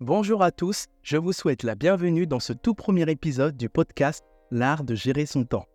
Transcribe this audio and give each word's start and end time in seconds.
Bonjour 0.00 0.42
à 0.42 0.50
tous, 0.50 0.86
je 1.04 1.16
vous 1.16 1.32
souhaite 1.32 1.62
la 1.62 1.76
bienvenue 1.76 2.26
dans 2.26 2.40
ce 2.40 2.52
tout 2.52 2.74
premier 2.74 3.08
épisode 3.08 3.56
du 3.56 3.68
podcast 3.68 4.24
L'art 4.50 4.82
de 4.82 4.96
gérer 4.96 5.24
son 5.24 5.44
temps. 5.44 5.68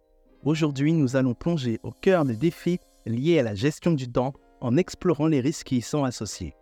Aujourd'hui, 0.43 0.91
nous 0.91 1.15
allons 1.15 1.33
plonger 1.33 1.79
au 1.83 1.91
cœur 1.91 2.25
des 2.25 2.35
défis 2.35 2.79
liés 3.05 3.39
à 3.39 3.43
la 3.43 3.55
gestion 3.55 3.93
du 3.93 4.11
temps 4.11 4.33
en 4.59 4.75
explorant 4.75 5.27
les 5.27 5.39
risques 5.39 5.67
qui 5.67 5.77
y 5.77 5.81
sont 5.81 6.03
associés. 6.03 6.53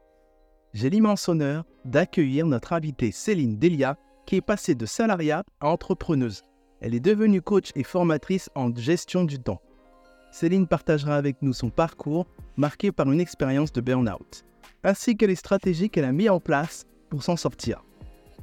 J'ai 0.73 0.91
l'immense 0.91 1.27
honneur 1.27 1.65
d'accueillir 1.83 2.45
notre 2.45 2.73
invitée 2.73 3.11
Céline 3.11 3.57
Delia, 3.57 3.97
qui 4.27 4.35
est 4.35 4.41
passée 4.41 4.75
de 4.75 4.85
salariat 4.85 5.43
à 5.59 5.69
entrepreneuse. 5.69 6.43
Elle 6.79 6.93
est 6.93 6.99
devenue 6.99 7.41
coach 7.41 7.71
et 7.75 7.83
formatrice 7.83 8.51
en 8.53 8.73
gestion 8.75 9.23
du 9.23 9.39
temps. 9.39 9.63
Céline 10.31 10.67
partagera 10.67 11.15
avec 11.15 11.41
nous 11.41 11.53
son 11.53 11.71
parcours 11.71 12.27
marqué 12.55 12.91
par 12.91 13.11
une 13.11 13.19
expérience 13.19 13.71
de 13.71 13.81
burn-out, 13.81 14.45
ainsi 14.83 15.17
que 15.17 15.25
les 15.25 15.35
stratégies 15.35 15.89
qu'elle 15.89 16.05
a 16.05 16.11
mises 16.11 16.29
en 16.29 16.39
place 16.39 16.85
pour 17.09 17.23
s'en 17.23 17.35
sortir. 17.35 17.83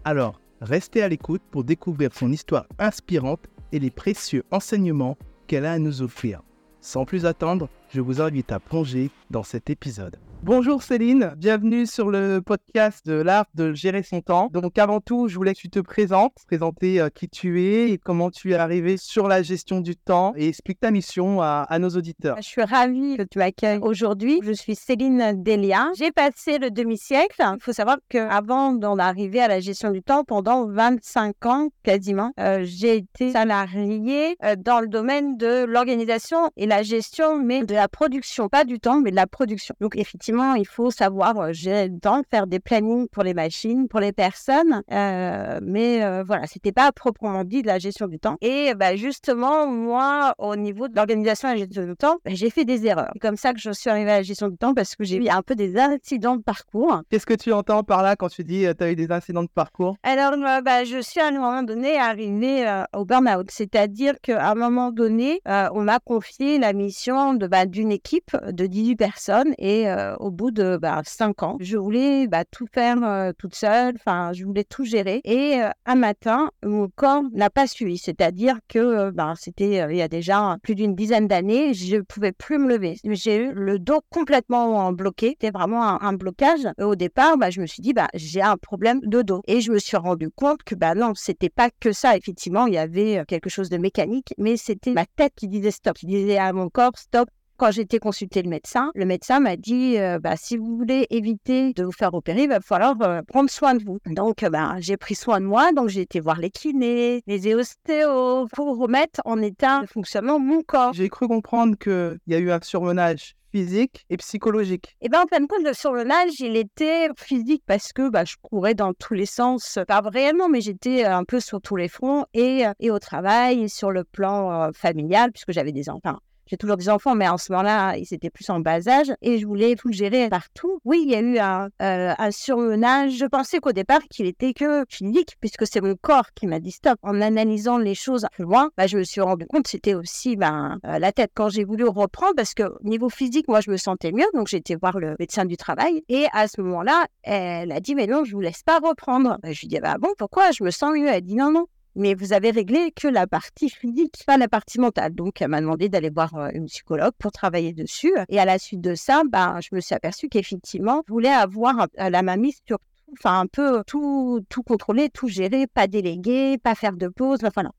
Alors, 0.04 0.40
restez 0.60 1.02
à 1.02 1.08
l'écoute 1.08 1.42
pour 1.50 1.64
découvrir 1.64 2.14
son 2.14 2.32
histoire 2.32 2.66
inspirante 2.78 3.46
et 3.72 3.78
les 3.78 3.90
précieux 3.90 4.44
enseignements 4.50 5.18
qu'elle 5.46 5.64
a 5.64 5.72
à 5.72 5.78
nous 5.78 6.02
offrir. 6.02 6.42
Sans 6.80 7.04
plus 7.04 7.26
attendre, 7.26 7.68
je 7.88 8.00
vous 8.00 8.20
invite 8.20 8.52
à 8.52 8.60
plonger 8.60 9.10
dans 9.30 9.42
cet 9.42 9.70
épisode. 9.70 10.18
Bonjour 10.42 10.82
Céline, 10.82 11.32
bienvenue 11.38 11.86
sur 11.86 12.10
le 12.10 12.40
podcast 12.40 13.06
de 13.06 13.14
l'art 13.14 13.46
de 13.54 13.72
gérer 13.72 14.02
son 14.02 14.20
temps. 14.20 14.50
Donc 14.52 14.76
avant 14.78 15.00
tout, 15.00 15.28
je 15.28 15.36
voulais 15.36 15.54
que 15.54 15.58
tu 15.58 15.70
te 15.70 15.78
présentes, 15.78 16.34
présenter 16.46 17.00
euh, 17.00 17.08
qui 17.08 17.30
tu 17.30 17.62
es 17.62 17.90
et 17.90 17.98
comment 17.98 18.30
tu 18.30 18.52
es 18.52 18.54
arrivé 18.54 18.98
sur 18.98 19.26
la 19.26 19.42
gestion 19.42 19.80
du 19.80 19.96
temps 19.96 20.34
et 20.36 20.48
explique 20.48 20.80
ta 20.80 20.90
mission 20.90 21.40
à, 21.40 21.66
nos 21.78 21.88
auditeurs. 21.90 22.36
Je 22.36 22.46
suis 22.46 22.62
ravie 22.62 23.16
que 23.16 23.22
tu 23.22 23.38
m'accueilles 23.38 23.78
aujourd'hui. 23.80 24.40
Je 24.42 24.52
suis 24.52 24.74
Céline 24.74 25.42
Delia. 25.42 25.88
J'ai 25.96 26.12
passé 26.12 26.58
le 26.58 26.70
demi-siècle. 26.70 27.42
Il 27.42 27.62
faut 27.62 27.72
savoir 27.72 27.96
qu'avant 28.10 28.72
d'en 28.72 28.98
arriver 28.98 29.40
à 29.40 29.48
la 29.48 29.60
gestion 29.60 29.92
du 29.92 30.02
temps, 30.02 30.24
pendant 30.24 30.68
25 30.68 31.46
ans 31.46 31.68
quasiment, 31.82 32.32
euh, 32.38 32.60
j'ai 32.64 32.96
été 32.96 33.32
salariée 33.32 34.36
euh, 34.44 34.56
dans 34.58 34.80
le 34.80 34.88
domaine 34.88 35.38
de 35.38 35.64
l'organisation 35.64 36.50
et 36.56 36.66
la 36.66 36.82
gestion, 36.82 37.38
mais 37.38 37.64
de 37.64 37.74
la 37.74 37.88
production, 37.88 38.48
pas 38.48 38.64
du 38.64 38.78
temps, 38.78 39.00
mais 39.00 39.10
de 39.10 39.16
la 39.16 39.26
production. 39.26 39.74
Donc 39.80 39.96
effectivement, 39.96 40.33
il 40.56 40.66
faut 40.66 40.90
savoir 40.90 41.38
euh, 41.38 41.52
gérer 41.52 41.88
le 41.88 41.98
temps, 41.98 42.22
faire 42.30 42.46
des 42.46 42.60
plannings 42.60 43.08
pour 43.08 43.22
les 43.22 43.34
machines, 43.34 43.88
pour 43.88 44.00
les 44.00 44.12
personnes. 44.12 44.82
Euh, 44.90 45.60
mais 45.62 46.04
euh, 46.04 46.24
voilà, 46.26 46.46
c'était 46.46 46.72
pas 46.72 46.90
proprement 46.92 47.44
dit 47.44 47.62
de 47.62 47.66
la 47.66 47.78
gestion 47.78 48.06
du 48.06 48.18
temps. 48.18 48.36
Et 48.40 48.74
bah, 48.74 48.96
justement, 48.96 49.66
moi, 49.66 50.34
au 50.38 50.56
niveau 50.56 50.88
de 50.88 50.96
l'organisation 50.96 51.48
et 51.48 51.52
de 51.52 51.58
la 51.58 51.64
gestion 51.64 51.86
du 51.86 51.96
temps, 51.96 52.16
bah, 52.24 52.32
j'ai 52.34 52.50
fait 52.50 52.64
des 52.64 52.86
erreurs. 52.86 53.10
C'est 53.14 53.20
comme 53.20 53.36
ça 53.36 53.52
que 53.52 53.60
je 53.60 53.70
suis 53.70 53.90
arrivée 53.90 54.10
à 54.10 54.16
la 54.18 54.22
gestion 54.22 54.48
du 54.48 54.56
temps 54.56 54.74
parce 54.74 54.96
que 54.96 55.04
j'ai 55.04 55.16
eu 55.16 55.28
un 55.28 55.42
peu 55.42 55.54
des 55.54 55.78
incidents 55.78 56.36
de 56.36 56.42
parcours. 56.42 57.02
Qu'est-ce 57.10 57.26
que 57.26 57.34
tu 57.34 57.52
entends 57.52 57.82
par 57.82 58.02
là 58.02 58.16
quand 58.16 58.28
tu 58.28 58.44
dis 58.44 58.66
tu 58.76 58.84
as 58.84 58.90
eu 58.90 58.96
des 58.96 59.10
incidents 59.10 59.42
de 59.42 59.48
parcours? 59.48 59.96
Alors, 60.02 60.32
bah, 60.62 60.84
je 60.84 61.00
suis 61.00 61.20
à 61.20 61.28
un 61.28 61.32
moment 61.32 61.62
donné 61.62 61.96
arrivée 61.98 62.82
au 62.94 63.04
burn-out. 63.04 63.46
C'est-à-dire 63.50 64.14
qu'à 64.20 64.50
un 64.50 64.54
moment 64.54 64.90
donné, 64.90 65.40
on 65.46 65.82
m'a 65.82 65.98
confié 66.00 66.58
la 66.58 66.72
mission 66.72 67.34
de, 67.34 67.46
bah, 67.46 67.66
d'une 67.66 67.92
équipe 67.92 68.36
de 68.50 68.66
18 68.66 68.96
personnes 68.96 69.54
et 69.58 69.86
au 70.20 70.30
bout 70.30 70.50
de 70.50 70.76
bah, 70.76 71.02
cinq 71.04 71.42
ans. 71.42 71.56
Je 71.60 71.76
voulais 71.76 72.26
bah, 72.26 72.44
tout 72.44 72.66
faire 72.72 73.02
euh, 73.02 73.32
toute 73.36 73.54
seule, 73.54 73.94
enfin, 73.96 74.32
je 74.32 74.44
voulais 74.44 74.64
tout 74.64 74.84
gérer. 74.84 75.20
Et 75.24 75.62
euh, 75.62 75.70
un 75.86 75.94
matin, 75.94 76.50
mon 76.64 76.88
corps 76.88 77.22
n'a 77.32 77.50
pas 77.50 77.66
suivi, 77.66 77.98
c'est-à-dire 77.98 78.58
que 78.68 78.78
euh, 78.78 79.10
bah, 79.12 79.34
c'était 79.36 79.86
il 79.90 79.96
y 79.96 80.02
a 80.02 80.08
déjà 80.08 80.56
plus 80.62 80.74
d'une 80.74 80.94
dizaine 80.94 81.28
d'années, 81.28 81.74
je 81.74 81.96
ne 81.96 82.00
pouvais 82.02 82.32
plus 82.32 82.58
me 82.58 82.68
lever. 82.68 82.96
J'ai 83.04 83.36
eu 83.36 83.52
le 83.52 83.78
dos 83.78 84.00
complètement 84.10 84.92
bloqué, 84.92 85.30
c'était 85.30 85.50
vraiment 85.50 86.02
un, 86.02 86.12
blocage. 86.12 86.60
au 86.78 86.94
départ, 86.94 87.36
bah, 87.36 87.50
je 87.50 87.60
me 87.60 87.66
suis 87.66 87.82
dit, 87.82 87.92
bah, 87.92 88.08
j'ai 88.14 88.42
un 88.42 88.56
problème 88.56 89.00
de 89.02 89.22
dos. 89.22 89.42
Et 89.46 89.60
je 89.60 89.72
me 89.72 89.78
suis 89.78 89.96
rendu 89.96 90.30
compte 90.30 90.62
que 90.62 90.74
bah, 90.74 90.94
non, 90.94 91.12
c'était 91.14 91.50
pas 91.50 91.70
que 91.80 91.92
ça. 91.92 92.16
Effectivement, 92.16 92.66
il 92.66 92.74
y 92.74 92.78
avait 92.78 93.24
quelque 93.26 93.50
chose 93.50 93.68
de 93.68 93.78
mécanique, 93.78 94.34
mais 94.38 94.56
c'était 94.56 94.92
ma 94.92 95.06
tête 95.06 95.32
qui 95.36 95.48
disait 95.48 95.70
stop, 95.70 95.96
qui 95.96 96.06
disait 96.06 96.38
à 96.38 96.52
mon 96.52 96.68
corps 96.68 96.96
stop, 96.96 97.28
quand 97.56 97.70
j'ai 97.70 97.82
été 97.82 97.98
consulter 97.98 98.42
le 98.42 98.50
médecin, 98.50 98.90
le 98.94 99.04
médecin 99.04 99.40
m'a 99.40 99.56
dit 99.56 99.98
euh, 99.98 100.18
bah, 100.18 100.36
si 100.36 100.56
vous 100.56 100.76
voulez 100.76 101.06
éviter 101.10 101.72
de 101.72 101.84
vous 101.84 101.92
faire 101.92 102.14
opérer, 102.14 102.42
il 102.42 102.48
va 102.48 102.60
falloir 102.60 102.96
euh, 103.02 103.22
prendre 103.22 103.50
soin 103.50 103.74
de 103.74 103.84
vous. 103.84 103.98
Donc, 104.06 104.42
euh, 104.42 104.50
bah, 104.50 104.76
j'ai 104.80 104.96
pris 104.96 105.14
soin 105.14 105.40
de 105.40 105.46
moi. 105.46 105.72
Donc, 105.72 105.88
j'ai 105.88 106.02
été 106.02 106.20
voir 106.20 106.38
les 106.38 106.50
kinés, 106.50 107.22
les 107.26 107.54
ostéos 107.54 108.46
pour 108.52 108.76
remettre 108.78 109.20
en 109.24 109.40
état 109.40 109.82
de 109.82 109.86
fonctionnement 109.86 110.38
mon 110.38 110.62
corps. 110.62 110.92
J'ai 110.94 111.08
cru 111.08 111.28
comprendre 111.28 111.76
qu'il 111.78 112.18
y 112.26 112.34
a 112.34 112.38
eu 112.38 112.50
un 112.50 112.60
surmenage 112.60 113.36
physique 113.52 114.04
et 114.10 114.16
psychologique 114.16 114.96
Eh 115.00 115.08
bien, 115.08 115.22
en 115.22 115.26
fin 115.26 115.38
de 115.38 115.46
compte, 115.46 115.62
le 115.64 115.74
surmenage, 115.74 116.40
il 116.40 116.56
était 116.56 117.08
physique 117.16 117.62
parce 117.66 117.92
que 117.92 118.08
bah, 118.08 118.24
je 118.24 118.34
courais 118.42 118.74
dans 118.74 118.92
tous 118.94 119.14
les 119.14 119.26
sens, 119.26 119.78
pas 119.86 120.00
réellement, 120.00 120.48
mais 120.48 120.60
j'étais 120.60 121.04
un 121.04 121.22
peu 121.22 121.38
sur 121.38 121.60
tous 121.60 121.76
les 121.76 121.88
fronts 121.88 122.24
et, 122.34 122.64
et 122.80 122.90
au 122.90 122.98
travail, 122.98 123.68
sur 123.68 123.92
le 123.92 124.02
plan 124.02 124.72
familial, 124.72 125.30
puisque 125.30 125.52
j'avais 125.52 125.70
des 125.70 125.88
enfants 125.88 126.18
j'ai 126.46 126.56
toujours 126.56 126.76
des 126.76 126.88
enfants, 126.88 127.14
mais 127.14 127.28
en 127.28 127.38
ce 127.38 127.52
moment-là, 127.52 127.96
ils 127.96 128.12
étaient 128.12 128.30
plus 128.30 128.48
en 128.50 128.60
bas 128.60 128.86
âge 128.88 129.12
et 129.22 129.38
je 129.38 129.46
voulais 129.46 129.74
tout 129.76 129.92
gérer 129.92 130.28
partout. 130.28 130.80
Oui, 130.84 131.02
il 131.04 131.10
y 131.10 131.14
a 131.14 131.20
eu 131.20 131.38
un, 131.38 131.68
euh, 131.82 132.14
surmenage. 132.30 133.16
Je 133.16 133.26
pensais 133.26 133.58
qu'au 133.58 133.72
départ, 133.72 134.00
qu'il 134.10 134.26
était 134.26 134.52
que 134.52 134.84
physique, 134.88 135.36
puisque 135.40 135.66
c'est 135.66 135.80
mon 135.80 135.96
corps 135.96 136.32
qui 136.34 136.46
m'a 136.46 136.60
dit 136.60 136.70
stop. 136.70 136.98
En 137.02 137.20
analysant 137.20 137.78
les 137.78 137.94
choses 137.94 138.26
plus 138.32 138.44
loin, 138.44 138.70
bah, 138.76 138.86
je 138.86 138.98
me 138.98 139.04
suis 139.04 139.20
rendu 139.20 139.46
compte 139.46 139.64
que 139.64 139.70
c'était 139.70 139.94
aussi 139.94 140.36
ben, 140.36 140.78
euh, 140.86 140.98
la 140.98 141.12
tête. 141.12 141.30
Quand 141.34 141.48
j'ai 141.48 141.64
voulu 141.64 141.84
reprendre, 141.84 142.34
parce 142.36 142.54
que 142.54 142.64
niveau 142.82 143.08
physique, 143.08 143.48
moi, 143.48 143.60
je 143.60 143.70
me 143.70 143.76
sentais 143.76 144.12
mieux, 144.12 144.26
donc 144.34 144.48
j'ai 144.48 144.58
été 144.58 144.76
voir 144.76 144.98
le 144.98 145.16
médecin 145.18 145.44
du 145.44 145.56
travail. 145.56 146.02
Et 146.08 146.26
à 146.32 146.48
ce 146.48 146.60
moment-là, 146.60 147.06
elle 147.22 147.72
a 147.72 147.80
dit, 147.80 147.94
mais 147.94 148.06
non, 148.06 148.24
je 148.24 148.32
vous 148.32 148.40
laisse 148.40 148.62
pas 148.62 148.78
reprendre. 148.78 149.38
Bah, 149.42 149.52
je 149.52 149.60
lui 149.60 149.68
dis, 149.68 149.80
bah 149.80 149.96
bon, 149.98 150.10
pourquoi? 150.18 150.50
Je 150.50 150.62
me 150.64 150.70
sens 150.70 150.94
mieux. 150.94 151.08
Elle 151.08 151.22
dit, 151.22 151.36
non, 151.36 151.50
non, 151.50 151.66
mais 151.96 152.14
vous 152.14 152.32
avez 152.32 152.50
réglé 152.50 152.92
que 152.92 153.08
la 153.08 153.26
partie 153.26 153.70
physique, 153.70 154.22
pas 154.26 154.36
la 154.36 154.48
partie 154.48 154.80
mentale. 154.80 155.14
Donc, 155.14 155.40
elle 155.40 155.48
m'a 155.48 155.60
demandé 155.60 155.88
d'aller 155.88 156.10
voir 156.10 156.34
euh, 156.36 156.48
une 156.52 156.66
psychologue 156.66 157.12
pour 157.18 157.32
travailler 157.32 157.72
dessus. 157.72 158.12
Et 158.28 158.38
à 158.38 158.44
la 158.44 158.58
suite 158.58 158.80
de 158.80 158.94
ça, 158.94 159.22
ben, 159.30 159.58
je 159.60 159.68
me 159.72 159.80
suis 159.80 159.94
aperçue 159.94 160.28
qu'effectivement, 160.28 161.02
je 161.06 161.12
voulais 161.12 161.28
avoir 161.28 161.86
euh, 161.98 162.10
la 162.10 162.22
mamie 162.22 162.54
sur 162.66 162.78
enfin 163.12 163.40
un 163.40 163.46
peu 163.46 163.82
tout, 163.86 164.40
tout 164.48 164.62
contrôler, 164.62 165.08
tout 165.08 165.28
gérer, 165.28 165.66
pas 165.66 165.86
déléguer, 165.86 166.58
pas 166.58 166.74
faire 166.74 166.94
de 166.94 167.08
pause, 167.08 167.40
enfin 167.44 167.62
non. 167.62 167.70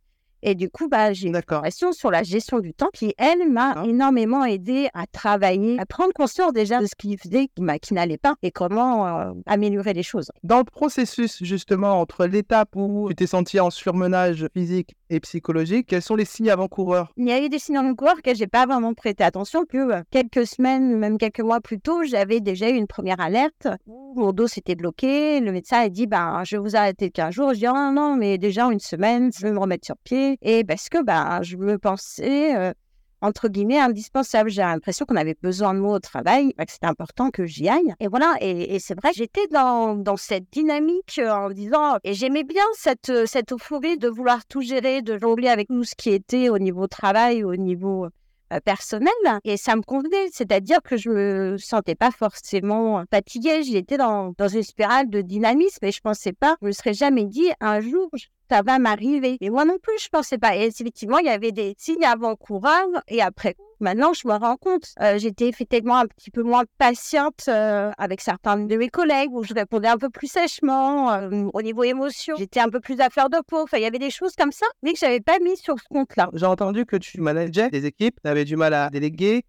Et 0.47 0.53
du 0.53 0.69
coup, 0.69 0.87
bah, 0.87 1.11
j'ai 1.11 1.27
une 1.27 1.41
formation 1.41 1.91
sur 1.91 2.11
la 2.11 2.21
gestion 2.21 2.59
du 2.59 2.71
temps 2.71 2.91
qui, 2.93 3.15
elle, 3.17 3.49
m'a 3.49 3.83
énormément 3.83 4.45
aidé 4.45 4.89
à 4.93 5.07
travailler, 5.07 5.79
à 5.79 5.87
prendre 5.87 6.13
conscience 6.13 6.53
déjà 6.53 6.79
de 6.79 6.85
ce 6.85 6.93
qui 6.95 7.17
faisait, 7.17 7.47
qui, 7.81 7.93
n'allait 7.95 8.19
pas 8.19 8.35
et 8.43 8.51
comment 8.51 9.07
euh, 9.07 9.31
améliorer 9.47 9.93
les 9.93 10.03
choses. 10.03 10.31
Dans 10.43 10.59
le 10.59 10.63
processus, 10.63 11.43
justement, 11.43 11.99
entre 11.99 12.27
l'étape 12.27 12.75
où 12.75 13.09
tu 13.09 13.15
t'es 13.15 13.25
senti 13.25 13.59
en 13.59 13.71
surmenage 13.71 14.47
physique 14.53 14.95
et 15.09 15.19
psychologique, 15.19 15.87
quels 15.87 16.03
sont 16.03 16.15
les 16.15 16.25
signes 16.25 16.51
avant-coureurs? 16.51 17.11
Il 17.17 17.27
y 17.27 17.31
a 17.31 17.43
eu 17.43 17.49
des 17.49 17.57
signes 17.57 17.77
avant-coureurs 17.77 18.21
que 18.21 18.35
j'ai 18.35 18.47
pas 18.47 18.67
vraiment 18.67 18.93
prêté 18.93 19.23
attention, 19.23 19.65
que 19.65 19.77
euh, 19.77 20.03
quelques 20.11 20.45
semaines, 20.45 20.95
même 20.95 21.17
quelques 21.17 21.39
mois 21.39 21.59
plus 21.59 21.79
tôt, 21.79 22.03
j'avais 22.03 22.39
déjà 22.39 22.69
eu 22.69 22.75
une 22.75 22.87
première 22.87 23.19
alerte 23.19 23.67
mon 24.15 24.31
dos 24.31 24.47
s'était 24.47 24.75
bloqué. 24.75 25.39
Le 25.39 25.51
médecin 25.51 25.79
a 25.79 25.89
dit 25.89 26.07
ben, 26.07 26.43
Je 26.45 26.55
vais 26.55 26.61
vous 26.61 26.75
arrêter 26.75 27.11
15 27.11 27.33
jours. 27.33 27.53
Je 27.53 27.59
dis 27.59 27.67
oh, 27.67 27.73
Non, 27.73 27.91
non, 27.91 28.15
mais 28.15 28.37
déjà 28.37 28.65
une 28.65 28.79
semaine, 28.79 29.31
je 29.35 29.41
vais 29.41 29.51
me 29.51 29.59
remettre 29.59 29.85
sur 29.85 29.97
pied. 29.97 30.34
Et 30.41 30.63
parce 30.63 30.89
que 30.89 31.03
ben, 31.03 31.41
je 31.41 31.57
me 31.57 31.77
pensais, 31.77 32.73
entre 33.21 33.47
guillemets, 33.47 33.79
indispensable. 33.79 34.49
J'ai 34.49 34.61
l'impression 34.61 35.05
qu'on 35.05 35.15
avait 35.15 35.37
besoin 35.41 35.73
de 35.73 35.79
moi 35.79 35.95
au 35.95 35.99
travail, 35.99 36.53
que 36.53 36.71
c'était 36.71 36.85
important 36.85 37.31
que 37.31 37.45
j'y 37.45 37.67
aille. 37.69 37.93
Et 37.99 38.07
voilà, 38.07 38.35
et, 38.41 38.79
c'est 38.79 38.99
vrai, 38.99 39.11
j'étais 39.13 39.47
dans, 39.47 39.95
dans, 39.95 40.17
cette 40.17 40.51
dynamique 40.51 41.19
en 41.23 41.49
disant 41.49 41.97
Et 42.03 42.13
j'aimais 42.13 42.43
bien 42.43 42.63
cette, 42.73 43.11
cette 43.25 43.51
euphorie 43.51 43.97
de 43.97 44.07
vouloir 44.07 44.45
tout 44.45 44.61
gérer, 44.61 45.01
de 45.01 45.17
jongler 45.17 45.49
avec 45.49 45.67
tout 45.67 45.83
ce 45.83 45.95
qui 45.95 46.11
était 46.11 46.49
au 46.49 46.59
niveau 46.59 46.87
travail, 46.87 47.43
au 47.43 47.55
niveau 47.55 48.07
euh, 48.53 48.59
personnel 48.59 49.11
et 49.43 49.57
ça 49.57 49.75
me 49.75 49.81
convenait. 49.81 50.29
C'est-à-dire 50.31 50.79
que 50.83 50.97
je 50.97 51.09
me 51.09 51.57
sentais 51.57 51.95
pas 51.95 52.11
forcément 52.11 53.03
fatiguée. 53.09 53.63
J'étais 53.63 53.97
dans, 53.97 54.33
dans 54.37 54.47
une 54.47 54.61
spirale 54.61 55.09
de 55.09 55.21
dynamisme 55.21 55.83
et 55.83 55.91
je 55.91 55.99
pensais 55.99 56.33
pas, 56.33 56.55
je 56.61 56.67
me 56.67 56.71
serais 56.71 56.93
jamais 56.93 57.25
dit 57.25 57.49
un 57.59 57.79
jour 57.79 58.09
ça 58.49 58.61
va 58.61 58.79
m'arriver. 58.79 59.37
Et 59.41 59.49
moi 59.49 59.65
non 59.65 59.77
plus, 59.81 59.97
je 59.99 60.09
pensais 60.09 60.37
pas. 60.37 60.55
Et 60.55 60.65
effectivement, 60.65 61.19
il 61.19 61.25
y 61.25 61.29
avait 61.29 61.51
des 61.51 61.75
signes 61.77 62.05
avant-coureurs 62.05 62.89
et 63.07 63.21
après 63.21 63.55
Maintenant, 63.81 64.13
je 64.13 64.27
me 64.27 64.33
rends 64.33 64.55
compte, 64.55 64.93
euh, 65.01 65.17
j'étais 65.17 65.49
effectivement 65.49 65.97
un 65.97 66.05
petit 66.05 66.31
peu 66.31 66.43
moins 66.43 66.63
patiente 66.77 67.43
euh, 67.49 67.91
avec 67.97 68.21
certains 68.21 68.57
de 68.57 68.75
mes 68.75 68.89
collègues 68.89 69.31
où 69.33 69.43
je 69.43 69.53
répondais 69.53 69.89
un 69.89 69.97
peu 69.97 70.09
plus 70.09 70.27
sèchement 70.27 71.11
euh, 71.11 71.49
au 71.53 71.61
niveau 71.61 71.83
émotion. 71.83 72.35
J'étais 72.37 72.61
un 72.61 72.69
peu 72.69 72.79
plus 72.79 72.99
à 73.01 73.09
fleur 73.09 73.29
de 73.29 73.37
peau. 73.45 73.63
Enfin, 73.63 73.77
il 73.77 73.83
y 73.83 73.85
avait 73.85 73.99
des 73.99 74.09
choses 74.09 74.33
comme 74.37 74.51
ça, 74.51 74.65
mais 74.81 74.93
que 74.93 74.99
j'avais 74.99 75.19
pas 75.19 75.39
mis 75.39 75.57
sur 75.57 75.77
ce 75.77 75.83
compte-là. 75.89 76.29
J'ai 76.33 76.45
entendu 76.45 76.85
que 76.85 76.95
tu 76.95 77.19
manageais 77.19 77.69
des 77.69 77.85
équipes, 77.85 78.17
tu 78.23 78.29
avais 78.29 78.45
du 78.45 78.55
mal 78.55 78.73
à 78.73 78.89
déléguer. 78.89 79.43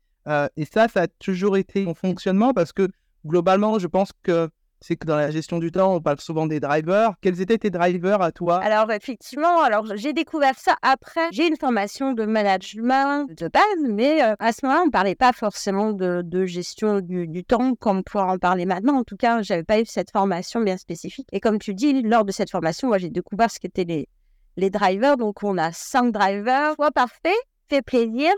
et 0.56 0.64
ça, 0.64 0.88
ça 0.88 1.02
a 1.02 1.06
toujours 1.06 1.56
été 1.56 1.84
ton 1.84 1.94
fonctionnement 1.94 2.52
parce 2.52 2.72
que 2.72 2.88
globalement, 3.24 3.78
je 3.78 3.86
pense 3.86 4.10
que 4.24 4.48
c'est 4.80 4.96
que 4.96 5.06
dans 5.06 5.16
la 5.16 5.30
gestion 5.30 5.58
du 5.58 5.72
temps, 5.72 5.94
on 5.94 6.00
parle 6.00 6.20
souvent 6.20 6.46
des 6.46 6.60
drivers. 6.60 7.14
Quels 7.20 7.40
étaient 7.40 7.58
tes 7.58 7.70
drivers 7.70 8.20
à 8.20 8.32
toi? 8.32 8.58
Alors 8.58 8.90
effectivement, 8.92 9.62
alors 9.62 9.86
j'ai 9.96 10.12
découvert 10.12 10.58
ça 10.58 10.76
après. 10.82 11.28
J'ai 11.32 11.46
une 11.48 11.56
formation 11.56 12.12
de 12.12 12.24
management 12.24 13.26
de 13.28 13.48
base, 13.48 13.62
mais 13.88 14.22
euh, 14.22 14.34
à 14.38 14.52
ce 14.52 14.64
moment-là, 14.64 14.82
on 14.82 14.86
ne 14.86 14.90
parlait 14.90 15.14
pas 15.14 15.32
forcément 15.32 15.92
de, 15.92 16.46
gestion 16.46 17.00
du, 17.00 17.44
temps 17.44 17.74
comme 17.74 17.98
on 17.98 18.02
pourra 18.02 18.26
en 18.26 18.38
parler 18.38 18.66
maintenant. 18.66 18.98
En 18.98 19.04
tout 19.04 19.16
cas, 19.16 19.42
je 19.42 19.52
n'avais 19.52 19.64
pas 19.64 19.80
eu 19.80 19.86
cette 19.86 20.10
formation 20.10 20.60
bien 20.60 20.76
spécifique. 20.76 21.28
Et 21.32 21.40
comme 21.40 21.58
tu 21.58 21.74
dis, 21.74 22.02
lors 22.02 22.24
de 22.24 22.32
cette 22.32 22.50
formation, 22.50 22.88
moi 22.88 22.98
j'ai 22.98 23.10
découvert 23.10 23.50
ce 23.50 23.58
qu'étaient 23.58 23.84
les, 23.84 24.08
les 24.56 24.70
drivers. 24.70 25.16
Donc 25.16 25.42
on 25.42 25.56
a 25.56 25.72
cinq 25.72 26.12
drivers. 26.12 26.74
Sois 26.74 26.90
parfait, 26.90 27.34
fais 27.68 27.82
plaisir, 27.82 28.32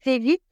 fais 0.00 0.18
vite, 0.18 0.42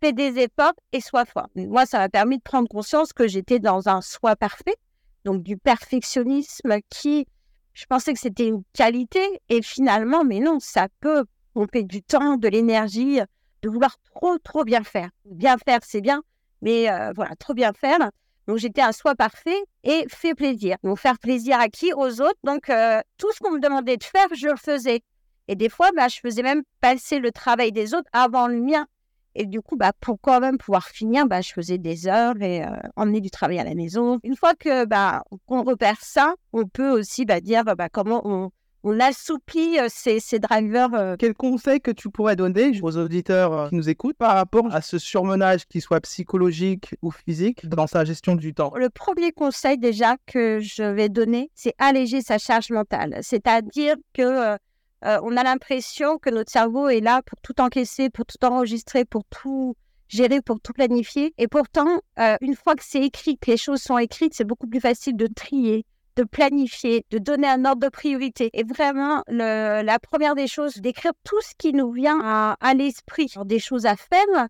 fais 0.00 0.12
des 0.12 0.38
efforts 0.38 0.74
et 0.92 1.00
sois 1.00 1.24
fort. 1.24 1.48
Moi, 1.54 1.86
ça 1.86 1.98
m'a 1.98 2.08
permis 2.08 2.38
de 2.38 2.42
prendre 2.42 2.68
conscience 2.68 3.12
que 3.12 3.26
j'étais 3.28 3.58
dans 3.58 3.88
un 3.88 4.00
soi 4.00 4.36
parfait, 4.36 4.76
donc 5.24 5.42
du 5.42 5.56
perfectionnisme 5.56 6.78
qui, 6.90 7.26
je 7.74 7.86
pensais 7.86 8.12
que 8.12 8.20
c'était 8.20 8.48
une 8.48 8.62
qualité 8.72 9.20
et 9.48 9.62
finalement, 9.62 10.24
mais 10.24 10.40
non, 10.40 10.58
ça 10.60 10.88
peut 11.00 11.24
pomper 11.54 11.82
du 11.82 12.02
temps, 12.02 12.36
de 12.36 12.48
l'énergie, 12.48 13.20
de 13.62 13.68
vouloir 13.68 13.96
trop, 14.14 14.38
trop 14.38 14.64
bien 14.64 14.84
faire. 14.84 15.10
Bien 15.24 15.56
faire, 15.58 15.80
c'est 15.82 16.00
bien, 16.00 16.22
mais 16.62 16.90
euh, 16.90 17.12
voilà, 17.14 17.34
trop 17.36 17.54
bien 17.54 17.72
faire. 17.72 17.98
Donc 18.46 18.56
j'étais 18.56 18.80
un 18.80 18.92
soi 18.92 19.14
parfait 19.14 19.62
et 19.84 20.06
fait 20.08 20.34
plaisir. 20.34 20.76
Donc 20.82 20.98
faire 20.98 21.18
plaisir 21.18 21.60
à 21.60 21.68
qui? 21.68 21.92
Aux 21.92 22.20
autres. 22.20 22.38
Donc 22.44 22.70
euh, 22.70 23.00
tout 23.18 23.30
ce 23.32 23.40
qu'on 23.40 23.50
me 23.50 23.60
demandait 23.60 23.98
de 23.98 24.04
faire, 24.04 24.28
je 24.34 24.48
le 24.48 24.56
faisais. 24.56 25.02
Et 25.48 25.54
des 25.54 25.68
fois, 25.68 25.90
bah, 25.94 26.08
je 26.08 26.18
faisais 26.20 26.42
même 26.42 26.62
passer 26.80 27.18
le 27.18 27.30
travail 27.30 27.72
des 27.72 27.94
autres 27.94 28.08
avant 28.12 28.46
le 28.46 28.60
mien. 28.60 28.86
Et 29.34 29.46
du 29.46 29.60
coup, 29.60 29.76
bah, 29.76 29.92
pour 30.00 30.18
quand 30.20 30.40
même 30.40 30.58
pouvoir 30.58 30.86
finir, 30.88 31.26
bah, 31.26 31.40
je 31.40 31.52
faisais 31.52 31.78
des 31.78 32.06
heures 32.08 32.40
et 32.40 32.64
euh, 32.64 32.70
emmener 32.96 33.20
du 33.20 33.30
travail 33.30 33.58
à 33.58 33.64
la 33.64 33.74
maison. 33.74 34.18
Une 34.24 34.36
fois 34.36 34.54
que 34.54 34.84
bah, 34.84 35.22
qu'on 35.46 35.62
repère 35.62 36.00
ça, 36.00 36.34
on 36.52 36.66
peut 36.66 36.90
aussi 36.90 37.24
bah, 37.24 37.40
dire 37.40 37.64
bah, 37.64 37.88
comment 37.88 38.22
on, 38.24 38.50
on 38.84 39.00
assouplit 39.00 39.78
euh, 39.78 39.86
ces, 39.88 40.20
ces 40.20 40.38
drivers. 40.38 40.94
Euh. 40.94 41.16
Quel 41.18 41.34
conseil 41.34 41.80
que 41.80 41.90
tu 41.90 42.10
pourrais 42.10 42.36
donner 42.36 42.78
aux 42.82 42.96
auditeurs 42.96 43.68
qui 43.68 43.74
nous 43.74 43.88
écoutent 43.88 44.16
par 44.16 44.34
rapport 44.34 44.72
à 44.72 44.82
ce 44.82 44.98
surmenage, 44.98 45.66
qui 45.66 45.80
soit 45.80 46.00
psychologique 46.00 46.94
ou 47.02 47.10
physique, 47.10 47.68
dans 47.68 47.86
sa 47.86 48.04
gestion 48.04 48.34
du 48.34 48.54
temps? 48.54 48.72
Le 48.76 48.90
premier 48.90 49.32
conseil 49.32 49.78
déjà 49.78 50.16
que 50.26 50.60
je 50.60 50.82
vais 50.82 51.08
donner, 51.08 51.50
c'est 51.54 51.74
alléger 51.78 52.22
sa 52.22 52.38
charge 52.38 52.70
mentale. 52.70 53.18
C'est-à-dire 53.22 53.96
que 54.14 54.22
euh, 54.22 54.56
on 55.02 55.36
a 55.36 55.42
l'impression 55.42 56.18
que 56.18 56.30
notre 56.30 56.50
cerveau 56.50 56.88
est 56.88 57.00
là 57.00 57.22
pour 57.22 57.40
tout 57.40 57.60
encaisser, 57.60 58.10
pour 58.10 58.26
tout 58.26 58.44
enregistrer, 58.44 59.04
pour 59.04 59.24
tout 59.24 59.76
gérer, 60.08 60.40
pour 60.40 60.60
tout 60.60 60.72
planifier. 60.72 61.34
Et 61.38 61.48
pourtant, 61.48 62.00
une 62.40 62.54
fois 62.54 62.74
que 62.74 62.84
c'est 62.84 63.02
écrit, 63.02 63.38
que 63.38 63.50
les 63.50 63.56
choses 63.56 63.82
sont 63.82 63.98
écrites, 63.98 64.34
c'est 64.34 64.44
beaucoup 64.44 64.66
plus 64.66 64.80
facile 64.80 65.16
de 65.16 65.26
trier, 65.26 65.84
de 66.16 66.24
planifier, 66.24 67.04
de 67.10 67.18
donner 67.18 67.46
un 67.46 67.64
ordre 67.64 67.82
de 67.82 67.88
priorité. 67.88 68.50
Et 68.52 68.64
vraiment, 68.64 69.22
la 69.28 69.98
première 69.98 70.34
des 70.34 70.48
choses, 70.48 70.76
d'écrire 70.78 71.12
tout 71.24 71.40
ce 71.42 71.54
qui 71.56 71.72
nous 71.72 71.92
vient 71.92 72.56
à, 72.60 72.74
l'esprit. 72.74 73.32
Des 73.44 73.60
choses 73.60 73.86
à 73.86 73.94
faire, 73.96 74.48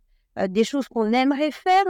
des 0.48 0.64
choses 0.64 0.88
qu'on 0.88 1.12
aimerait 1.12 1.50
faire, 1.50 1.84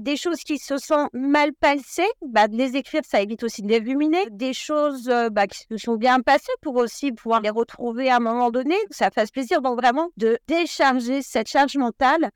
des 0.00 0.16
choses 0.16 0.40
qui 0.40 0.58
se 0.58 0.78
sont 0.78 1.08
mal 1.12 1.52
passées, 1.52 2.08
bah, 2.26 2.48
de 2.48 2.56
les 2.56 2.76
écrire, 2.76 3.02
ça 3.04 3.20
évite 3.20 3.42
aussi 3.42 3.62
de 3.62 3.68
les 3.68 3.78
ruminer. 3.78 4.26
Des 4.30 4.52
choses 4.52 5.10
bah, 5.32 5.46
qui 5.46 5.60
se 5.70 5.76
sont 5.76 5.96
bien 5.96 6.20
passées 6.20 6.52
pour 6.62 6.76
aussi 6.76 7.12
pouvoir 7.12 7.40
les 7.40 7.50
retrouver 7.50 8.10
à 8.10 8.16
un 8.16 8.20
moment 8.20 8.50
donné, 8.50 8.74
ça 8.90 9.10
fasse 9.10 9.30
plaisir. 9.30 9.62
Donc 9.62 9.78
vraiment 9.78 10.10
de 10.16 10.38
décharger 10.48 11.22
cette 11.22 11.48
charge 11.48 11.76
mentale. 11.76 12.30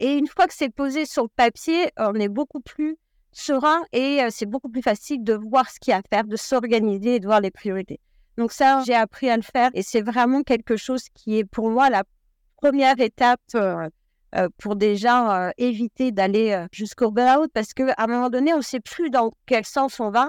Et 0.00 0.14
une 0.14 0.26
fois 0.28 0.46
que 0.46 0.54
c'est 0.54 0.70
posé 0.70 1.06
sur 1.06 1.24
le 1.24 1.28
papier, 1.28 1.90
on 1.96 2.14
est 2.14 2.28
beaucoup 2.28 2.60
plus 2.60 2.96
serein 3.32 3.82
et 3.92 4.20
c'est 4.30 4.46
beaucoup 4.46 4.68
plus 4.68 4.82
facile 4.82 5.22
de 5.22 5.34
voir 5.34 5.70
ce 5.70 5.78
qu'il 5.80 5.90
y 5.92 5.94
a 5.94 5.98
à 5.98 6.02
faire, 6.08 6.24
de 6.24 6.36
s'organiser 6.36 7.16
et 7.16 7.20
de 7.20 7.26
voir 7.26 7.40
les 7.40 7.50
priorités. 7.50 8.00
Donc 8.36 8.52
ça, 8.52 8.82
j'ai 8.86 8.94
appris 8.94 9.28
à 9.28 9.36
le 9.36 9.42
faire 9.42 9.70
et 9.74 9.82
c'est 9.82 10.00
vraiment 10.00 10.42
quelque 10.42 10.76
chose 10.76 11.02
qui 11.14 11.38
est 11.38 11.44
pour 11.44 11.70
moi 11.70 11.90
la 11.90 12.04
première 12.56 12.98
étape 13.00 13.40
euh, 14.34 14.48
pour 14.58 14.76
déjà 14.76 15.46
euh, 15.46 15.50
éviter 15.56 16.12
d'aller 16.12 16.52
euh, 16.52 16.66
jusqu'au 16.70 17.10
burn-out 17.10 17.50
parce 17.54 17.72
qu'à 17.72 17.94
un 17.96 18.06
moment 18.06 18.28
donné, 18.28 18.52
on 18.52 18.58
ne 18.58 18.62
sait 18.62 18.80
plus 18.80 19.08
dans 19.08 19.30
quel 19.46 19.64
sens 19.64 20.00
on 20.00 20.10
va 20.10 20.28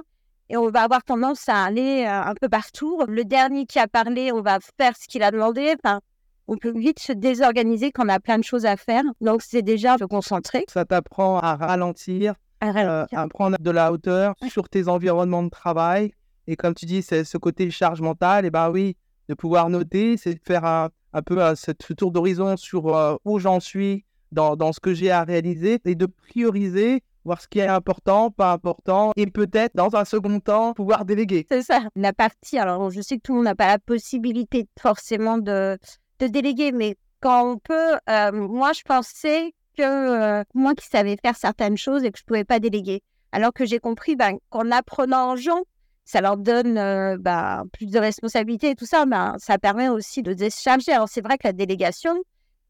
et 0.49 0.55
on 0.55 0.69
va 0.69 0.83
avoir 0.83 1.03
tendance 1.03 1.49
à 1.49 1.65
aller 1.65 2.05
un 2.05 2.33
peu 2.33 2.47
partout. 2.47 3.03
Le 3.07 3.25
dernier 3.25 3.65
qui 3.65 3.77
a 3.77 3.87
parlé, 3.87 4.31
on 4.31 4.41
va 4.41 4.59
faire 4.77 4.95
ce 4.95 5.07
qu'il 5.07 5.21
a 5.21 5.31
demandé. 5.31 5.75
Enfin, 5.83 5.99
on 6.47 6.57
peut 6.57 6.73
vite 6.75 6.99
se 6.99 7.11
désorganiser 7.11 7.91
quand 7.91 8.05
on 8.05 8.09
a 8.09 8.19
plein 8.19 8.39
de 8.39 8.43
choses 8.43 8.65
à 8.65 8.75
faire. 8.75 9.03
Donc, 9.21 9.43
c'est 9.43 9.61
déjà 9.61 9.97
se 9.99 10.05
concentrer. 10.05 10.65
Ça 10.67 10.85
t'apprend 10.85 11.37
à 11.37 11.55
ralentir, 11.55 12.33
à, 12.61 13.05
prendre 13.29 13.57
de 13.59 13.69
la 13.69 13.91
hauteur 13.91 14.33
sur 14.49 14.69
tes 14.69 14.87
environnements 14.87 15.43
de 15.43 15.49
travail. 15.49 16.13
Et 16.47 16.55
comme 16.55 16.73
tu 16.73 16.87
dis, 16.87 17.03
c'est 17.03 17.25
ce 17.25 17.37
côté 17.37 17.69
charge 17.69 18.01
mentale. 18.01 18.45
Et 18.45 18.49
ben 18.49 18.71
oui, 18.71 18.97
de 19.27 19.35
pouvoir 19.35 19.69
noter, 19.69 20.17
c'est 20.17 20.43
faire 20.43 20.65
un, 20.65 20.89
un 21.13 21.21
peu 21.21 21.41
à 21.41 21.55
ce 21.55 21.71
tour 21.71 22.11
d'horizon 22.11 22.57
sur 22.57 22.95
euh, 22.95 23.15
où 23.25 23.39
j'en 23.39 23.59
suis 23.59 24.05
dans, 24.31 24.55
dans, 24.55 24.73
ce 24.73 24.79
que 24.79 24.93
j'ai 24.93 25.11
à 25.11 25.23
réaliser 25.23 25.79
et 25.85 25.95
de 25.95 26.05
prioriser, 26.05 27.03
voir 27.25 27.41
ce 27.41 27.47
qui 27.47 27.59
est 27.59 27.67
important, 27.67 28.29
pas 28.29 28.53
important, 28.53 29.11
et 29.15 29.25
peut-être 29.25 29.75
dans 29.75 29.95
un 29.95 30.05
second 30.05 30.39
temps 30.39 30.73
pouvoir 30.73 31.05
déléguer. 31.05 31.47
C'est 31.49 31.63
ça, 31.63 31.81
la 31.95 32.13
partie. 32.13 32.59
Alors 32.59 32.91
je 32.91 33.01
sais 33.01 33.17
que 33.17 33.21
tout 33.23 33.31
le 33.33 33.37
monde 33.37 33.45
n'a 33.45 33.55
pas 33.55 33.67
la 33.67 33.79
possibilité 33.79 34.67
forcément 34.79 35.37
de, 35.37 35.77
de 36.19 36.27
déléguer, 36.27 36.71
mais 36.71 36.95
quand 37.21 37.51
on 37.51 37.57
peut, 37.57 37.95
euh, 38.09 38.31
moi 38.31 38.71
je 38.73 38.83
pensais 38.83 39.53
que 39.77 39.83
euh, 39.83 40.43
moi 40.53 40.75
qui 40.75 40.87
savais 40.87 41.17
faire 41.21 41.35
certaines 41.35 41.77
choses 41.77 42.03
et 42.03 42.11
que 42.11 42.17
je 42.19 42.23
ne 42.23 42.27
pouvais 42.27 42.43
pas 42.43 42.59
déléguer. 42.59 43.01
Alors 43.31 43.53
que 43.53 43.65
j'ai 43.65 43.79
compris 43.79 44.15
ben, 44.15 44.37
qu'en 44.49 44.71
apprenant 44.71 45.31
en 45.31 45.35
gens, 45.35 45.63
ça 46.09 46.21
leur 46.21 46.37
donne 46.37 46.79
euh, 46.79 47.17
bah, 47.19 47.65
plus 47.71 47.85
de 47.85 47.99
responsabilités 47.99 48.71
et 48.71 48.75
tout 48.75 48.87
ça, 48.87 49.05
ben, 49.05 49.35
ça 49.37 49.59
permet 49.59 49.89
aussi 49.89 50.23
de 50.23 50.33
décharger. 50.33 50.91
Alors, 50.91 51.07
c'est 51.07 51.21
vrai 51.21 51.37
que 51.37 51.47
la 51.47 51.53
délégation, 51.53 52.15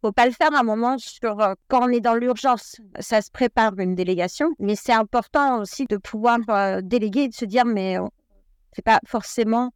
faut 0.01 0.11
pas 0.11 0.25
le 0.25 0.33
faire 0.33 0.53
à 0.53 0.59
un 0.59 0.63
moment 0.63 0.97
sur 0.97 1.39
euh, 1.39 1.53
quand 1.69 1.87
on 1.87 1.87
est 1.87 2.01
dans 2.01 2.15
l'urgence. 2.15 2.75
Ça 2.99 3.21
se 3.21 3.31
prépare 3.31 3.79
une 3.79 3.95
délégation, 3.95 4.49
mais 4.59 4.75
c'est 4.75 4.91
important 4.91 5.61
aussi 5.61 5.85
de 5.85 5.95
pouvoir 5.95 6.39
euh, 6.49 6.81
déléguer 6.83 7.21
et 7.21 7.27
de 7.29 7.33
se 7.33 7.45
dire, 7.45 7.63
mais 7.63 7.95
c'est 8.73 8.83
pas 8.83 8.99
forcément 9.07 9.71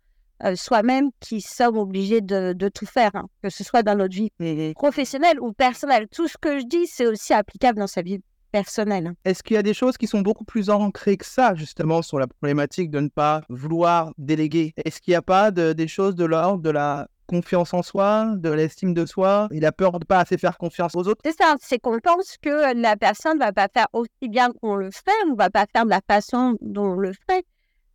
soi-même 0.56 1.12
qui 1.22 1.40
sommes 1.40 1.78
obligés 1.78 2.20
de, 2.20 2.68
tout 2.68 2.86
faire, 2.86 3.12
hein, 3.14 3.28
que 3.42 3.50
ce 3.50 3.64
soit 3.64 3.82
dans 3.82 3.96
notre 3.96 4.14
vie 4.14 4.30
professionnelle 4.76 5.40
ou 5.40 5.54
personnelle. 5.54 6.10
Tout 6.12 6.28
ce 6.28 6.38
que 6.38 6.60
je 6.60 6.66
dis, 6.66 6.86
c'est 6.86 7.08
aussi 7.08 7.34
applicable 7.34 7.80
dans 7.80 7.88
sa 7.88 8.02
vie 8.02 8.20
personnel. 8.54 9.08
Hein. 9.08 9.16
Est-ce 9.26 9.44
qu'il 9.44 9.56
y 9.56 9.58
a 9.58 9.64
des 9.64 9.74
choses 9.74 9.98
qui 9.98 10.08
sont 10.08 10.22
beaucoup 10.22 10.46
plus 10.46 10.70
ancrées 10.70 11.18
que 11.18 11.26
ça, 11.26 11.56
justement, 11.56 12.02
sur 12.02 12.20
la 12.20 12.28
problématique 12.28 12.90
de 12.92 13.00
ne 13.00 13.10
pas 13.10 13.42
vouloir 13.50 14.14
déléguer? 14.18 14.74
Est-ce 14.78 15.02
qu'il 15.02 15.12
n'y 15.12 15.16
a 15.18 15.22
pas 15.24 15.52
de, 15.52 15.74
des 15.74 15.88
choses 15.88 16.16
de 16.16 16.24
l'ordre 16.24 16.62
de 16.62 16.70
la 16.70 17.08
confiance 17.26 17.74
en 17.74 17.82
soi, 17.82 18.36
de 18.38 18.50
l'estime 18.50 18.94
de 18.94 19.06
soi, 19.08 19.48
il 19.52 19.66
a 19.66 19.72
peur 19.72 19.94
de 19.94 19.98
ne 20.00 20.06
pas 20.06 20.20
assez 20.20 20.38
faire 20.38 20.58
confiance 20.58 20.96
aux 20.96 21.08
autres? 21.08 21.22
C'est 21.26 21.36
ça, 21.36 21.56
c'est 21.60 21.80
qu'on 21.80 22.00
pense 22.00 22.38
que 22.42 22.80
la 22.80 22.96
personne 22.96 23.40
ne 23.40 23.40
va 23.40 23.52
pas 23.52 23.68
faire 23.74 23.88
aussi 23.92 24.30
bien 24.30 24.52
qu'on 24.62 24.76
le 24.76 24.92
fait, 24.92 25.30
ou 25.30 25.36
va 25.36 25.50
pas 25.50 25.66
faire 25.74 25.86
de 25.86 25.90
la 25.90 26.02
façon 26.08 26.56
dont 26.62 26.92
on 26.92 26.96
le 26.96 27.14
fait. 27.28 27.44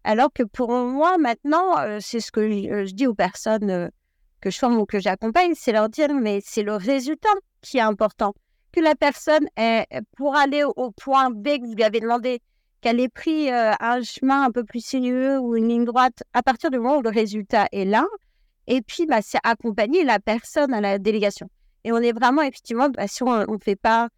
Alors 0.02 0.32
que 0.34 0.42
pour 0.42 0.70
moi, 0.70 1.18
maintenant, 1.18 1.78
euh, 1.78 1.98
c'est 2.00 2.20
ce 2.20 2.32
que 2.32 2.50
je, 2.50 2.68
euh, 2.68 2.84
dis 2.84 3.06
aux 3.06 3.14
personnes 3.14 3.70
euh, 3.70 3.88
que 4.40 4.50
je 4.50 4.58
forme 4.58 4.78
ou 4.78 4.86
que 4.86 4.98
j'accompagne, 4.98 5.52
c'est 5.54 5.72
leur 5.72 5.88
dire, 5.88 6.12
mais 6.14 6.40
c'est 6.44 6.64
le 6.64 6.74
résultat 6.74 7.28
qui 7.62 7.78
est 7.78 7.82
important 7.82 8.34
que 8.72 8.80
la 8.80 8.94
personne, 8.94 9.46
est, 9.56 9.86
pour 10.16 10.36
aller 10.36 10.64
au 10.64 10.90
point 10.90 11.30
B 11.30 11.58
que 11.58 11.66
vous 11.66 11.74
lui 11.74 11.84
avez 11.84 12.00
demandé, 12.00 12.40
qu'elle 12.80 13.00
ait 13.00 13.08
pris 13.08 13.50
euh, 13.50 13.72
un 13.80 14.02
chemin 14.02 14.44
un 14.44 14.50
peu 14.50 14.64
plus 14.64 14.84
sinueux 14.84 15.38
ou 15.38 15.56
une 15.56 15.68
ligne 15.68 15.84
droite, 15.84 16.22
à 16.32 16.42
partir 16.42 16.70
du 16.70 16.78
moment 16.78 16.98
où 16.98 17.02
le 17.02 17.10
résultat 17.10 17.66
est 17.72 17.84
là, 17.84 18.06
et 18.66 18.82
puis 18.82 19.06
bah, 19.06 19.20
c'est 19.22 19.38
accompagner 19.44 20.04
la 20.04 20.20
personne 20.20 20.72
à 20.74 20.80
la 20.80 20.98
délégation. 20.98 21.48
Et 21.84 21.92
on 21.92 21.98
est 21.98 22.12
vraiment, 22.12 22.42
effectivement, 22.42 22.88
bah, 22.90 23.06
si 23.08 23.22
on 23.22 23.46
ne 23.46 23.58
fait 23.62 23.76
pas 23.76 24.08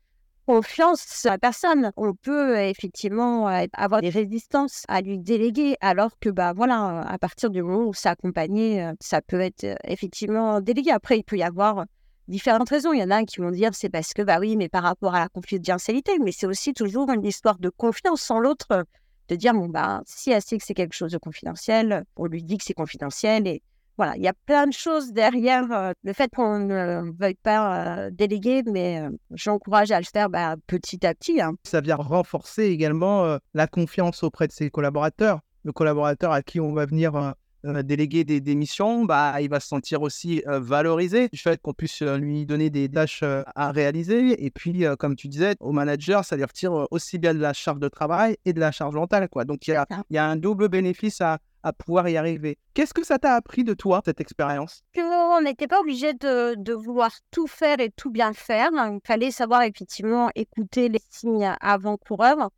confiance 0.46 1.26
à 1.26 1.30
la 1.30 1.38
personne, 1.38 1.92
on 1.96 2.12
peut 2.14 2.58
effectivement 2.58 3.46
avoir 3.74 4.00
des 4.00 4.10
résistances 4.10 4.84
à 4.88 5.00
lui 5.00 5.18
déléguer, 5.18 5.76
alors 5.80 6.18
que, 6.18 6.28
bah, 6.28 6.52
voilà, 6.52 7.02
à 7.02 7.18
partir 7.18 7.50
du 7.50 7.62
moment 7.62 7.86
où 7.86 7.94
c'est 7.94 8.08
accompagné, 8.08 8.82
euh, 8.82 8.92
ça 9.00 9.22
peut 9.22 9.40
être 9.40 9.64
euh, 9.64 9.74
effectivement 9.84 10.60
délégué. 10.60 10.90
Après, 10.90 11.18
il 11.18 11.22
peut 11.22 11.36
y 11.36 11.44
avoir 11.44 11.84
différentes 12.30 12.70
raisons. 12.70 12.92
Il 12.92 13.00
y 13.00 13.02
en 13.02 13.10
a 13.10 13.24
qui 13.24 13.40
vont 13.40 13.50
dire 13.50 13.70
c'est 13.74 13.90
parce 13.90 14.14
que, 14.14 14.22
bah 14.22 14.38
oui, 14.40 14.56
mais 14.56 14.68
par 14.68 14.82
rapport 14.82 15.14
à 15.14 15.20
la 15.20 15.28
confidentialité, 15.28 16.18
mais 16.18 16.32
c'est 16.32 16.46
aussi 16.46 16.72
toujours 16.72 17.10
une 17.10 17.24
histoire 17.24 17.58
de 17.58 17.68
confiance 17.68 18.22
sans 18.22 18.38
l'autre, 18.38 18.84
de 19.28 19.36
dire, 19.36 19.52
bon, 19.52 19.68
bah, 19.68 20.02
si 20.06 20.30
elle 20.30 20.42
sait 20.42 20.58
que 20.58 20.64
c'est 20.64 20.74
quelque 20.74 20.94
chose 20.94 21.12
de 21.12 21.18
confidentiel, 21.18 22.04
on 22.16 22.26
lui 22.26 22.42
dit 22.42 22.58
que 22.58 22.64
c'est 22.64 22.74
confidentiel. 22.74 23.46
Et 23.46 23.62
voilà, 23.96 24.16
il 24.16 24.22
y 24.22 24.28
a 24.28 24.32
plein 24.46 24.66
de 24.66 24.72
choses 24.72 25.12
derrière 25.12 25.70
euh, 25.72 25.92
le 26.04 26.12
fait 26.14 26.30
qu'on 26.34 26.58
ne 26.58 27.12
veuille 27.18 27.34
pas 27.34 28.06
euh, 28.06 28.10
déléguer, 28.10 28.62
mais 28.64 29.00
euh, 29.00 29.10
j'encourage 29.32 29.90
à 29.90 29.98
le 29.98 30.06
faire 30.06 30.30
bah, 30.30 30.56
petit 30.66 31.06
à 31.06 31.14
petit. 31.14 31.40
Hein. 31.40 31.52
Ça 31.64 31.80
vient 31.80 31.96
renforcer 31.96 32.64
également 32.64 33.36
la 33.52 33.66
confiance 33.66 34.22
auprès 34.22 34.46
de 34.46 34.52
ses 34.52 34.70
collaborateurs. 34.70 35.40
Le 35.64 35.72
collaborateur 35.72 36.32
à 36.32 36.40
qui 36.42 36.58
on 36.58 36.72
va 36.72 36.86
venir 36.86 37.34
euh, 37.64 37.82
déléguer 37.82 38.24
des, 38.24 38.40
des, 38.40 38.54
missions, 38.54 39.04
bah, 39.04 39.40
il 39.40 39.50
va 39.50 39.60
se 39.60 39.68
sentir 39.68 40.02
aussi 40.02 40.42
euh, 40.46 40.60
valorisé 40.60 41.28
du 41.28 41.38
fait 41.38 41.60
qu'on 41.60 41.74
puisse 41.74 42.02
euh, 42.02 42.16
lui 42.16 42.46
donner 42.46 42.70
des 42.70 42.88
tâches 42.88 43.22
à 43.22 43.70
réaliser. 43.70 44.44
Et 44.44 44.50
puis, 44.50 44.84
comme 44.98 45.16
tu 45.16 45.28
disais, 45.28 45.56
au 45.60 45.72
manager, 45.72 46.24
ça 46.24 46.36
lui 46.36 46.44
retire 46.44 46.86
aussi 46.90 47.18
bien 47.18 47.34
de 47.34 47.40
la 47.40 47.52
charge 47.52 47.78
de 47.78 47.88
travail 47.88 48.36
et 48.44 48.52
de 48.52 48.60
la 48.60 48.72
charge 48.72 48.94
mentale. 48.94 49.28
Quoi. 49.28 49.44
Donc, 49.44 49.66
il 49.66 49.72
y 49.72 49.74
a, 49.74 49.86
y 50.10 50.18
a 50.18 50.26
un 50.26 50.36
double 50.36 50.68
bénéfice 50.68 51.20
à, 51.20 51.38
à 51.62 51.72
pouvoir 51.72 52.08
y 52.08 52.16
arriver. 52.16 52.58
Qu'est-ce 52.74 52.94
que 52.94 53.04
ça 53.04 53.18
t'a 53.18 53.34
appris 53.34 53.64
de 53.64 53.74
toi, 53.74 54.00
cette 54.04 54.20
expérience? 54.20 54.82
On 54.96 55.40
n'était 55.42 55.68
pas 55.68 55.80
obligé 55.80 56.14
de, 56.14 56.54
de, 56.56 56.72
vouloir 56.72 57.10
tout 57.30 57.46
faire 57.46 57.80
et 57.80 57.90
tout 57.90 58.10
bien 58.10 58.32
faire. 58.32 58.70
Il 58.74 59.00
fallait 59.04 59.30
savoir 59.30 59.62
effectivement 59.62 60.30
écouter 60.34 60.88
les 60.88 61.00
signes 61.10 61.54
avant-coureurs. 61.60 62.50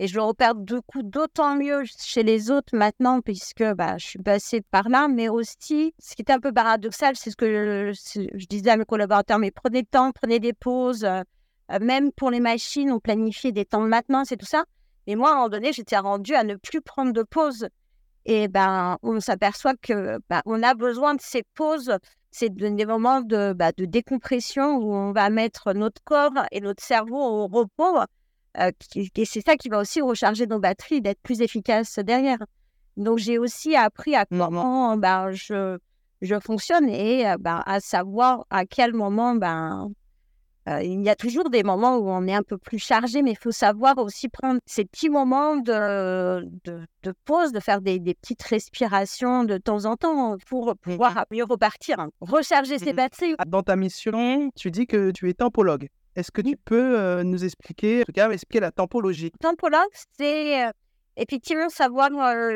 Et 0.00 0.06
je 0.06 0.14
le 0.14 0.22
repère 0.22 0.54
du 0.54 0.80
coup 0.82 1.02
d'autant 1.02 1.56
mieux 1.56 1.82
chez 1.84 2.22
les 2.22 2.52
autres 2.52 2.76
maintenant, 2.76 3.20
puisque 3.20 3.64
bah, 3.74 3.98
je 3.98 4.06
suis 4.06 4.18
passée 4.20 4.60
par 4.60 4.88
là. 4.88 5.08
Mais 5.08 5.28
aussi, 5.28 5.92
ce 5.98 6.14
qui 6.14 6.22
était 6.22 6.32
un 6.32 6.38
peu 6.38 6.52
paradoxal, 6.52 7.16
c'est 7.16 7.30
ce 7.32 7.36
que 7.36 7.92
je, 7.92 8.46
disais 8.46 8.70
à 8.70 8.76
mes 8.76 8.84
collaborateurs, 8.84 9.40
mais 9.40 9.50
prenez 9.50 9.80
le 9.80 9.86
temps, 9.86 10.12
prenez 10.12 10.38
des 10.38 10.52
pauses. 10.52 11.04
Euh, 11.04 11.22
euh, 11.72 11.78
même 11.80 12.12
pour 12.12 12.30
les 12.30 12.38
machines, 12.38 12.92
on 12.92 13.00
planifiait 13.00 13.50
des 13.50 13.64
temps 13.64 13.82
de 13.82 13.88
maintenance 13.88 14.30
et 14.30 14.36
tout 14.36 14.46
ça. 14.46 14.64
Mais 15.08 15.16
moi, 15.16 15.30
à 15.30 15.32
un 15.32 15.34
moment 15.36 15.48
donné, 15.48 15.72
j'étais 15.72 15.98
rendue 15.98 16.34
à 16.34 16.44
ne 16.44 16.54
plus 16.54 16.80
prendre 16.80 17.12
de 17.12 17.24
pause. 17.24 17.68
Et 18.24 18.46
ben, 18.46 18.98
on 19.02 19.18
s'aperçoit 19.18 19.74
que 19.74 20.18
ben, 20.30 20.42
on 20.46 20.62
a 20.62 20.74
besoin 20.74 21.14
de 21.14 21.20
ces 21.20 21.42
pauses. 21.54 21.92
C'est 22.30 22.54
des 22.54 22.86
moments 22.86 23.20
de, 23.20 23.52
bah, 23.52 23.72
de 23.76 23.84
décompression 23.84 24.76
où 24.76 24.94
on 24.94 25.12
va 25.12 25.28
mettre 25.30 25.72
notre 25.72 26.02
corps 26.04 26.44
et 26.52 26.60
notre 26.60 26.84
cerveau 26.84 27.18
au 27.18 27.46
repos 27.48 27.98
et 28.94 29.24
c'est 29.24 29.44
ça 29.44 29.56
qui 29.56 29.68
va 29.68 29.78
aussi 29.78 30.00
recharger 30.00 30.46
nos 30.46 30.58
batteries, 30.58 31.00
d'être 31.00 31.20
plus 31.22 31.40
efficace 31.40 31.98
derrière. 31.98 32.38
Donc, 32.96 33.18
j'ai 33.18 33.38
aussi 33.38 33.76
appris 33.76 34.16
à 34.16 34.26
comment 34.26 34.96
ben, 34.96 35.30
je, 35.30 35.78
je 36.20 36.40
fonctionne 36.40 36.88
et 36.88 37.24
ben, 37.38 37.62
à 37.64 37.80
savoir 37.80 38.44
à 38.50 38.66
quel 38.66 38.92
moment, 38.92 39.34
ben, 39.34 39.92
euh, 40.68 40.82
il 40.82 41.02
y 41.02 41.08
a 41.08 41.14
toujours 41.14 41.48
des 41.48 41.62
moments 41.62 41.96
où 41.96 42.08
on 42.10 42.26
est 42.26 42.34
un 42.34 42.42
peu 42.42 42.58
plus 42.58 42.78
chargé, 42.78 43.22
mais 43.22 43.30
il 43.30 43.38
faut 43.38 43.52
savoir 43.52 43.96
aussi 43.98 44.28
prendre 44.28 44.60
ces 44.66 44.84
petits 44.84 45.08
moments 45.08 45.56
de, 45.56 46.46
de, 46.64 46.82
de 47.04 47.14
pause, 47.24 47.52
de 47.52 47.60
faire 47.60 47.80
des, 47.80 47.98
des, 47.98 48.14
petites 48.14 48.42
respirations 48.42 49.44
de 49.44 49.56
temps 49.56 49.86
en 49.86 49.96
temps 49.96 50.36
pour 50.46 50.74
pouvoir 50.76 51.24
mieux 51.30 51.44
repartir, 51.44 52.00
hein. 52.00 52.10
recharger 52.20 52.78
ses 52.78 52.92
mmh 52.92 52.96
batteries. 52.96 53.34
Dans 53.46 53.62
ta 53.62 53.76
mission, 53.76 54.50
tu 54.56 54.70
dis 54.70 54.86
que 54.86 55.10
tu 55.10 55.30
es 55.30 55.34
tempologue. 55.34 55.88
Est-ce 56.18 56.32
que 56.32 56.42
tu 56.42 56.56
peux 56.56 57.22
nous 57.22 57.44
expliquer, 57.44 58.02
en 58.02 58.04
tout 58.04 58.12
cas, 58.12 58.28
expliquer 58.32 58.58
la 58.58 58.72
tempologie 58.72 59.30
Tempologue, 59.40 59.86
c'est 60.18 60.68
effectivement 61.16 61.68
savoir 61.68 62.10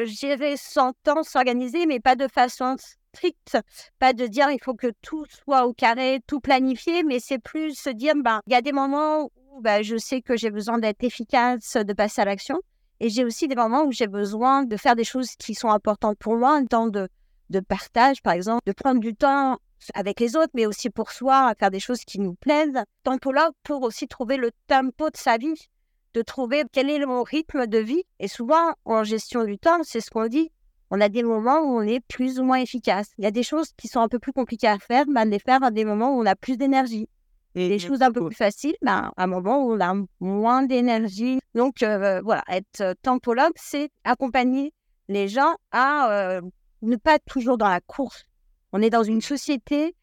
gérer 0.04 0.56
son 0.56 0.92
temps, 1.04 1.22
s'organiser, 1.22 1.86
mais 1.86 2.00
pas 2.00 2.16
de 2.16 2.26
façon 2.26 2.74
stricte, 3.14 3.56
pas 4.00 4.14
de 4.14 4.26
dire 4.26 4.50
il 4.50 4.58
faut 4.60 4.74
que 4.74 4.88
tout 5.00 5.26
soit 5.44 5.64
au 5.64 5.72
carré, 5.74 6.18
tout 6.26 6.40
planifié, 6.40 7.04
mais 7.04 7.20
c'est 7.20 7.38
plus 7.38 7.78
se 7.78 7.90
dire, 7.90 8.14
ben, 8.16 8.40
il 8.48 8.52
y 8.52 8.56
a 8.56 8.62
des 8.62 8.72
moments 8.72 9.30
où 9.52 9.60
ben, 9.60 9.80
je 9.84 9.96
sais 9.96 10.22
que 10.22 10.36
j'ai 10.36 10.50
besoin 10.50 10.78
d'être 10.78 11.04
efficace, 11.04 11.76
de 11.76 11.92
passer 11.92 12.22
à 12.22 12.24
l'action, 12.24 12.58
et 12.98 13.10
j'ai 13.10 13.24
aussi 13.24 13.46
des 13.46 13.54
moments 13.54 13.84
où 13.84 13.92
j'ai 13.92 14.08
besoin 14.08 14.64
de 14.64 14.76
faire 14.76 14.96
des 14.96 15.04
choses 15.04 15.36
qui 15.38 15.54
sont 15.54 15.70
importantes 15.70 16.18
pour 16.18 16.36
moi, 16.36 16.56
un 16.56 16.64
temps 16.64 16.88
de, 16.88 17.08
de 17.50 17.60
partage, 17.60 18.22
par 18.22 18.32
exemple, 18.32 18.62
de 18.66 18.72
prendre 18.72 18.98
du 18.98 19.14
temps 19.14 19.58
avec 19.94 20.20
les 20.20 20.36
autres, 20.36 20.52
mais 20.54 20.66
aussi 20.66 20.90
pour 20.90 21.10
soi, 21.10 21.48
à 21.48 21.54
faire 21.54 21.70
des 21.70 21.80
choses 21.80 22.04
qui 22.04 22.20
nous 22.20 22.34
plaisent. 22.34 22.72
là 22.74 23.50
pour 23.62 23.82
aussi 23.82 24.08
trouver 24.08 24.36
le 24.36 24.50
tempo 24.66 25.10
de 25.10 25.16
sa 25.16 25.36
vie, 25.36 25.68
de 26.14 26.22
trouver 26.22 26.64
quel 26.72 26.90
est 26.90 27.04
mon 27.04 27.22
rythme 27.22 27.66
de 27.66 27.78
vie. 27.78 28.02
Et 28.18 28.28
souvent, 28.28 28.74
en 28.84 29.04
gestion 29.04 29.44
du 29.44 29.58
temps, 29.58 29.80
c'est 29.82 30.00
ce 30.00 30.10
qu'on 30.10 30.28
dit. 30.28 30.50
On 30.90 31.00
a 31.00 31.08
des 31.08 31.22
moments 31.22 31.60
où 31.60 31.78
on 31.78 31.82
est 31.82 32.00
plus 32.00 32.38
ou 32.38 32.44
moins 32.44 32.58
efficace. 32.58 33.08
Il 33.16 33.24
y 33.24 33.26
a 33.26 33.30
des 33.30 33.42
choses 33.42 33.70
qui 33.78 33.88
sont 33.88 34.00
un 34.00 34.08
peu 34.08 34.18
plus 34.18 34.32
compliquées 34.32 34.68
à 34.68 34.78
faire, 34.78 35.06
mais 35.08 35.20
à 35.20 35.24
les 35.24 35.38
faire 35.38 35.62
à 35.62 35.70
des 35.70 35.84
moments 35.84 36.14
où 36.14 36.20
on 36.20 36.26
a 36.26 36.36
plus 36.36 36.58
d'énergie. 36.58 37.08
Et 37.54 37.68
des 37.68 37.78
choses 37.78 38.00
un 38.00 38.10
peu 38.10 38.26
plus 38.26 38.36
faciles, 38.36 38.76
ben, 38.80 39.12
à 39.16 39.24
un 39.24 39.26
moment 39.26 39.64
où 39.64 39.72
on 39.72 39.80
a 39.80 39.94
moins 40.20 40.62
d'énergie. 40.62 41.38
Donc 41.54 41.82
euh, 41.82 42.20
voilà, 42.22 42.42
être 42.48 42.80
euh, 42.80 42.94
tempologue, 43.02 43.52
c'est 43.56 43.90
accompagner 44.04 44.72
les 45.08 45.28
gens 45.28 45.54
à 45.70 46.10
euh, 46.12 46.40
ne 46.80 46.96
pas 46.96 47.16
être 47.16 47.26
toujours 47.26 47.58
dans 47.58 47.68
la 47.68 47.80
course 47.80 48.24
on 48.72 48.82
est 48.82 48.90
dans 48.90 49.02
une 49.02 49.20
société 49.20 49.94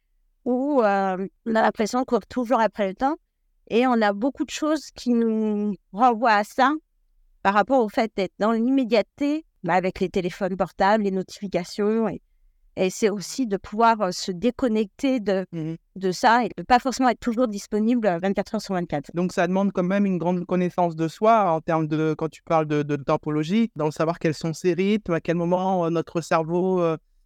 où 0.46 0.82
euh, 0.82 1.28
on 1.46 1.56
a 1.56 1.62
l'impression 1.62 2.00
qu'on 2.06 2.18
court 2.18 2.28
toujours 2.28 2.60
après 2.60 2.88
le 2.88 2.96
temps 2.96 3.16
et 3.70 3.86
on 3.88 4.02
a 4.02 4.14
beaucoup 4.14 4.46
de 4.46 4.52
choses 4.52 4.90
qui 4.96 5.12
nous 5.12 5.76
renvoient 5.92 6.34
à 6.34 6.44
ça 6.44 6.74
par 7.44 7.54
rapport 7.54 7.84
au 7.84 7.90
fait 7.90 8.12
d'être 8.16 8.34
dans 8.40 8.52
l'immédiateté 8.52 9.46
bah, 9.64 9.74
avec 9.74 10.00
les 10.00 10.10
téléphones 10.10 10.56
portables, 10.56 11.04
les 11.04 11.12
notifications. 11.12 12.08
Et, 12.08 12.22
c'est 12.92 13.10
aussi 13.10 13.46
de 13.46 13.58
pouvoir 13.58 14.00
euh, 14.00 14.12
se 14.12 14.32
déconnecter 14.32 15.20
de, 15.20 15.46
mmh 15.52 15.74
de 15.98 16.12
ça 16.14 16.46
et 16.46 16.48
de 16.48 16.54
ne 16.60 16.64
pas 16.64 16.80
forcément 16.80 17.10
être 17.10 17.20
toujours 17.20 17.50
disponible 17.50 18.08
24 18.22 18.56
heures 18.56 18.62
sur 18.62 18.74
24. 18.74 19.12
Donc 19.14 19.34
ça 19.34 19.48
demande 19.48 19.74
quand 19.74 19.84
même 19.84 20.06
une 20.06 20.18
grande 20.18 20.46
connaissance 20.46 20.96
de 20.96 21.10
soi 21.10 21.52
en 21.52 21.60
termes 21.60 21.88
de, 21.88 22.16
quand 22.18 22.30
tu 22.30 22.42
parles 22.42 22.68
de, 22.68 22.84
de 22.84 22.96
tempologie, 22.96 23.70
dans 23.76 23.84
le 23.84 23.92
savoir 23.92 24.18
quels 24.18 24.34
sont 24.34 24.54
ses 24.54 24.74
rythmes, 24.74 25.12
à 25.12 25.20
quel 25.20 25.36
moment 25.36 25.84
euh, 25.84 25.90
notre 25.90 26.22
cerveau 26.22 26.82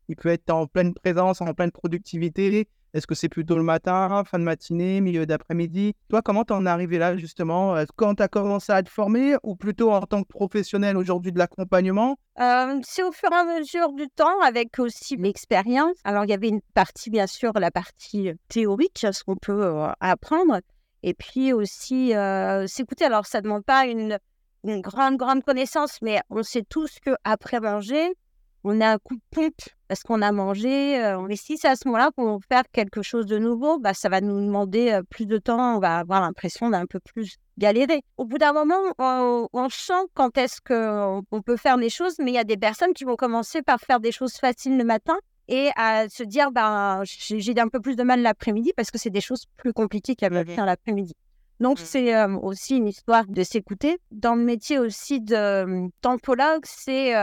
il 0.08 0.16
peut 0.16 0.30
être 0.30 0.50
en 0.50 0.68
pleine 0.68 0.94
présence, 0.94 1.42
en 1.42 1.54
pleine 1.54 1.72
productivité. 1.72 2.68
Est-ce 2.94 3.08
que 3.08 3.16
c'est 3.16 3.30
plutôt 3.30 3.56
le 3.56 3.64
matin, 3.64 4.24
fin 4.24 4.38
de 4.38 4.44
matinée, 4.44 5.02
milieu 5.02 5.26
d'après-midi? 5.26 5.96
Toi, 6.10 6.22
comment 6.22 6.44
t'en 6.44 6.64
es 6.68 6.70
arrivé 6.70 7.00
là, 7.00 7.18
justement? 7.18 7.76
Quand 7.96 8.14
tu 8.14 8.22
as 8.22 8.28
commencé 8.28 8.72
à 8.72 8.84
te 8.84 8.90
former 8.90 9.36
ou 9.42 9.56
plutôt 9.56 9.92
en 9.92 10.02
tant 10.02 10.22
que 10.22 10.28
professionnel 10.28 10.96
aujourd'hui 10.96 11.32
de 11.32 11.40
l'accompagnement? 11.40 12.18
Euh, 12.40 12.80
C'est 12.84 13.02
au 13.02 13.12
fur 13.12 13.32
et 13.32 13.36
à 13.36 13.46
mesure 13.46 13.94
du 13.94 14.08
temps, 14.10 14.40
avec 14.42 14.78
aussi 14.78 15.18
l'expérience. 15.18 15.98
Alors, 16.04 16.24
il 16.26 16.30
y 16.30 16.34
avait 16.34 16.50
une 16.50 16.62
partie, 16.76 17.10
bien 17.10 17.26
sûr, 17.26 17.52
la 17.56 17.72
partie 17.72 18.32
théorique, 18.48 19.08
ce 19.12 19.24
qu'on 19.24 19.38
peut 19.38 19.66
euh, 19.66 19.88
apprendre. 20.00 20.60
Et 21.02 21.16
puis 21.16 21.52
aussi, 21.52 22.16
euh, 22.16 22.68
s'écouter. 22.68 23.06
Alors, 23.06 23.26
ça 23.26 23.40
ne 23.40 23.46
demande 23.46 23.66
pas 23.66 23.88
une, 23.88 24.20
une 24.66 24.82
grande, 24.82 25.18
grande 25.18 25.44
connaissance, 25.44 25.98
mais 26.04 26.22
on 26.30 26.44
sait 26.44 26.64
tous 26.70 27.00
qu'après 27.04 27.60
manger, 27.60 28.14
on 28.64 28.82
a 28.82 28.94
un 28.94 28.98
coup 28.98 29.16
de 29.16 29.22
pompe 29.32 29.62
parce 29.88 30.04
qu'on 30.04 30.22
a 30.22 30.32
mangé. 30.32 30.98
mais 31.28 31.36
si 31.36 31.58
c'est 31.58 31.68
à 31.68 31.76
ce 31.76 31.88
moment-là 31.88 32.12
qu'on 32.16 32.38
veut 32.38 32.46
faire 32.48 32.64
quelque 32.72 33.02
chose 33.02 33.26
de 33.26 33.38
nouveau, 33.38 33.80
bah, 33.80 33.94
ça 33.94 34.10
va 34.10 34.22
nous 34.22 34.40
demander 34.40 35.00
plus 35.10 35.26
de 35.26 35.38
temps. 35.38 35.76
On 35.76 35.80
va 35.80 36.00
avoir 36.00 36.22
l'impression 36.22 36.70
d'un 36.70 36.86
peu 36.86 37.00
plus 37.00 37.38
galérer. 37.58 38.02
Au 38.18 38.26
bout 38.26 38.38
d'un 38.38 38.54
moment, 38.54 38.80
on, 38.98 39.70
sent 39.70 40.08
quand 40.14 40.38
est-ce 40.38 40.62
qu'on 40.62 41.42
peut 41.42 41.58
faire 41.58 41.78
les 41.78 41.90
choses, 41.90 42.16
mais 42.20 42.32
il 42.32 42.36
y 42.36 42.40
a 42.40 42.44
des 42.44 42.58
personnes 42.58 42.94
qui 42.94 43.04
vont 43.04 43.16
commencer 43.16 43.62
par 43.62 43.80
faire 43.80 44.00
des 44.00 44.12
choses 44.12 44.34
faciles 44.34 44.78
le 44.78 44.84
matin 44.84 45.18
et 45.48 45.70
à 45.76 46.08
se 46.10 46.24
dire 46.24 46.52
bah, 46.52 47.02
j'ai 47.04 47.60
un 47.60 47.68
peu 47.68 47.80
plus 47.80 47.96
de 47.96 48.04
mal 48.04 48.22
l'après-midi 48.22 48.72
parce 48.76 48.92
que 48.92 48.98
c'est 48.98 49.10
des 49.10 49.22
choses 49.22 49.46
plus 49.58 49.74
compliquées 49.74 50.16
qu'à 50.16 50.30
faire 50.46 50.66
l'après-midi. 50.66 51.14
Donc, 51.60 51.80
mmh. 51.80 51.84
c'est 51.86 52.26
aussi 52.26 52.78
une 52.78 52.88
histoire 52.88 53.26
de 53.28 53.44
s'écouter. 53.44 53.98
Dans 54.12 54.36
le 54.36 54.44
métier 54.44 54.80
aussi 54.80 55.22
de 55.22 55.90
tempologue, 56.02 56.64
c'est 56.66 57.14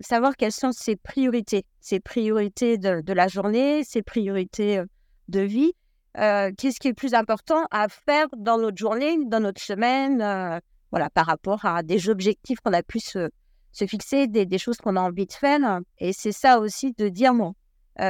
savoir 0.00 0.36
quelles 0.36 0.52
sont 0.52 0.72
ses 0.72 0.96
priorités, 0.96 1.64
ses 1.80 1.98
priorités 1.98 2.78
de, 2.78 3.12
la 3.12 3.28
journée, 3.28 3.82
ses 3.84 4.02
priorités 4.02 4.82
de 5.28 5.40
vie. 5.40 5.72
Qu'est-ce 6.14 6.78
qui 6.80 6.88
est 6.88 6.92
le 6.92 6.94
plus 6.94 7.14
important 7.14 7.64
à 7.70 7.88
faire 7.88 8.26
dans 8.36 8.58
notre 8.58 8.76
journée, 8.76 9.18
dans 9.26 9.40
notre 9.40 9.62
semaine, 9.62 10.60
voilà, 10.90 11.10
par 11.10 11.26
rapport 11.26 11.64
à 11.64 11.82
des 11.82 12.08
objectifs 12.08 12.60
qu'on 12.60 12.72
a 12.72 12.82
pu 12.82 13.00
se, 13.00 13.28
se 13.72 13.86
fixer, 13.86 14.26
des, 14.26 14.46
des 14.46 14.58
choses 14.58 14.76
qu'on 14.78 14.96
a 14.96 15.00
envie 15.00 15.26
de 15.26 15.32
faire. 15.32 15.80
Et 15.98 16.12
c'est 16.12 16.32
ça 16.32 16.60
aussi 16.60 16.92
de 16.92 17.08
dire, 17.08 17.34
bon, 17.34 17.54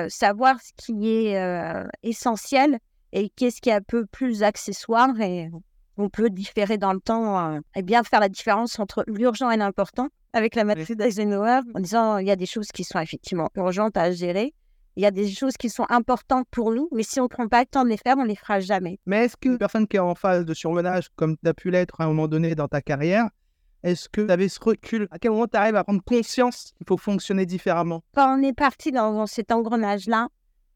savoir 0.09 0.61
ce 0.61 0.73
qui 0.77 1.09
est 1.09 1.87
essentiel 2.03 2.79
et 3.13 3.31
qu'est-ce 3.31 3.61
qui 3.61 3.71
est 3.71 3.75
un 3.75 3.81
peu 3.81 4.07
plus 4.07 4.43
accessoire 4.43 5.19
et 5.21 5.49
on 5.99 6.09
peut 6.09 6.31
différer 6.31 6.79
dans 6.79 6.93
le 6.93 7.01
temps 7.01 7.55
euh, 7.55 7.61
et 7.77 7.83
bien 7.83 8.03
faire 8.05 8.21
la 8.21 8.29
différence 8.29 8.79
entre 8.79 9.05
l'urgent 9.07 9.51
et 9.51 9.57
l'important 9.57 10.09
avec 10.33 10.55
la 10.55 10.65
matrice 10.65 10.97
d'Eisenhower 10.97 11.61
en 11.75 11.81
disant 11.81 12.19
il 12.19 12.27
y 12.27 12.31
a 12.31 12.37
des 12.37 12.47
choses 12.47 12.69
qui 12.69 12.85
sont 12.85 13.01
effectivement 13.01 13.51
urgentes 13.57 13.97
à 13.97 14.11
gérer. 14.13 14.55
Il 14.97 15.03
y 15.03 15.07
a 15.07 15.11
des 15.11 15.31
choses 15.31 15.57
qui 15.57 15.71
sont 15.71 15.87
importantes 15.91 16.47
pour 16.51 16.73
nous, 16.73 16.89
mais 16.93 17.05
si 17.05 17.21
on 17.21 17.25
ne 17.25 17.29
prend 17.29 17.47
pas 17.47 17.61
le 17.61 17.67
temps 17.67 17.85
de 17.85 17.89
les 17.89 17.97
faire, 17.97 18.17
on 18.19 18.25
ne 18.25 18.29
les 18.29 18.35
fera 18.35 18.59
jamais. 18.59 18.99
Mais 19.07 19.27
est-ce 19.27 19.37
que 19.37 19.57
personne 19.57 19.87
qui 19.87 19.97
est 19.97 20.01
en 20.01 20.17
phase 20.17 20.45
de 20.45 20.55
surmenage, 20.55 21.09
comme 21.15 21.37
tu 21.37 21.49
as 21.49 21.55
pu 21.55 21.71
l'être 21.71 22.01
à 22.01 22.05
un 22.05 22.09
moment 22.09 22.27
donné 22.27 22.57
dans 22.57 22.67
ta 22.67 22.83
carrière, 22.83 23.29
est-ce 23.85 24.09
que 24.09 24.23
tu 24.23 24.33
avais 24.33 24.49
ce 24.49 24.59
recul? 24.61 25.07
À 25.13 25.21
quel 25.21 25.31
moment 25.31 25.47
tu 25.47 25.57
arrives 25.57 25.77
à 25.77 25.85
prendre 25.85 26.03
conscience 26.03 26.73
qu'il 26.77 26.87
faut 26.89 26.97
fonctionner 26.97 27.47
différemment? 27.47 28.03
Quand 28.17 28.37
on 28.37 28.43
est 28.43 28.53
parti 28.53 28.91
dans 28.91 29.25
cet 29.27 29.53
engrenage-là, 29.53 30.29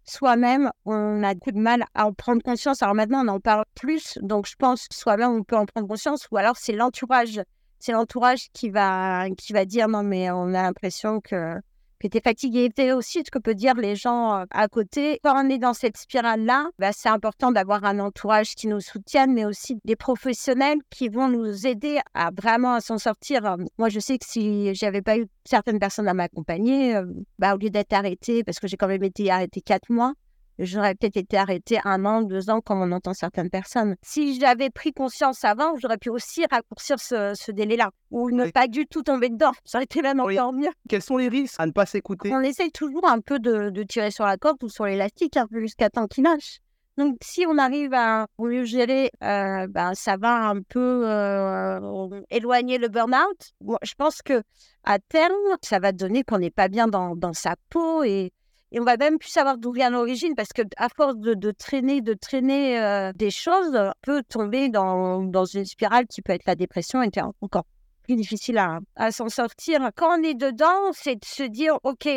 soi-même, 0.05 0.71
on 0.85 1.23
a 1.23 1.35
beaucoup 1.35 1.53
de 1.53 1.59
mal 1.59 1.85
à 1.95 2.07
en 2.07 2.13
prendre 2.13 2.43
conscience. 2.43 2.83
Alors 2.83 2.95
maintenant, 2.95 3.25
on 3.25 3.29
en 3.29 3.41
parle 3.41 3.65
plus, 3.75 4.19
donc 4.23 4.47
je 4.47 4.57
pense 4.57 4.89
que 4.89 4.95
soi-même, 4.95 5.31
on 5.31 5.43
peut 5.45 5.57
en 5.57 5.67
prendre 5.67 5.89
conscience, 5.89 6.29
ou 6.31 6.37
alors 6.37 6.57
c'est 6.57 6.73
l'entourage. 6.73 7.41
C'est 7.79 7.93
l'entourage 7.93 8.49
qui 8.53 8.71
va, 8.71 9.27
qui 9.37 9.53
va 9.53 9.65
dire 9.65 9.89
non, 9.89 10.05
mais 10.05 10.31
on 10.31 10.55
a 10.55 10.63
l'impression 10.63 11.21
que, 11.21 11.57
que 12.03 12.09
tu 12.09 12.19
es 12.19 12.21
fatigué. 12.21 12.71
C'est 12.77 12.93
aussi 12.93 13.23
ce 13.25 13.31
que 13.31 13.39
peuvent 13.39 13.55
dire 13.55 13.75
les 13.75 13.95
gens 13.97 14.35
euh, 14.35 14.45
à 14.51 14.69
côté. 14.69 15.21
Quand 15.23 15.45
on 15.45 15.49
est 15.49 15.59
dans 15.59 15.75
cette 15.75 15.97
spirale-là, 15.97 16.69
bah, 16.79 16.91
c'est 16.93 17.09
important 17.09 17.53
d'avoir 17.53 17.85
un 17.85 17.99
entourage 18.01 18.55
qui 18.55 18.67
nous 18.67 18.81
soutienne, 18.81 19.33
mais 19.33 19.45
aussi 19.45 19.79
des 19.85 19.97
professionnels 19.97 20.79
qui 20.91 21.09
vont 21.09 21.29
nous 21.29 21.67
aider 21.67 22.01
à 22.15 22.31
vraiment 22.31 22.81
s'en 22.81 22.99
sortir. 22.99 23.57
Moi, 23.79 23.89
je 23.89 24.01
sais 24.01 24.19
que 24.19 24.27
si 24.27 24.75
j'avais 24.75 25.03
pas 25.03 25.17
eu 25.17 25.27
certaines 25.45 25.79
personnes 25.79 26.09
à 26.09 26.15
m'accompagner, 26.15 26.97
euh, 26.97 27.07
bah, 27.39 27.55
au 27.55 27.59
lieu 27.59 27.71
d'être 27.71 27.93
arrêtée, 27.93 28.43
parce 28.43 28.59
que 28.59 28.67
j'ai 28.67 28.77
quand 28.77 28.89
même 28.89 29.05
été 29.05 29.31
arrêtée 29.31 29.61
quatre 29.61 29.91
mois, 29.91 30.15
j'aurais 30.59 30.95
peut-être 30.95 31.17
été 31.17 31.37
arrêtée 31.37 31.79
un 31.85 32.05
an, 32.05 32.23
deux 32.23 32.51
ans, 32.51 32.61
comme 32.61 32.81
on 32.81 32.93
entend 32.93 33.15
certaines 33.15 33.51
personnes. 33.51 33.97
Si 34.03 34.39
j'avais 34.39 34.71
pris 34.71 34.93
conscience 34.93 35.45
avant, 35.45 35.77
j'aurais 35.77 35.99
pu 35.99 36.11
aussi 36.11 36.45
raccourcir 36.51 36.99
ce, 36.99 37.51
délai-là, 37.51 37.91
ou 38.11 38.31
ne 38.31 38.51
pas 38.51 38.69
du 38.69 38.87
tout 38.87 39.03
tomber 39.03 39.29
dedans. 39.29 39.53
Ça 39.65 39.79
aurait 39.79 39.85
été 39.85 40.03
même 40.03 40.21
encore 40.21 40.53
mieux. 40.53 40.71
Quels 40.89 41.03
sont 41.03 41.17
les 41.17 41.29
risques 41.29 41.57
à 41.59 41.67
ne 41.67 41.73
pas 41.73 41.87
s'écouter? 41.87 42.33
On 42.33 42.41
essaye 42.41 42.71
toujours 42.71 43.09
un 43.09 43.21
peu 43.21 43.39
de, 43.39 43.83
tirer 43.83 44.11
sur 44.11 44.25
la 44.25 44.37
corde 44.37 44.63
ou 44.63 44.69
sur 44.69 44.87
l'élastique 44.87 45.37
hein, 45.37 45.47
jusqu'à 45.53 45.91
temps 45.91 46.07
qu'il 46.07 46.25
lâche. 46.25 46.61
Donc, 46.99 47.17
si 47.23 47.47
on 47.47 47.57
arrive 47.57 47.95
à 47.95 48.27
mieux 48.39 48.65
gérer, 48.65 49.11
euh, 49.23 49.67
ben, 49.67 49.95
ça 49.95 50.19
va 50.19 50.49
un 50.49 50.61
peu 50.61 51.03
euh, 51.09 52.21
éloigner 52.31 52.77
le 52.77 52.89
burn-out. 52.89 53.53
je 53.83 53.95
pense 53.95 54.21
que 54.21 54.43
à 54.85 54.99
terme, 54.99 55.33
ça 55.63 55.79
va 55.79 55.93
donner 55.93 56.23
qu'on 56.23 56.39
n'est 56.39 56.51
pas 56.51 56.69
bien 56.69 56.89
dans, 56.89 57.17
dans 57.17 57.33
sa 57.33 57.57
peau 57.71 58.05
et, 58.05 58.33
et 58.73 58.81
on 58.81 58.85
va 58.85 58.97
même 58.97 59.19
plus 59.19 59.29
savoir 59.29 59.59
d'où 59.59 59.71
vient 59.71 59.91
l'origine 59.91 60.35
parce 60.35 60.53
que 60.55 60.63
à 60.79 60.89
force 60.89 61.17
de, 61.17 61.51
traîner, 61.51 62.01
de 62.01 62.15
traîner 62.15 62.81
euh, 62.81 63.13
des 63.13 63.31
choses, 63.31 63.75
on 63.75 63.93
peut 64.01 64.23
tomber 64.27 64.71
dans, 64.71 65.45
une 65.45 65.67
spirale 65.67 66.07
qui 66.07 66.23
peut 66.23 66.33
être 66.33 66.47
la 66.47 66.55
dépression 66.55 67.03
et 67.03 67.11
encore 67.43 67.67
plus 68.03 68.17
difficile 68.17 68.59
à, 68.97 69.13
s'en 69.13 69.29
sortir. 69.29 69.91
Quand 69.95 70.19
on 70.19 70.23
est 70.23 70.35
dedans, 70.35 70.93
c'est 70.93 71.17
de 71.17 71.25
se 71.25 71.43
dire, 71.43 71.79
OK, 71.85 72.09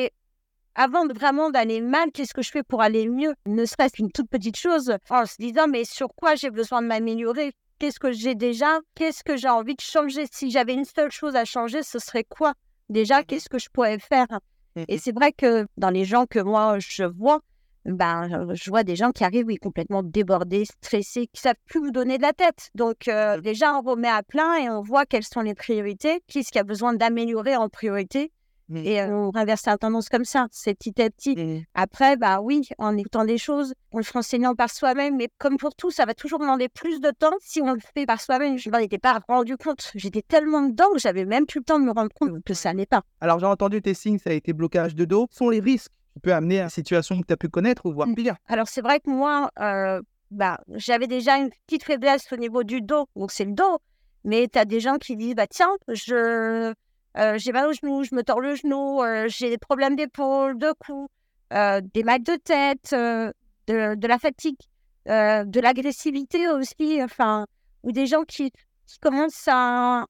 avant 0.76 1.06
de 1.06 1.14
vraiment 1.14 1.52
d'aller 1.52 1.82
mal, 1.82 2.12
qu'est-ce 2.14 2.34
que 2.34 2.42
je 2.42 2.52
fais 2.52 2.64
pour 2.64 2.82
aller 2.82 3.08
mieux? 3.08 3.34
Ne 3.46 3.66
serait-ce 3.66 3.94
qu'une 3.94 4.12
toute 4.12 4.30
petite 4.30 4.58
chose, 4.58 4.96
en 5.10 5.26
se 5.26 5.36
disant, 5.38 5.68
mais 5.68 5.84
sur 5.84 6.08
quoi 6.16 6.36
j'ai 6.36 6.52
besoin 6.52 6.82
de 6.82 6.88
m'améliorer? 6.88 7.52
Qu'est-ce 7.80 8.00
que 8.00 8.14
j'ai 8.14 8.34
déjà? 8.34 8.80
Qu'est-ce 8.96 9.26
que 9.26 9.36
j'ai 9.36 9.50
envie 9.50 9.76
de 9.76 9.82
changer? 9.82 10.26
Si 10.32 10.50
j'avais 10.50 10.74
une 10.74 10.86
seule 10.86 11.12
chose 11.12 11.36
à 11.36 11.44
changer, 11.44 11.84
ce 11.84 12.00
serait 12.00 12.24
quoi? 12.24 12.54
Déjà, 12.88 13.24
qu'est-ce 13.24 13.50
que 13.50 13.60
je 13.60 13.70
pourrais 13.70 14.00
faire? 14.00 14.28
Et 14.88 14.98
c'est 14.98 15.14
vrai 15.14 15.32
que 15.32 15.68
dans 15.78 15.90
les 15.90 16.06
gens 16.06 16.26
que 16.26 16.40
moi 16.40 16.78
je 16.80 17.04
vois, 17.04 17.42
ben, 17.86 18.48
je 18.54 18.70
vois 18.70 18.84
des 18.84 18.96
gens 18.96 19.12
qui 19.12 19.24
arrivent 19.24 19.46
oui, 19.46 19.58
complètement 19.58 20.02
débordés, 20.02 20.66
stressés, 20.66 21.28
qui 21.32 21.40
savent 21.40 21.54
plus 21.66 21.80
vous 21.80 21.92
donner 21.92 22.18
de 22.18 22.24
la 22.24 22.34
tête. 22.34 22.72
Donc 22.74 23.08
euh, 23.08 23.38
mmh. 23.38 23.42
déjà, 23.42 23.78
on 23.78 23.82
remet 23.82 24.10
à 24.10 24.24
plein 24.24 24.56
et 24.56 24.70
on 24.70 24.82
voit 24.82 25.06
quelles 25.06 25.24
sont 25.24 25.42
les 25.42 25.54
priorités, 25.54 26.22
qu'est-ce 26.28 26.52
qui 26.52 26.60
a 26.60 26.64
besoin 26.64 26.94
d'améliorer 26.94 27.56
en 27.56 27.70
priorité. 27.70 28.32
Mmh. 28.70 28.78
Et 28.78 29.04
on 29.04 29.36
inverse 29.36 29.66
la 29.66 29.78
tendance 29.78 30.10
comme 30.10 30.26
ça, 30.26 30.48
c'est 30.52 30.74
petit 30.74 31.02
à 31.02 31.10
petit. 31.10 31.66
Après, 31.74 32.18
bah 32.18 32.42
oui, 32.42 32.68
en 32.78 32.98
écoutant 32.98 33.26
des 33.26 33.38
choses, 33.38 33.74
en 33.92 34.00
le 34.00 34.04
renseignant 34.12 34.56
par 34.56 34.70
soi-même, 34.70 35.18
mais 35.18 35.30
comme 35.38 35.58
pour 35.58 35.76
tout, 35.76 35.92
ça 35.92 36.06
va 36.06 36.14
toujours 36.14 36.40
demander 36.40 36.68
plus 36.70 37.00
de 37.00 37.12
temps 37.12 37.36
si 37.42 37.62
on 37.62 37.74
le 37.74 37.80
fait 37.80 38.06
par 38.06 38.20
soi-même. 38.20 38.58
Je 38.58 38.70
m'en 38.70 38.80
étais 38.80 38.98
pas 38.98 39.20
rendu 39.28 39.58
compte. 39.58 39.92
J'étais 39.96 40.22
tellement 40.22 40.64
dedans 40.64 40.92
que 40.94 41.00
j'avais 41.00 41.26
même 41.26 41.46
plus 41.46 41.60
le 41.60 41.66
temps 41.66 41.80
de 41.80 41.86
me 41.86 41.92
rendre 41.92 42.12
compte 42.14 42.44
que 42.44 42.54
ça 42.54 42.74
n'est 42.74 42.86
pas. 42.86 43.04
Alors 43.22 43.40
j'ai 43.40 43.46
entendu 43.46 43.82
tes 43.82 43.94
signes, 43.94 44.20
ça 44.20 44.32
a 44.32 44.34
été 44.34 44.54
blocage 44.54 44.96
de 44.96 45.06
dos. 45.06 45.28
Quels 45.28 45.38
sont 45.38 45.50
les 45.50 45.60
risques 45.60 45.92
qui 46.14 46.20
peuvent 46.20 46.34
amener 46.34 46.62
à 46.62 46.64
une 46.64 46.70
situation 46.70 47.20
que 47.20 47.28
tu 47.28 47.34
as 47.34 47.38
pu 47.38 47.50
connaître 47.50 47.86
ou 47.86 47.94
voir 47.94 48.08
mmh. 48.08 48.16
pire 48.16 48.36
Alors 48.48 48.68
c'est 48.68 48.82
vrai 48.82 49.00
que 49.00 49.10
moi, 49.10 49.52
euh, 49.60 50.02
bah, 50.32 50.60
j'avais 50.70 51.08
déjà 51.08 51.38
une 51.38 51.50
petite 51.68 51.84
faiblesse 51.84 52.32
au 52.32 52.38
niveau 52.38 52.64
du 52.64 52.82
dos, 52.82 53.08
donc 53.16 53.32
c'est 53.32 53.46
le 53.46 53.54
dos. 53.54 53.80
Mais 54.24 54.48
tu 54.52 54.58
as 54.58 54.66
des 54.66 54.80
gens 54.80 54.98
qui 54.98 55.16
disent, 55.16 55.36
bah 55.36 55.46
tiens, 55.46 55.70
je 55.88 56.74
j'ai 57.38 57.52
mal 57.52 57.68
au 57.68 57.74
genou, 57.74 58.04
je 58.04 58.14
me 58.14 58.24
tords 58.24 58.42
le 58.42 58.56
genou, 58.56 59.02
j'ai 59.28 59.50
des 59.50 59.58
problèmes 59.58 59.96
d'épaule, 59.96 60.58
de 60.58 60.74
cou, 60.80 61.08
des 61.52 62.04
mal 62.04 62.24
de 62.24 62.36
tête, 62.36 62.92
de, 62.92 64.08
la 64.08 64.20
fatigue, 64.20 64.58
de 65.06 65.60
l'agressivité 65.60 66.48
aussi, 66.50 67.02
enfin, 67.02 67.46
ou 67.84 67.92
des 67.92 68.06
gens 68.06 68.24
qui, 68.24 68.52
commencent 69.02 69.48
à, 69.48 70.06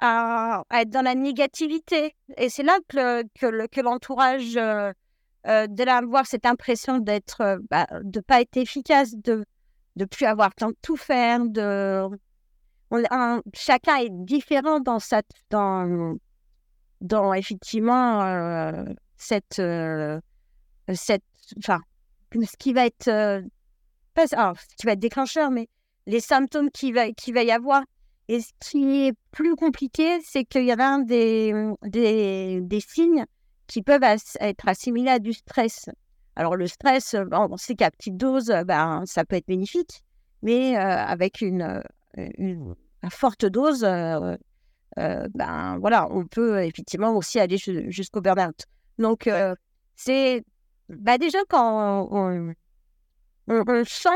à, 0.00 0.62
être 0.72 0.90
dans 0.90 1.02
la 1.02 1.14
négativité. 1.14 2.14
Et 2.36 2.48
c'est 2.48 2.62
là 2.62 2.78
que, 2.88 3.22
que, 3.38 3.80
l'entourage 3.80 4.54
de 4.54 5.88
avoir 5.88 6.26
cette 6.26 6.46
impression 6.46 6.98
d'être, 6.98 7.60
bah, 7.70 7.86
de 8.02 8.20
pas 8.20 8.40
être 8.40 8.56
efficace, 8.56 9.14
de 9.14 9.44
ne 9.96 10.04
plus 10.04 10.26
avoir 10.26 10.48
le 10.48 10.54
temps 10.54 10.70
de 10.70 10.76
tout 10.82 10.96
faire, 10.96 11.40
de 11.44 12.08
chacun 13.54 13.96
est 13.96 14.10
différent 14.10 14.80
dans 14.80 14.98
sa, 14.98 15.22
dans, 15.50 16.16
dans 17.00 17.32
effectivement 17.32 18.22
euh, 18.22 18.84
cette, 19.16 19.58
euh, 19.58 20.20
cette, 20.92 21.24
enfin, 21.58 21.80
ce 22.32 22.56
qui 22.58 22.72
va 22.72 22.86
être, 22.86 23.08
euh, 23.08 23.42
pas, 24.14 24.24
être 24.24 24.98
déclencheur, 24.98 25.50
mais 25.50 25.68
les 26.06 26.20
symptômes 26.20 26.70
qu'il 26.70 26.94
va, 26.94 27.10
qui 27.12 27.32
va 27.32 27.42
y 27.42 27.50
avoir. 27.50 27.82
Et 28.28 28.40
ce 28.40 28.50
qui 28.60 29.06
est 29.06 29.14
plus 29.30 29.56
compliqué, 29.56 30.20
c'est 30.22 30.44
qu'il 30.44 30.64
y 30.64 30.72
a 30.72 30.98
des, 31.02 31.54
des, 31.82 32.60
des, 32.60 32.80
signes 32.80 33.24
qui 33.66 33.82
peuvent 33.82 34.02
être 34.02 34.68
assimilés 34.68 35.10
à 35.10 35.18
du 35.18 35.32
stress. 35.32 35.88
Alors 36.36 36.54
le 36.54 36.66
stress, 36.66 37.16
on 37.32 37.56
sait 37.56 37.74
qu'à 37.74 37.90
petite 37.90 38.18
dose, 38.18 38.52
ben, 38.66 39.02
ça 39.06 39.24
peut 39.24 39.36
être 39.36 39.46
bénéfique, 39.46 40.02
mais 40.42 40.76
avec 40.76 41.40
une, 41.40 41.82
une, 42.38 42.74
forte 43.10 43.44
dose, 43.44 43.84
euh, 43.84 44.36
euh, 44.98 45.28
ben 45.34 45.78
voilà, 45.78 46.08
on 46.10 46.26
peut 46.26 46.62
effectivement 46.62 47.16
aussi 47.16 47.38
aller 47.38 47.58
jusqu'au 47.58 48.20
burn-out. 48.20 48.64
Donc, 48.98 49.26
euh, 49.26 49.54
c'est 49.94 50.44
bah, 50.88 51.18
déjà 51.18 51.38
quand 51.48 52.08
on, 52.10 52.52
sent 53.84 54.08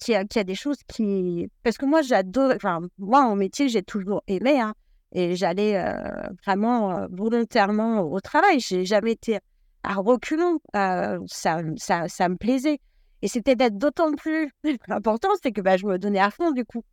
qu'il 0.00 0.14
y, 0.14 0.38
a 0.38 0.44
des 0.44 0.54
choses 0.54 0.78
qui. 0.88 1.48
Parce 1.62 1.76
que 1.76 1.86
moi, 1.86 2.02
j'adore. 2.02 2.52
Enfin, 2.54 2.80
moi, 2.98 3.24
en 3.24 3.36
métier, 3.36 3.68
j'ai 3.68 3.82
toujours 3.82 4.22
aimé. 4.26 4.60
Hein, 4.60 4.74
et 5.12 5.36
j'allais 5.36 5.82
vraiment 6.44 7.06
volontairement 7.10 8.00
au 8.00 8.20
travail. 8.20 8.60
J'ai 8.60 8.84
jamais 8.84 9.12
été 9.12 9.38
à 9.82 9.94
reculons. 9.94 10.60
ça, 10.72 11.60
ça, 11.76 12.08
ça 12.08 12.28
me 12.28 12.36
plaisait. 12.36 12.78
Et 13.22 13.28
c'était 13.28 13.56
d'être 13.56 13.78
d'autant 13.78 14.12
plus 14.12 14.52
important, 14.88 15.30
c'est 15.42 15.50
que 15.50 15.62
bah, 15.62 15.78
je 15.78 15.86
me 15.86 15.98
donnais 15.98 16.20
à 16.20 16.30
fond 16.30 16.50
du 16.52 16.64
coup. 16.64 16.84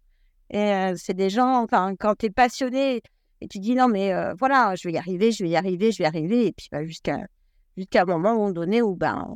Et 0.51 0.93
c'est 0.97 1.13
des 1.13 1.29
gens, 1.29 1.63
enfin, 1.63 1.95
quand 1.97 2.15
tu 2.15 2.27
es 2.27 2.29
passionné 2.29 3.01
et 3.39 3.47
tu 3.47 3.59
dis 3.59 3.73
non, 3.73 3.87
mais 3.87 4.13
voilà, 4.37 4.75
je 4.75 4.87
vais 4.87 4.93
y 4.93 4.97
arriver, 4.97 5.31
je 5.31 5.43
vais 5.43 5.49
y 5.49 5.55
arriver, 5.55 5.91
je 5.91 5.99
vais 5.99 6.03
y 6.03 6.07
arriver, 6.07 6.47
et 6.47 6.51
puis 6.51 6.67
bah, 6.71 6.85
jusqu'à 6.85 7.19
jusqu'à 7.77 8.01
un 8.01 8.05
moment 8.05 8.51
donné 8.51 8.81
où, 8.81 8.95
ben, 8.95 9.35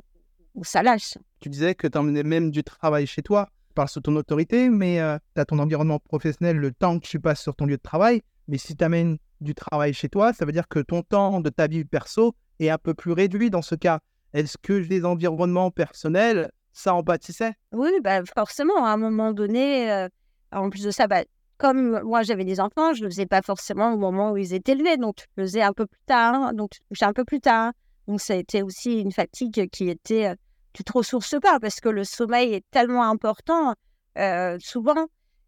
où 0.56 0.64
ça 0.64 0.84
lâche. 0.84 1.18
Tu 1.40 1.50
disais 1.50 1.74
que 1.74 1.88
tu 1.88 1.98
emmenais 1.98 2.24
même 2.24 2.52
du 2.52 2.64
travail 2.64 3.08
chez 3.08 3.22
toi, 3.22 3.50
par 3.76 3.90
sous 3.90 4.02
ton 4.02 4.16
autorité, 4.16 4.70
mais 4.70 5.00
tu 5.36 5.42
as 5.42 5.46
ton 5.46 5.60
environnement 5.60 6.00
professionnel, 6.00 6.58
le 6.58 6.72
temps 6.72 7.00
que 7.00 7.08
tu 7.08 7.20
passes 7.20 7.42
sur 7.42 7.56
ton 7.56 7.66
lieu 7.66 7.78
de 7.78 7.82
travail. 7.82 8.22
Mais 8.48 8.58
si 8.58 8.76
tu 8.76 8.84
amènes 8.84 9.18
du 9.42 9.56
travail 9.56 9.94
chez 9.94 10.10
toi, 10.10 10.34
ça 10.34 10.46
veut 10.46 10.52
dire 10.52 10.68
que 10.68 10.80
ton 10.80 11.02
temps 11.02 11.42
de 11.42 11.50
ta 11.50 11.68
vie 11.68 11.86
perso 11.86 12.36
est 12.60 12.70
un 12.70 12.78
peu 12.78 12.94
plus 12.94 13.12
réduit 13.12 13.50
dans 13.50 13.62
ce 13.62 13.76
cas. 13.76 14.00
Est-ce 14.34 14.58
que 14.58 14.74
les 14.74 15.06
environnements 15.06 15.72
personnels, 15.72 16.52
ça 16.74 16.94
en 16.94 17.04
bâtissait? 17.04 17.54
Oui, 17.74 17.90
bah 18.04 18.22
forcément, 18.34 18.86
à 18.86 18.92
un 18.92 18.98
moment 18.98 19.34
donné, 19.34 20.08
en 20.52 20.70
plus 20.70 20.84
de 20.84 20.92
ça, 20.92 21.08
bah, 21.08 21.24
comme 21.58 22.02
moi 22.02 22.24
j'avais 22.24 22.46
des 22.46 22.60
enfants, 22.60 22.94
je 22.94 23.00
ne 23.02 23.06
le 23.06 23.12
faisais 23.12 23.26
pas 23.26 23.42
forcément 23.42 23.94
au 23.94 23.98
moment 23.98 24.32
où 24.32 24.38
ils 24.38 24.54
étaient 24.54 24.74
élevés, 24.74 24.98
donc 24.98 25.16
je 25.20 25.42
le 25.42 25.44
faisais 25.44 25.62
un 25.62 25.74
peu 25.74 25.86
plus 25.86 26.02
tard, 26.06 26.54
donc 26.54 26.72
je 26.92 27.06
un 27.06 27.14
peu 27.14 27.24
plus 27.24 27.40
tard. 27.40 27.72
Donc 28.08 28.22
ça 28.22 28.34
a 28.34 28.38
été 28.38 28.62
aussi 28.62 29.00
une 29.00 29.12
fatigue 29.12 29.70
qui 29.70 29.90
était, 29.90 30.28
euh, 30.28 30.36
tu 30.74 30.84
te 30.84 30.92
ressources 30.92 31.36
pas 31.42 31.60
parce 31.60 31.80
que 31.80 31.90
le 31.90 32.04
sommeil 32.04 32.54
est 32.54 32.66
tellement 32.72 33.10
important. 33.10 33.74
Euh, 34.18 34.58
souvent, 34.60 35.08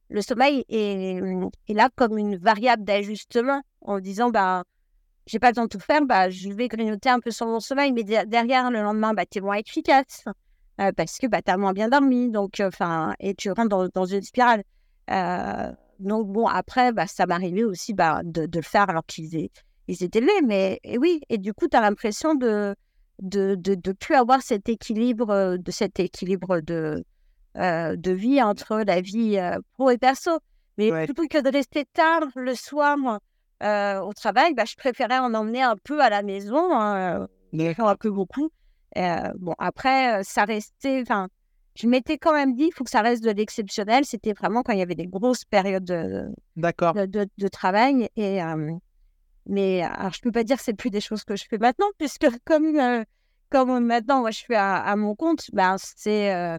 le 0.09 0.21
sommeil 0.21 0.63
est, 0.69 1.19
là 1.69 1.89
comme 1.95 2.17
une 2.17 2.37
variable 2.37 2.83
d'ajustement 2.83 3.61
en 3.81 3.99
disant, 3.99 4.29
bah, 4.29 4.63
j'ai 5.25 5.39
pas 5.39 5.49
le 5.49 5.55
temps 5.55 5.63
de 5.63 5.69
tout 5.69 5.79
faire, 5.79 6.05
bah, 6.05 6.29
je 6.29 6.49
vais 6.49 6.67
grignoter 6.67 7.09
un 7.09 7.19
peu 7.19 7.31
sur 7.31 7.47
mon 7.47 7.59
sommeil, 7.59 7.91
mais 7.91 8.03
derrière, 8.03 8.71
le 8.71 8.81
lendemain, 8.81 9.13
bah, 9.13 9.25
tu 9.29 9.39
es 9.39 9.41
moins 9.41 9.57
efficace 9.57 10.23
euh, 10.79 10.91
parce 10.95 11.17
que 11.17 11.27
bah, 11.27 11.41
tu 11.41 11.51
as 11.51 11.57
moins 11.57 11.73
bien 11.73 11.89
dormi, 11.89 12.31
donc, 12.31 12.61
enfin, 12.61 13.13
et 13.19 13.35
tu 13.35 13.51
rentres 13.51 13.91
dans 13.93 14.05
une 14.05 14.21
spirale. 14.21 14.63
Euh, 15.09 15.71
donc 15.99 16.27
bon, 16.27 16.47
après, 16.47 16.91
bah, 16.91 17.07
ça 17.07 17.25
m'arrivait 17.25 17.63
aussi 17.63 17.93
bah, 17.93 18.21
de, 18.23 18.47
le 18.53 18.61
faire 18.61 18.89
alors 18.89 19.05
qu'ils 19.05 19.49
ils 19.87 20.03
étaient 20.03 20.21
là. 20.21 20.33
Mais 20.45 20.79
et 20.83 20.97
oui, 20.97 21.21
et 21.29 21.37
du 21.37 21.53
coup, 21.53 21.67
tu 21.67 21.77
as 21.77 21.81
l'impression 21.81 22.35
de 22.35 22.75
de, 23.19 23.55
de, 23.55 23.91
plus 23.93 24.13
avoir 24.13 24.43
cet 24.43 24.69
équilibre, 24.69 25.31
euh, 25.31 25.57
de 25.57 25.71
cet 25.71 25.99
équilibre 25.99 26.59
de, 26.59 27.03
euh, 27.57 27.95
de 27.95 28.11
vie 28.11 28.43
entre 28.43 28.83
la 28.85 29.01
vie 29.01 29.39
pro 29.73 29.89
et 29.89 29.97
perso. 29.97 30.37
Mais 30.77 30.91
plutôt 31.05 31.27
que 31.27 31.41
de 31.41 31.49
rester 31.49 31.85
tard 31.85 32.21
le 32.35 32.53
soir 32.53 33.19
au 33.59 34.13
travail, 34.13 34.53
bah, 34.53 34.65
je 34.65 34.75
préférais 34.75 35.17
en 35.17 35.33
emmener 35.33 35.63
un 35.63 35.75
peu 35.83 35.99
à 35.99 36.11
la 36.11 36.21
maison, 36.21 36.69
hein, 36.73 37.27
un 37.53 37.95
peu 37.95 38.11
beaucoup. 38.11 38.51
bon, 38.95 39.55
après, 39.57 40.23
ça 40.23 40.45
restait, 40.45 41.01
enfin, 41.01 41.27
je 41.77 41.87
m'étais 41.87 42.17
quand 42.17 42.33
même 42.33 42.55
dit, 42.55 42.65
il 42.65 42.71
faut 42.73 42.83
que 42.83 42.89
ça 42.89 43.01
reste 43.01 43.23
de 43.23 43.29
l'exceptionnel. 43.29 44.03
C'était 44.03 44.33
vraiment 44.33 44.63
quand 44.63 44.73
il 44.73 44.79
y 44.79 44.81
avait 44.81 44.95
des 44.95 45.05
grosses 45.05 45.45
périodes 45.45 45.83
de, 45.83 46.27
de, 46.55 47.29
de, 47.37 47.47
travail. 47.47 48.09
Et, 48.15 48.39
Mais 49.45 49.83
alors, 49.83 50.11
je 50.11 50.21
peux 50.21 50.31
pas 50.31 50.43
dire 50.43 50.57
que 50.57 50.63
c'est 50.63 50.73
plus 50.73 50.89
des 50.89 51.01
choses 51.01 51.23
que 51.23 51.35
je 51.35 51.45
fais 51.47 51.59
maintenant, 51.59 51.85
puisque 51.99 52.27
comme, 52.45 52.79
euh, 52.79 53.03
comme 53.49 53.85
maintenant, 53.85 54.21
moi, 54.21 54.31
je 54.31 54.39
suis 54.39 54.55
à, 54.55 54.95
mon 54.95 55.15
compte, 55.15 55.49
ben, 55.53 55.75
c'est 55.77 56.33
euh, 56.33 56.57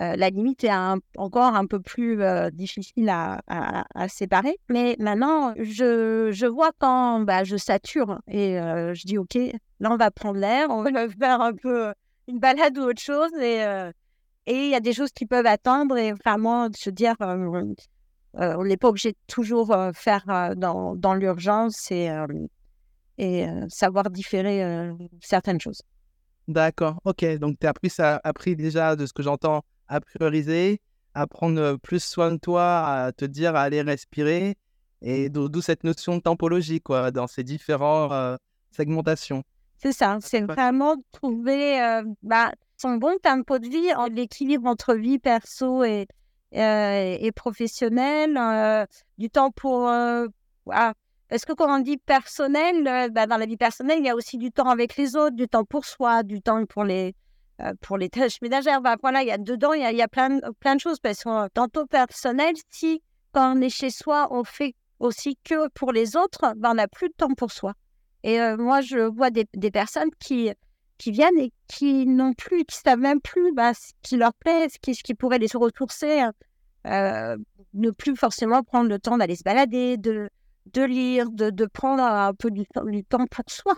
euh, 0.00 0.16
la 0.16 0.30
limite 0.30 0.64
est 0.64 0.72
encore 1.18 1.54
un 1.54 1.66
peu 1.66 1.80
plus 1.80 2.18
difficile 2.52 3.10
à, 3.10 3.42
à, 3.46 4.08
séparer. 4.08 4.56
Mais 4.70 4.96
maintenant, 4.98 5.52
je, 5.58 6.30
je 6.32 6.46
vois 6.46 6.70
quand 6.78 7.20
bah, 7.20 7.44
je 7.44 7.58
sature 7.58 8.18
et 8.28 8.54
je 8.56 9.06
dis, 9.06 9.18
OK, 9.18 9.34
là, 9.80 9.92
on 9.92 9.96
va 9.96 10.10
prendre 10.10 10.38
l'air, 10.40 10.70
on 10.70 10.82
va 10.82 11.06
faire 11.20 11.42
un 11.42 11.52
peu 11.52 11.92
une 12.28 12.38
balade 12.38 12.78
ou 12.78 12.84
autre 12.84 13.02
chose. 13.02 13.32
Et 13.34 13.62
et 14.46 14.64
il 14.64 14.70
y 14.70 14.74
a 14.74 14.80
des 14.80 14.92
choses 14.92 15.12
qui 15.12 15.26
peuvent 15.26 15.46
attendre 15.46 15.96
et 15.96 16.12
vraiment 16.12 16.68
se 16.74 16.90
dire, 16.90 17.14
euh, 17.20 18.54
on 18.56 18.64
n'est 18.64 18.76
pas 18.76 18.88
obligé 18.88 19.12
de 19.12 19.18
toujours 19.26 19.72
euh, 19.72 19.92
faire 19.94 20.24
euh, 20.28 20.54
dans, 20.54 20.96
dans 20.96 21.14
l'urgence 21.14 21.90
et, 21.90 22.10
et 23.18 23.46
savoir 23.68 24.10
différer 24.10 24.90
certaines 25.20 25.60
choses. 25.60 25.82
D'accord, 26.48 27.00
ok. 27.04 27.24
Donc, 27.38 27.58
tu 27.58 27.66
as 27.66 27.70
appris, 27.70 27.90
ça, 27.90 28.20
appris 28.22 28.54
déjà 28.56 28.96
de 28.96 29.06
ce 29.06 29.12
que 29.12 29.22
j'entends 29.22 29.62
à 29.88 30.00
prioriser, 30.00 30.80
à 31.14 31.26
prendre 31.26 31.76
plus 31.76 32.02
soin 32.02 32.32
de 32.32 32.38
toi, 32.38 32.86
à 32.86 33.12
te 33.12 33.24
dire 33.24 33.56
à 33.56 33.62
aller 33.62 33.80
respirer, 33.80 34.56
et 35.00 35.30
d'où 35.30 35.60
cette 35.62 35.84
notion 35.84 36.16
de 36.16 36.22
tempologie 36.22 36.80
quoi, 36.80 37.10
dans 37.10 37.26
ces 37.26 37.44
différentes 37.44 38.38
segmentations. 38.72 39.42
C'est 39.78 39.92
ça, 39.92 40.18
c'est 40.20 40.40
vraiment 40.42 40.96
trouver 41.12 42.02
bah, 42.22 42.52
son 42.84 42.96
bon 42.96 43.16
tempo 43.18 43.58
de 43.58 43.66
vie, 43.66 43.90
l'équilibre 44.10 44.68
entre 44.68 44.94
vie 44.94 45.18
perso 45.18 45.84
et, 45.84 46.06
euh, 46.54 47.16
et 47.18 47.32
professionnel, 47.32 48.36
euh, 48.36 48.84
du 49.16 49.30
temps 49.30 49.50
pour... 49.50 49.88
Euh, 49.88 50.26
Parce 50.66 51.46
que 51.46 51.54
quand 51.54 51.74
on 51.74 51.78
dit 51.78 51.96
personnel, 51.96 53.10
bah, 53.10 53.26
dans 53.26 53.38
la 53.38 53.46
vie 53.46 53.56
personnelle, 53.56 54.00
il 54.00 54.04
y 54.04 54.10
a 54.10 54.14
aussi 54.14 54.36
du 54.36 54.52
temps 54.52 54.68
avec 54.68 54.96
les 54.96 55.16
autres, 55.16 55.34
du 55.34 55.48
temps 55.48 55.64
pour 55.64 55.86
soi, 55.86 56.22
du 56.22 56.42
temps 56.42 56.66
pour 56.66 56.84
les, 56.84 57.14
pour 57.80 57.96
les 57.96 58.10
tâches 58.10 58.42
ménagères. 58.42 58.82
Bah, 58.82 58.96
voilà, 59.00 59.22
il 59.22 59.28
y 59.28 59.32
a 59.32 59.38
dedans, 59.38 59.72
il 59.72 59.80
y 59.80 60.02
a, 60.02 60.08
plein, 60.08 60.40
plein 60.60 60.74
de 60.74 60.80
choses. 60.80 61.00
Parce 61.00 61.24
que 61.24 61.48
tantôt 61.48 61.86
personnel, 61.86 62.54
si 62.68 63.00
quand 63.32 63.56
on 63.56 63.62
est 63.62 63.70
chez 63.70 63.88
soi, 63.88 64.28
on 64.30 64.44
fait 64.44 64.74
aussi 64.98 65.38
que 65.42 65.68
pour 65.70 65.90
les 65.90 66.16
autres, 66.16 66.52
bah, 66.56 66.72
on 66.72 66.74
n'a 66.74 66.88
plus 66.88 67.08
de 67.08 67.14
temps 67.14 67.32
pour 67.34 67.50
soi. 67.50 67.72
Et 68.24 68.38
moi, 68.58 68.82
je 68.82 68.98
vois 68.98 69.30
des, 69.30 69.70
personnes 69.70 70.10
qui, 70.20 70.52
qui 70.98 71.10
viennent 71.10 71.38
et 71.38 71.52
qui 71.68 72.06
n'ont 72.06 72.34
plus, 72.34 72.64
qui 72.64 72.76
savent 72.76 72.98
même 72.98 73.20
plus 73.20 73.52
bah, 73.52 73.74
ce 73.74 73.92
qui 74.02 74.16
leur 74.16 74.34
plaît, 74.34 74.68
ce 74.68 74.78
qui, 74.78 74.94
ce 74.94 75.02
qui 75.02 75.14
pourrait 75.14 75.38
les 75.38 75.48
ressourcer, 75.54 76.20
hein. 76.20 76.32
euh, 76.86 77.36
ne 77.72 77.90
plus 77.90 78.16
forcément 78.16 78.62
prendre 78.62 78.88
le 78.88 78.98
temps 78.98 79.18
d'aller 79.18 79.36
se 79.36 79.42
balader, 79.42 79.96
de, 79.96 80.28
de 80.72 80.82
lire, 80.82 81.30
de, 81.30 81.50
de 81.50 81.66
prendre 81.66 82.02
un 82.02 82.34
peu 82.34 82.50
du, 82.50 82.64
du, 82.86 83.04
temps 83.04 83.26
pour 83.26 83.44
soi. 83.48 83.74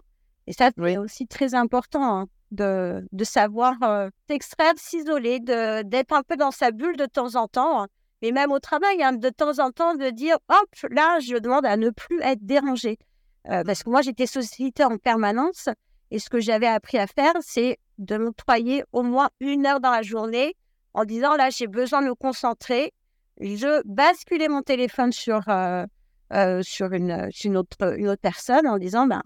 Et 0.47 0.53
ça, 0.53 0.71
c'est 0.77 0.99
aussi 0.99 1.27
très 1.27 1.55
important 1.55 2.21
hein, 2.21 2.27
de, 2.51 3.07
de 3.11 3.25
savoir 3.25 3.75
euh, 3.83 4.09
s'extraire, 4.29 4.75
s'isoler, 4.77 5.41
d'être 5.41 6.13
un 6.13 6.23
peu 6.23 6.37
dans 6.37 6.51
sa 6.53 6.71
bulle 6.71 6.97
de 6.97 7.07
temps 7.07 7.35
en 7.35 7.49
temps. 7.49 7.83
Hein. 7.83 7.87
Mais 8.23 8.31
même 8.31 8.53
au 8.53 8.61
travail, 8.61 8.99
de 9.19 9.29
temps 9.29 9.59
en 9.59 9.71
temps, 9.71 9.95
de 9.95 10.11
dire, 10.11 10.37
hop, 10.49 10.91
là, 10.91 11.19
je 11.21 11.37
demande 11.37 11.67
à 11.67 11.77
ne 11.77 11.91
plus 11.91 12.21
être 12.23 12.45
dérangé. 12.45 12.99
Euh, 13.49 13.63
parce 13.65 13.83
que 13.83 13.91
moi, 13.91 14.03
j'étais 14.03 14.27
sollicitée 14.27 14.85
en 14.85 14.97
permanence 14.99 15.69
et 16.11 16.19
ce 16.19 16.31
que 16.31 16.41
j'avais 16.41 16.67
appris 16.67 16.99
à 16.99 17.07
faire, 17.07 17.35
c'est 17.41 17.79
de 17.99 18.17
m'octroyer 18.17 18.85
au 18.93 19.03
moins 19.03 19.31
une 19.41 19.67
heure 19.67 19.81
dans 19.81 19.91
la 19.91 20.03
journée 20.03 20.55
en 20.95 21.05
disant 21.05 21.37
là, 21.37 21.51
j'ai 21.51 21.67
besoin 21.67 22.03
de 22.03 22.09
me 22.09 22.15
concentrer. 22.15 22.93
Je 23.41 23.83
basculais 23.85 24.49
mon 24.49 24.63
téléphone 24.63 25.13
sur, 25.13 25.49
euh, 25.49 25.85
euh, 26.33 26.63
sur, 26.63 26.93
une, 26.93 27.31
une, 27.45 27.57
autre, 27.57 27.99
une 27.99 28.09
autre 28.09 28.23
personne 28.23 28.67
en 28.67 28.79
disant 28.79 29.07
ben, 29.07 29.23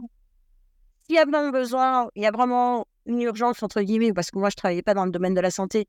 s'il 1.04 1.16
y 1.16 1.18
a 1.18 1.24
vraiment 1.24 1.50
besoin, 1.50 2.08
il 2.16 2.22
y 2.22 2.26
a 2.26 2.30
vraiment 2.30 2.86
une 3.06 3.20
urgence, 3.22 3.62
entre 3.62 3.82
guillemets, 3.82 4.12
parce 4.12 4.30
que 4.30 4.38
moi, 4.38 4.48
je 4.48 4.54
ne 4.54 4.58
travaillais 4.58 4.82
pas 4.82 4.94
dans 4.94 5.04
le 5.04 5.10
domaine 5.10 5.34
de 5.34 5.40
la 5.40 5.50
santé, 5.50 5.86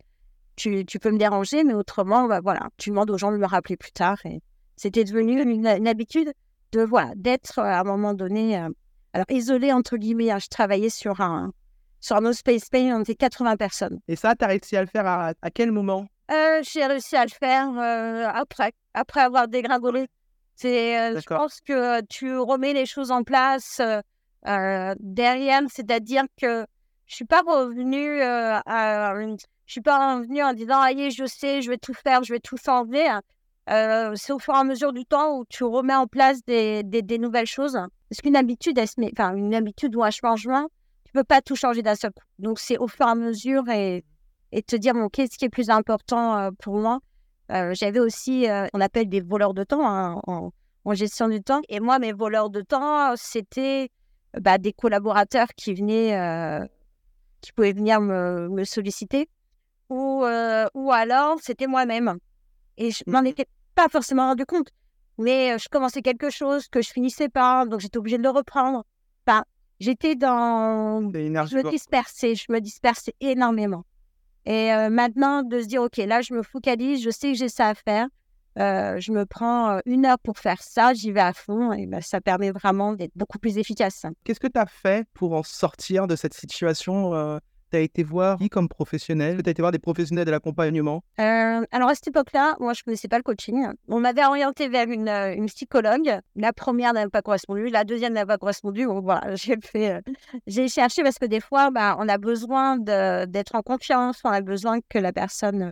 tu, 0.56 0.86
tu 0.86 1.00
peux 1.00 1.12
me 1.12 1.18
déranger, 1.18 1.64
mais 1.64 1.74
autrement, 1.74 2.28
ben, 2.28 2.42
voilà, 2.42 2.70
tu 2.78 2.90
demandes 2.90 3.10
aux 3.10 3.18
gens 3.18 3.32
de 3.32 3.38
me 3.38 3.48
rappeler 3.48 3.78
plus 3.78 3.92
tard. 3.92 4.18
Et 4.26 4.42
c'était 4.76 5.04
devenu 5.04 5.42
une, 5.42 5.88
habitude 5.88 6.34
de 6.72 6.82
voilà 6.82 7.12
d'être 7.16 7.60
à 7.60 7.80
un 7.80 7.84
moment 7.84 8.14
donné 8.14 8.58
euh, 8.58 8.70
alors, 9.14 9.26
isolé, 9.30 9.74
entre 9.74 9.98
guillemets, 9.98 10.32
hein, 10.32 10.40
je 10.40 10.48
travaillais 10.48 10.90
sur 10.90 11.20
un, 11.22 11.52
sur 12.00 12.16
un 12.16 12.34
space 12.34 12.70
pain, 12.70 12.96
on 12.96 13.02
était 13.02 13.16
80 13.16 13.58
personnes. 13.58 14.00
Et 14.08 14.16
ça, 14.16 14.36
tu 14.36 14.46
as 14.46 14.48
réussi 14.48 14.78
à 14.78 14.82
le 14.82 14.88
faire 14.88 15.06
à, 15.06 15.34
quel 15.54 15.72
moment? 15.72 16.08
Euh, 16.32 16.62
J'ai 16.64 16.86
réussi 16.86 17.16
à 17.18 17.26
le 17.26 17.32
faire 17.32 17.70
euh, 17.78 18.28
après, 18.34 18.72
après 18.94 19.22
avoir 19.22 19.48
dégringolé. 19.48 20.08
C'est, 20.56 20.98
euh, 20.98 21.20
je 21.20 21.26
pense 21.26 21.60
que 21.62 22.02
tu 22.06 22.38
remets 22.38 22.74
les 22.74 22.86
choses 22.86 23.12
en 23.12 23.24
place 23.24 23.82
derrière, 24.44 25.62
c'est-à-dire 25.70 26.24
que 26.40 26.66
je 27.06 27.16
suis 27.16 27.26
pas 27.26 27.42
revenue 27.42 28.22
à, 28.22 29.14
je 29.66 29.72
suis 29.72 29.82
pas 29.82 30.16
revenue 30.16 30.44
en 30.44 30.54
disant 30.54 30.80
allez 30.80 31.12
je 31.12 31.26
sais 31.26 31.62
je 31.62 31.70
vais 31.70 31.78
tout 31.78 31.94
faire 31.94 32.24
je 32.24 32.34
vais 32.34 32.40
tout 32.40 32.58
changer 33.72 34.16
c'est 34.16 34.34
au 34.34 34.40
fur 34.40 34.54
et 34.54 34.58
à 34.58 34.64
mesure 34.64 34.94
du 34.94 35.06
temps 35.06 35.38
où 35.38 35.46
tu 35.50 35.64
remets 35.64 35.96
en 35.96 36.08
place 36.08 36.44
des, 36.46 36.84
des 36.84 37.18
nouvelles 37.18 37.48
choses 37.48 37.80
parce 38.12 38.20
qu'une 38.20 38.36
habitude, 38.36 38.78
elle 38.78 38.90
se 38.90 39.00
met, 39.00 39.10
enfin, 39.18 39.34
une 39.38 39.56
habitude 39.56 39.96
ou 39.96 40.04
un 40.04 40.12
changement, 40.12 40.68
tu 41.06 41.14
peux 41.14 41.24
pas 41.24 41.42
tout 41.42 41.56
changer 41.56 41.82
d'un 41.82 41.96
seul 41.96 42.12
coup. 42.12 42.26
Donc, 42.40 42.60
c'est 42.60 42.78
au 42.78 42.90
fur 42.90 43.08
et 43.08 43.10
à 43.10 43.16
mesure 43.16 43.70
et, 43.70 44.04
et 44.52 44.62
te 44.64 44.76
dire, 44.76 44.94
bon, 44.94 45.08
qu'est-ce 45.08 45.38
qui 45.38 45.46
est 45.46 45.50
plus 45.50 45.70
important 45.70 46.38
euh, 46.38 46.52
pour 46.60 46.76
moi? 46.76 47.00
Euh, 47.54 47.74
J'avais 47.74 48.02
aussi, 48.02 48.50
euh, 48.50 48.68
on 48.74 48.82
appelle 48.82 49.08
des 49.08 49.22
voleurs 49.22 49.54
de 49.54 49.64
temps 49.64 49.88
hein, 49.88 50.20
en, 50.28 50.52
en, 50.84 50.94
gestion 50.94 51.30
du 51.30 51.42
temps. 51.42 51.62
Et 51.70 51.80
moi, 51.80 52.00
mes 52.00 52.12
voleurs 52.12 52.50
de 52.50 52.60
temps, 52.60 53.14
c'était 53.16 53.90
bah, 54.38 54.58
des 54.58 54.74
collaborateurs 54.74 55.48
qui 55.56 55.74
venaient, 55.74 56.60
qui 57.40 57.54
pouvaient 57.54 57.72
venir 57.72 58.02
me, 58.02 58.50
me 58.50 58.66
solliciter. 58.66 59.30
Ou, 59.88 60.26
ou 60.74 60.92
alors, 60.92 61.38
c'était 61.42 61.68
moi-même. 61.68 62.18
Et 62.76 62.92
je 62.92 63.06
m'en 63.08 63.22
mmh. 63.22 63.28
étais 63.28 63.46
pas 63.76 63.88
forcément 63.90 64.28
rendu 64.28 64.46
compte 64.46 64.72
mais 65.18 65.58
je 65.60 65.70
commençais 65.70 66.02
quelque 66.02 66.30
chose 66.30 66.68
que 66.68 66.82
je 66.82 66.90
finissais 66.90 67.30
pas, 67.30 67.66
donc 67.66 67.80
j'étais 67.80 67.98
obligée 67.98 68.18
de 68.18 68.24
le 68.24 68.30
reprendre. 68.30 68.84
Enfin, 69.26 69.44
j'étais 69.80 70.16
dans. 70.16 71.02
Je 71.14 71.56
me 71.56 71.70
dispersais, 71.70 72.36
je 72.36 72.46
me 72.50 72.60
dispersais 72.60 73.14
énormément. 73.20 73.86
Et 74.46 74.72
maintenant, 74.90 75.44
de 75.44 75.62
se 75.62 75.68
dire, 75.68 75.84
OK, 75.84 75.98
là, 75.98 76.22
je 76.22 76.34
me 76.34 76.42
focalise, 76.42 77.04
je 77.04 77.12
sais 77.12 77.34
que 77.34 77.38
j'ai 77.38 77.50
ça 77.50 77.68
à 77.68 77.76
faire. 77.76 78.08
je 78.56 79.12
me 79.12 79.26
prends 79.26 79.80
une 79.86 80.06
heure 80.06 80.20
pour 80.20 80.40
faire 80.40 80.64
ça, 80.64 80.94
j'y 80.94 81.12
vais 81.12 81.22
à 81.22 81.34
fond 81.34 81.72
et 81.72 81.86
ben, 81.86 82.02
ça 82.02 82.22
permet 82.22 82.52
vraiment 82.52 82.94
d'être 82.94 83.14
beaucoup 83.16 83.38
plus 83.38 83.58
efficace. 83.58 84.06
Qu'est-ce 84.24 84.40
que 84.40 84.48
tu 84.48 84.60
as 84.60 84.66
fait 84.66 85.08
pour 85.14 85.34
en 85.34 85.44
sortir 85.44 86.08
de 86.08 86.16
cette 86.16 86.34
situation 86.34 87.40
tu 87.72 87.78
as 87.78 87.82
été 87.82 88.04
voir 88.04 88.38
qui 88.38 88.50
comme 88.50 88.68
professionnel? 88.68 89.42
Tu 89.42 89.50
as 89.50 89.52
été 89.52 89.62
voir 89.62 89.72
des 89.72 89.80
professionnels 89.80 90.26
de 90.26 90.32
l'accompagnement? 90.32 91.04
Euh, 91.20 91.66
Alors 91.72 91.90
à 91.90 91.96
cette 91.96 92.10
époque-là, 92.10 92.56
moi 92.60 92.74
je 92.74 92.82
ne 92.82 92.86
connaissais 92.86 93.08
pas 93.08 93.18
le 93.18 93.24
coaching. 93.24 93.66
On 93.88 94.00
m'avait 94.00 94.26
orienté 94.26 94.68
vers 94.68 94.90
une, 94.90 95.08
euh, 95.08 95.34
une, 95.34 95.46
psychologue. 95.48 96.20
La 96.36 96.54
première 96.54 96.94
n'avait 96.94 97.10
pas 97.10 97.22
correspondu, 97.22 97.70
la 97.70 97.84
deuxième 97.84 98.14
n'avait 98.14 98.28
pas 98.28 98.38
correspondu. 98.38 98.86
Voilà, 98.86 99.36
j'ai 99.36 99.56
fait, 99.62 99.92
euh, 99.92 100.02
j'ai 100.48 100.68
cherché 100.68 101.02
parce 101.04 101.18
que 101.18 101.26
des 101.26 101.40
fois, 101.40 101.72
bah, 101.72 101.96
on 102.00 102.08
a 102.10 102.18
besoin 102.18 102.78
d'être 102.78 103.56
en 103.56 103.62
confiance, 103.62 104.20
on 104.24 104.30
a 104.30 104.42
besoin 104.42 104.80
que 104.90 105.00
la 105.00 105.14
personne. 105.14 105.72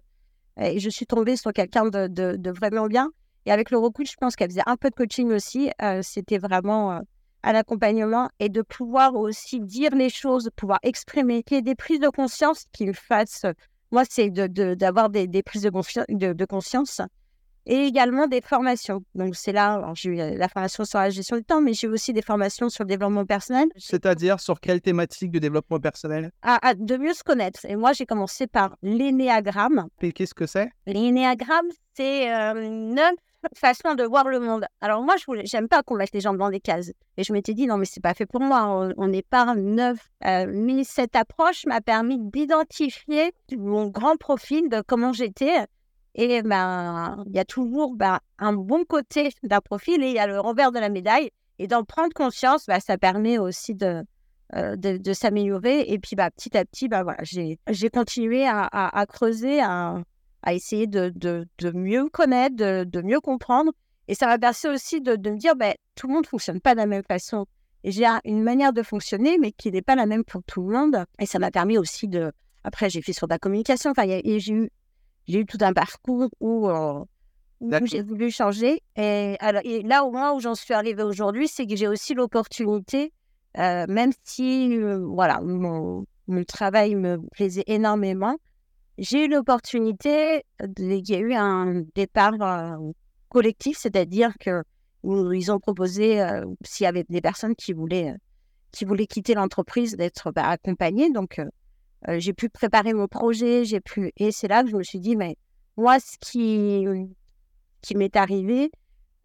Et 0.62 0.80
je 0.80 0.90
suis 0.90 1.06
tombée 1.06 1.38
sur 1.38 1.54
quelqu'un 1.54 1.86
de, 1.86 2.52
vraiment 2.52 2.88
bien. 2.88 3.10
Et 3.46 3.52
avec 3.52 3.72
le 3.72 3.78
recul, 3.78 4.06
je 4.06 4.16
pense 4.20 4.36
qu'elle 4.36 4.50
faisait 4.50 4.64
un 4.66 4.76
peu 4.76 4.90
de 4.90 4.96
coaching 4.96 5.32
aussi. 5.32 5.72
C'était 6.02 6.38
vraiment 6.38 7.02
à 7.43 7.54
l'accompagnement 7.54 8.30
et 8.39 8.49
de 8.49 8.62
pouvoir 8.62 9.15
aussi 9.15 9.60
dire 9.60 9.95
les 9.95 10.10
choses, 10.10 10.45
de 10.45 10.49
pouvoir 10.49 10.80
exprimer, 10.84 11.43
qu'il 11.43 11.56
y 11.56 11.60
ait 11.60 11.63
des 11.63 11.75
prises 11.75 11.99
de 11.99 12.10
conscience 12.10 12.65
qui 12.71 12.86
me 12.86 12.93
fassent. 12.93 13.45
Moi, 13.91 14.04
c'est 14.10 14.30
d'avoir 14.30 15.10
de, 15.10 15.19
des, 15.19 15.28
des, 15.28 15.43
prises 15.43 15.63
de, 15.63 16.34
de, 16.34 16.45
conscience 16.45 17.02
et 17.65 17.86
également 17.86 18.28
des 18.28 18.41
formations. 18.41 19.04
Donc, 19.15 19.36
c'est 19.36 19.52
là, 19.52 19.91
j'ai 19.95 20.10
eu 20.10 20.15
la 20.15 20.47
formation 20.47 20.86
sur 20.86 20.99
la 20.99 21.10
gestion 21.10 21.38
du 21.38 21.43
temps, 21.43 21.62
mais 21.62 21.73
j'ai 21.73 21.88
aussi 21.88 22.13
des 22.13 22.21
formations 22.21 22.69
sur 22.69 22.84
le 22.84 22.89
développement 22.89 23.25
personnel. 23.25 23.67
C'est-à-dire 23.78 24.39
sur 24.39 24.60
quelle 24.60 24.82
thématique 24.82 25.32
de 25.32 25.39
développement 25.39 25.80
personnel? 25.80 26.32
À, 26.41 26.73
De 26.75 26.97
mieux 26.97 27.13
se 27.13 27.23
connaître. 27.23 27.65
Et 27.65 27.75
moi, 27.75 27.93
j'ai 27.93 28.06
commencé 28.06 28.47
par 28.47 28.75
l'énéagramme. 28.82 29.88
Et 30.02 30.12
qu'est-ce 30.12 30.34
que 30.34 30.45
c'est? 30.45 30.71
L'énéagramme, 30.86 31.67
c'est 31.95 32.34
euh, 32.34 32.69
neuf 32.69 33.15
façon 33.56 33.95
de 33.95 34.04
voir 34.04 34.28
le 34.28 34.39
monde. 34.39 34.65
Alors 34.82 35.02
moi, 35.02 35.15
je 35.17 35.41
j'aime 35.45 35.67
pas 35.67 35.84
qu'on 35.84 35.95
mette 35.95 36.13
les 36.13 36.21
gens 36.21 36.34
dans 36.34 36.49
des 36.49 36.60
cases. 36.60 36.91
Et 37.17 37.23
je 37.23 37.34
m'étais 37.34 37.54
dit, 37.54 37.67
non, 37.67 37.78
mais 37.78 37.86
c'est 37.86 38.02
pas 38.02 38.13
fait 38.13 38.25
pour 38.25 38.41
moi. 38.41 38.91
On 38.97 39.08
n'est 39.08 39.23
pas 39.23 39.56
neuf. 39.56 40.10
Euh, 40.25 40.45
mais 40.49 40.84
cette 40.84 41.15
approche 41.15 41.65
m'a 41.65 41.82
permis 41.82 42.19
d'identifier 42.19 43.34
mon 43.58 43.88
grand 43.88 44.17
profil 44.17 44.69
de 44.69 44.82
comment 44.82 45.13
j'étais. 45.13 45.65
Et 46.15 46.41
ben, 46.41 47.23
il 47.28 47.36
y 47.36 47.39
a 47.39 47.45
toujours 47.45 47.95
ben, 47.95 48.19
un 48.39 48.54
bon 48.54 48.84
côté 48.84 49.30
d'un 49.43 49.62
profil 49.62 50.04
et 50.04 50.08
il 50.08 50.15
y 50.15 50.19
a 50.19 50.28
le 50.28 50.39
revers 50.39 50.71
de 50.71 50.80
la 50.80 50.89
médaille. 50.89 51.32
Et 51.60 51.67
d'en 51.67 51.84
prendre 51.84 52.13
conscience, 52.13 52.65
ben, 52.67 52.80
ça 52.80 52.97
permet 52.97 53.38
aussi 53.38 53.75
de, 53.75 54.04
euh, 54.56 54.75
de, 54.78 55.13
s'améliorer. 55.13 55.82
Et 55.82 55.99
puis, 55.99 56.15
bah, 56.15 56.32
petit 56.32 56.58
à 56.58 56.65
petit, 56.65 56.88
bah, 56.88 57.04
voilà, 57.04 57.19
j'ai 57.23 57.89
continué 57.91 58.47
à, 58.47 58.62
à, 58.63 58.99
à 58.99 59.06
creuser, 59.06 59.62
à, 59.62 60.02
à 60.43 60.54
essayer 60.54 60.88
de, 60.88 61.12
de, 61.15 61.47
de 61.58 61.71
mieux 61.71 62.10
connaître, 62.10 62.56
de, 62.56 62.84
de, 62.84 63.02
mieux 63.02 63.19
comprendre. 63.19 63.71
Et 64.08 64.15
ça 64.15 64.28
m'a 64.28 64.39
permis 64.39 64.73
aussi 64.73 65.02
de, 65.02 65.15
de 65.15 65.30
me 65.30 65.38
dire, 65.38 65.56
ben, 65.56 65.73
tout 65.95 66.08
le 66.08 66.13
monde 66.13 66.23
ne 66.23 66.30
fonctionne 66.30 66.62
pas 66.62 66.73
de 66.73 66.80
la 66.80 66.86
même 66.86 67.04
façon. 67.04 67.45
j'ai 67.84 68.06
une 68.25 68.43
manière 68.43 68.73
de 68.73 68.82
fonctionner, 68.82 69.38
mais 69.38 69.52
qui 69.52 69.71
n'est 69.71 69.82
pas 69.82 69.95
la 69.95 70.06
même 70.06 70.23
pour 70.23 70.41
tout 70.43 70.67
le 70.67 70.75
monde. 70.75 71.06
Et 71.19 71.25
ça 71.25 71.39
m'a 71.39 71.52
permis 71.52 71.78
aussi 71.78 72.08
de. 72.08 72.32
Après, 72.63 72.89
j'ai 72.89 73.02
fait 73.02 73.13
sur 73.13 73.28
la 73.28 73.38
communication. 73.38 73.91
Enfin, 73.91 74.04
et 74.08 74.39
j'ai 74.39 74.54
eu, 74.54 74.69
j'ai 75.28 75.39
eu 75.39 75.45
tout 75.45 75.60
un 75.62 75.73
parcours 75.73 76.30
où, 76.39 76.69
euh, 76.69 77.04
j'ai 77.84 78.02
voulu 78.02 78.32
changer. 78.32 78.82
Et, 78.95 79.36
alors, 79.39 79.62
et 79.63 79.84
là, 79.84 80.04
au 80.04 80.12
moins 80.12 80.34
où 80.34 80.39
j'en 80.39 80.56
suis 80.56 80.73
arrivée 80.73 81.04
aujourd'hui, 81.04 81.47
c'est 81.47 81.67
que 81.67 81.75
j'ai 81.75 81.88
aussi 81.88 82.13
l'opportunité, 82.13 83.13
euh, 83.58 83.86
même 83.88 84.12
si 84.23 84.75
euh, 84.75 84.97
voilà, 85.06 85.39
mon, 85.41 86.06
mon, 86.28 86.43
travail 86.43 86.95
me 86.95 87.17
plaisait 87.32 87.63
énormément, 87.67 88.38
j'ai 89.00 89.26
eu 89.26 89.28
l'opportunité, 89.30 90.44
il 90.78 91.10
y 91.10 91.16
a 91.16 91.20
eu 91.20 91.34
un 91.34 91.84
départ 91.96 92.34
collectif, 93.30 93.78
c'est-à-dire 93.78 94.34
que 94.40 94.64
ils 95.04 95.52
ont 95.52 95.60
proposé, 95.60 96.22
euh, 96.22 96.46
s'il 96.66 96.84
y 96.84 96.88
avait 96.88 97.06
des 97.08 97.22
personnes 97.22 97.56
qui 97.56 97.72
voulaient, 97.72 98.14
euh, 98.82 99.06
quitter 99.06 99.34
l'entreprise, 99.34 99.96
d'être 99.96 100.32
bah, 100.32 100.50
accompagnées. 100.50 101.10
Donc, 101.10 101.40
euh, 101.40 102.20
j'ai 102.20 102.34
pu 102.34 102.50
préparer 102.50 102.94
mon 102.94 103.08
projet, 103.08 103.64
j'ai 103.64 103.80
pu... 103.80 104.12
Et 104.18 104.32
c'est 104.32 104.50
là 104.50 104.64
que 104.64 104.70
je 104.70 104.76
me 104.76 104.84
suis 104.84 105.00
dit, 105.00 105.16
mais 105.16 105.38
moi, 105.78 106.00
ce 106.00 106.18
qui, 106.20 106.86
m'est 107.96 108.16
arrivé, 108.18 108.72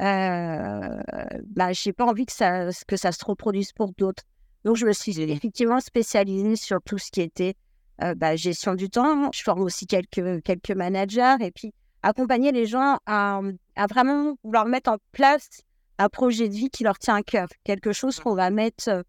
euh, 0.00 1.02
bah, 1.46 1.72
je 1.72 1.88
n'ai 1.88 1.92
pas 1.92 2.04
envie 2.04 2.26
que 2.26 2.32
ça 2.32 2.72
se 2.72 3.24
reproduise 3.24 3.72
pour 3.72 3.92
d'autres. 3.98 4.22
Donc, 4.64 4.76
je 4.76 4.86
me 4.86 4.92
suis 4.92 5.20
effectivement 5.20 5.80
spécialisée 5.80 6.56
sur 6.56 6.80
tout 6.82 6.98
ce 6.98 7.10
qui 7.10 7.20
était 7.20 7.54
bah, 7.98 8.36
gestion 8.36 8.74
du 8.74 8.90
temps. 8.90 9.30
Je 9.32 9.42
forme 9.42 9.62
aussi 9.62 9.86
quelques, 9.86 10.42
quelques 10.42 10.70
managers 10.70 11.36
et 11.40 11.50
puis 11.50 11.72
accompagner 12.04 12.52
les 12.52 12.66
gens 12.66 12.98
à, 13.06 13.40
vraiment 13.88 14.36
vouloir 14.44 14.66
mettre 14.66 14.90
en 14.90 14.98
place 15.12 15.48
un 15.98 16.08
projet 16.08 16.48
de 16.48 16.54
vie 16.54 16.70
qui 16.70 16.84
leur 16.84 16.98
tient 16.98 17.16
à 17.16 17.22
cœur, 17.22 17.48
quelque 17.64 17.92
chose 17.92 18.20
qu'on 18.20 18.34
va 18.34 18.50
mettre 18.50 18.88
euh, 18.88 19.02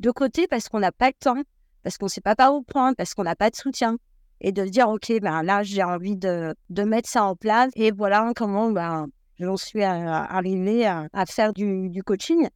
de 0.00 0.10
côté 0.10 0.46
parce 0.46 0.68
qu'on 0.68 0.80
n'a 0.80 0.92
pas 0.92 1.08
le 1.08 1.14
temps, 1.18 1.42
parce 1.82 1.96
qu'on 1.96 2.06
ne 2.06 2.10
sait 2.10 2.20
pas 2.20 2.34
par 2.34 2.54
où 2.54 2.62
prendre, 2.62 2.96
parce 2.96 3.14
qu'on 3.14 3.22
n'a 3.22 3.36
pas 3.36 3.50
de 3.50 3.56
soutien. 3.56 3.96
Et 4.44 4.50
de 4.50 4.64
dire, 4.64 4.88
OK, 4.88 5.12
ben 5.20 5.44
là, 5.44 5.62
j'ai 5.62 5.84
envie 5.84 6.16
de, 6.16 6.52
de, 6.68 6.82
mettre 6.82 7.08
ça 7.08 7.22
en 7.22 7.36
place. 7.36 7.70
Et 7.76 7.92
voilà 7.92 8.32
comment 8.34 8.72
ben, 8.72 9.06
j'en 9.38 9.56
suis 9.56 9.84
arrivée 9.84 10.84
à, 10.84 11.26
faire 11.26 11.52
du, 11.52 12.02
coaching. 12.04 12.48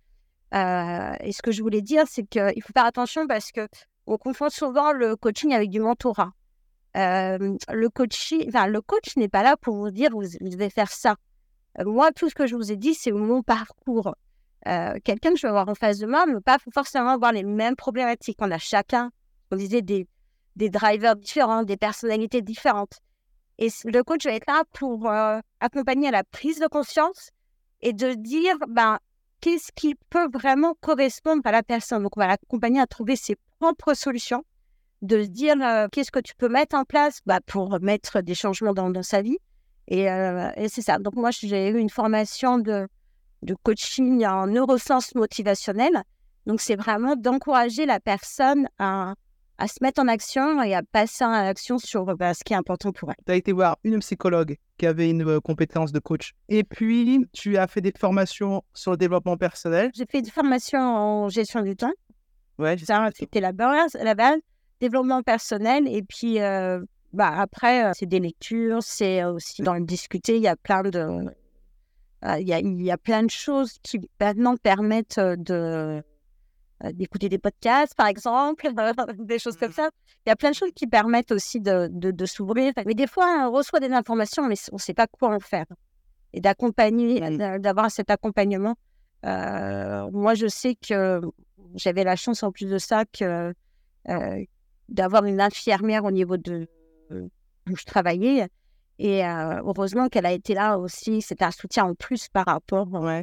Euh, 0.52 1.12
et 1.20 1.30
ce 1.30 1.42
que 1.42 1.52
je 1.52 1.62
voulais 1.62 1.82
dire, 1.82 2.02
c'est 2.08 2.24
qu'il 2.24 2.60
faut 2.60 2.72
faire 2.72 2.86
attention 2.86 3.28
parce 3.28 3.52
que 3.52 3.68
on 4.06 4.18
confond 4.18 4.48
souvent 4.48 4.92
le 4.92 5.16
coaching 5.16 5.52
avec 5.52 5.70
du 5.70 5.80
mentorat. 5.80 6.32
Euh, 6.96 7.56
le, 7.72 7.88
coaching, 7.90 8.44
enfin, 8.48 8.66
le 8.66 8.80
coach 8.80 9.16
n'est 9.16 9.28
pas 9.28 9.42
là 9.42 9.56
pour 9.56 9.76
vous 9.76 9.90
dire, 9.90 10.10
vous, 10.12 10.22
vous 10.40 10.48
devez 10.48 10.70
faire 10.70 10.90
ça. 10.90 11.16
Euh, 11.78 11.84
moi, 11.84 12.10
tout 12.12 12.30
ce 12.30 12.34
que 12.34 12.46
je 12.46 12.56
vous 12.56 12.72
ai 12.72 12.76
dit, 12.76 12.94
c'est 12.94 13.12
mon 13.12 13.42
parcours. 13.42 14.14
Euh, 14.66 14.94
quelqu'un 15.04 15.30
que 15.30 15.36
je 15.36 15.42
vais 15.42 15.48
avoir 15.48 15.68
en 15.68 15.74
face 15.74 15.98
de 15.98 16.06
moi 16.06 16.26
ne 16.26 16.38
pas 16.38 16.58
forcément 16.72 17.10
avoir 17.10 17.32
les 17.32 17.42
mêmes 17.42 17.76
problématiques. 17.76 18.38
On 18.40 18.50
a 18.50 18.58
chacun, 18.58 19.10
on 19.50 19.56
disait, 19.56 19.82
des, 19.82 20.08
des 20.56 20.70
drivers 20.70 21.16
différents, 21.16 21.64
des 21.64 21.76
personnalités 21.76 22.40
différentes. 22.40 23.00
Et 23.58 23.68
le 23.84 24.02
coach 24.02 24.24
va 24.24 24.32
être 24.32 24.46
là 24.48 24.64
pour 24.72 25.10
accompagner 25.60 26.08
à 26.08 26.10
la 26.10 26.24
prise 26.24 26.58
de 26.58 26.66
conscience 26.66 27.30
et 27.80 27.92
de 27.94 28.12
dire 28.12 28.56
ben, 28.68 28.98
qu'est-ce 29.40 29.72
qui 29.74 29.94
peut 30.10 30.28
vraiment 30.32 30.74
correspondre 30.80 31.42
à 31.44 31.52
la 31.52 31.62
personne. 31.62 32.02
Donc, 32.02 32.16
on 32.16 32.20
va 32.20 32.26
l'accompagner 32.26 32.80
à 32.80 32.86
trouver 32.86 33.16
ses 33.16 33.36
propres 33.58 33.94
solutions, 33.94 34.44
de 35.02 35.22
se 35.22 35.28
dire 35.28 35.56
qu'est-ce 35.92 36.10
que 36.10 36.20
tu 36.20 36.34
peux 36.36 36.48
mettre 36.48 36.76
en 36.76 36.84
place 36.84 37.20
bah, 37.26 37.40
pour 37.44 37.80
mettre 37.80 38.20
des 38.20 38.34
changements 38.34 38.72
dans, 38.72 38.90
dans 38.90 39.02
sa 39.02 39.22
vie 39.22 39.38
euh, 39.92 40.50
et, 40.56 40.68
c'est 40.68 40.82
ça. 40.82 40.98
Donc, 40.98 41.14
moi, 41.14 41.30
j'ai 41.30 41.68
eu 41.68 41.78
une 41.78 41.90
formation 41.90 42.58
de, 42.58 42.88
de 43.42 43.54
coaching 43.62 44.24
en 44.26 44.46
neurosciences 44.46 45.14
motivationnelles. 45.14 46.02
Donc, 46.46 46.60
c'est 46.60 46.76
vraiment 46.76 47.16
d'encourager 47.16 47.86
la 47.86 48.00
personne 48.00 48.68
à, 48.78 49.14
à, 49.58 49.68
se 49.68 49.78
mettre 49.82 50.02
en 50.02 50.08
action 50.08 50.62
et 50.62 50.74
à 50.74 50.82
passer 50.82 51.24
à 51.24 51.44
l'action 51.44 51.78
sur 51.78 52.04
bah, 52.16 52.34
ce 52.34 52.44
qui 52.44 52.52
est 52.52 52.56
important 52.56 52.92
pour 52.92 53.10
elle. 53.10 53.16
Tu 53.26 53.32
as 53.32 53.36
été 53.36 53.52
voir 53.52 53.78
une 53.84 53.98
psychologue 54.00 54.56
qui 54.78 54.86
avait 54.86 55.08
une 55.08 55.26
euh, 55.26 55.40
compétence 55.40 55.92
de 55.92 55.98
coach. 55.98 56.32
Et 56.48 56.64
puis, 56.64 57.24
tu 57.32 57.56
as 57.56 57.66
fait 57.66 57.80
des 57.80 57.92
formations 57.96 58.62
sur 58.74 58.90
le 58.92 58.96
développement 58.96 59.36
personnel. 59.36 59.90
J'ai 59.94 60.06
fait 60.06 60.22
des 60.22 60.30
formations 60.30 60.80
en 60.80 61.28
gestion 61.28 61.62
du 61.62 61.76
temps. 61.76 61.92
Ouais, 62.58 62.76
c'était 63.14 63.40
la 63.40 63.52
base, 63.52 63.94
la 63.94 64.14
base, 64.14 64.38
développement 64.80 65.22
personnel. 65.22 65.86
Et 65.88 66.02
puis, 66.02 66.40
euh, 66.40 66.80
bah, 67.12 67.32
après, 67.36 67.92
c'est 67.94 68.06
des 68.06 68.20
lectures, 68.20 68.82
c'est 68.82 69.24
aussi 69.24 69.62
dans 69.62 69.74
le 69.74 69.84
discuter. 69.84 70.36
Il 70.36 70.42
y 70.42 70.48
a 70.48 70.56
plein 70.56 70.82
de, 70.82 71.24
il, 72.38 72.48
y 72.48 72.52
a, 72.52 72.60
il 72.60 72.82
y 72.82 72.90
a 72.90 72.98
plein 72.98 73.22
de 73.22 73.30
choses 73.30 73.78
qui 73.82 74.00
maintenant 74.20 74.56
permettent 74.56 75.20
de 75.20 76.02
d'écouter 76.92 77.28
des 77.28 77.38
podcasts, 77.38 77.94
par 77.94 78.06
exemple, 78.06 78.68
des 79.18 79.38
choses 79.38 79.56
comme 79.56 79.70
mmh 79.70 79.72
ça. 79.72 79.90
Il 80.26 80.28
y 80.28 80.32
a 80.32 80.36
plein 80.36 80.50
de 80.50 80.54
choses 80.54 80.72
qui 80.74 80.86
permettent 80.86 81.32
aussi 81.32 81.60
de, 81.60 81.88
de, 81.90 82.10
de 82.10 82.26
s'ouvrir. 82.26 82.72
Mais 82.84 82.94
des 82.94 83.06
fois, 83.06 83.48
on 83.48 83.52
reçoit 83.52 83.80
des 83.80 83.90
informations, 83.92 84.46
mais 84.46 84.56
on 84.72 84.76
ne 84.76 84.80
sait 84.80 84.94
pas 84.94 85.06
quoi 85.06 85.34
en 85.34 85.40
faire. 85.40 85.64
Et 86.32 86.40
d'accompagner, 86.40 87.38
d'avoir 87.58 87.90
cet 87.90 88.10
accompagnement. 88.10 88.74
Euh, 89.24 90.10
moi, 90.12 90.34
je 90.34 90.46
sais 90.46 90.74
que 90.74 91.20
j'avais 91.74 92.04
la 92.04 92.16
chance, 92.16 92.42
en 92.42 92.52
plus 92.52 92.68
de 92.68 92.78
ça, 92.78 93.04
que, 93.04 93.54
euh, 94.08 94.44
d'avoir 94.88 95.24
une 95.24 95.40
infirmière 95.40 96.04
au 96.04 96.10
niveau 96.10 96.36
de, 96.36 96.68
où 97.10 97.76
je 97.76 97.84
travaillais. 97.84 98.48
Et 98.98 99.24
euh, 99.24 99.60
heureusement 99.64 100.08
qu'elle 100.08 100.26
a 100.26 100.32
été 100.32 100.54
là 100.54 100.78
aussi. 100.78 101.20
C'était 101.22 101.44
un 101.44 101.50
soutien 101.50 101.84
en 101.84 101.94
plus 101.94 102.28
par 102.28 102.46
rapport 102.46 102.88
euh, 102.94 103.22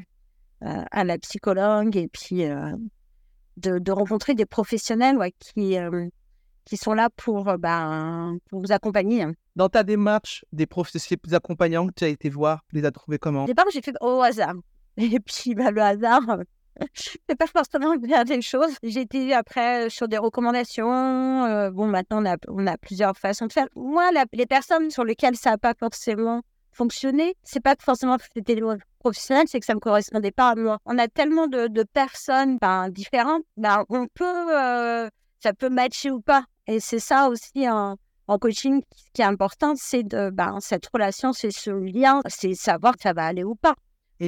à 0.62 1.04
la 1.04 1.18
psychologue 1.18 1.96
et 1.98 2.08
puis 2.08 2.46
euh, 2.46 2.76
de, 3.58 3.80
de, 3.80 3.92
rencontrer 3.92 4.36
des 4.36 4.46
professionnels 4.46 5.18
ouais, 5.18 5.34
qui, 5.40 5.78
qui 6.66 6.78
sont 6.78 6.94
là 6.94 7.10
pour, 7.16 7.46
ben, 7.58 8.38
pour 8.50 8.62
vous 8.62 8.72
accompagner. 8.72 9.26
Dans 9.56 9.70
ta 9.70 9.84
démarche 9.84 10.46
des 10.52 10.66
professionnels 10.66 11.34
accompagnants 11.34 11.88
que 11.88 11.94
tu 11.96 12.04
as 12.04 12.10
été 12.10 12.30
voir, 12.30 12.64
tu 12.70 12.76
les 12.76 12.86
as 12.86 12.92
trouvés 12.92 13.18
comment? 13.18 13.44
Au 13.44 13.48
départ, 13.48 13.66
j'ai 13.72 13.82
fait 13.82 13.96
au 14.02 14.22
hasard. 14.22 14.56
Et 14.98 15.20
puis, 15.20 15.56
bah, 15.56 15.72
le 15.72 15.82
hasard, 15.82 16.22
c'est 16.94 17.36
pas 17.36 17.48
forcément 17.48 17.96
bien 17.96 18.24
des 18.24 18.42
choses. 18.42 18.76
Été 18.84 19.34
après 19.34 19.90
sur 19.90 20.08
des 20.08 20.18
recommandations. 20.18 21.46
Euh, 21.46 21.72
bon, 21.72 21.88
maintenant, 21.88 22.24
on 22.48 22.68
a, 22.68 22.78
plusieurs 22.78 23.18
façons 23.18 23.48
de 23.48 23.54
faire. 23.54 23.68
Moi, 23.76 24.10
les 24.34 24.46
personnes 24.46 24.90
sur 24.90 25.04
lesquelles 25.04 25.36
ça 25.36 25.52
n'a 25.52 25.58
pas 25.58 25.74
forcément 25.74 26.42
fonctionné, 26.74 27.36
c'est 27.44 27.60
pas 27.60 27.76
que 27.76 27.84
forcément 27.84 28.18
c'était 28.34 28.56
des 28.56 28.62
professionnels, 29.00 29.46
c'est 29.48 29.60
que 29.60 29.66
ça 29.66 29.76
me 29.76 29.80
correspondait 29.80 30.32
pas 30.32 30.50
à 30.50 30.56
moi. 30.56 30.80
On 30.86 30.98
a 30.98 31.08
tellement 31.08 31.48
de, 31.48 31.68
de 31.68 31.84
personnes 31.84 32.58
ben, 32.60 32.90
différentes, 32.90 33.44
ben, 33.58 33.86
on 33.90 34.08
peut, 34.08 34.58
euh, 34.58 35.08
ça 35.40 35.54
peut 35.54 35.70
matcher 35.70 36.12
ou 36.12 36.22
pas. 36.22 36.46
Et 36.68 36.80
c'est 36.80 37.00
ça 37.00 37.30
aussi 37.30 37.70
en, 37.70 37.98
en 38.28 38.40
coaching 38.40 38.82
qui 39.14 39.22
est 39.22 39.26
important, 39.26 39.74
c'est 39.76 40.04
de 40.04 40.30
ben, 40.30 40.58
cette 40.62 40.88
relation, 40.88 41.34
c'est 41.34 41.52
ce 41.52 41.72
lien, 41.72 42.22
c'est 42.28 42.54
savoir 42.56 42.96
que 42.96 43.04
ça 43.04 43.14
va 43.14 43.26
aller 43.26 43.44
ou 43.44 43.56
pas. 43.56 43.76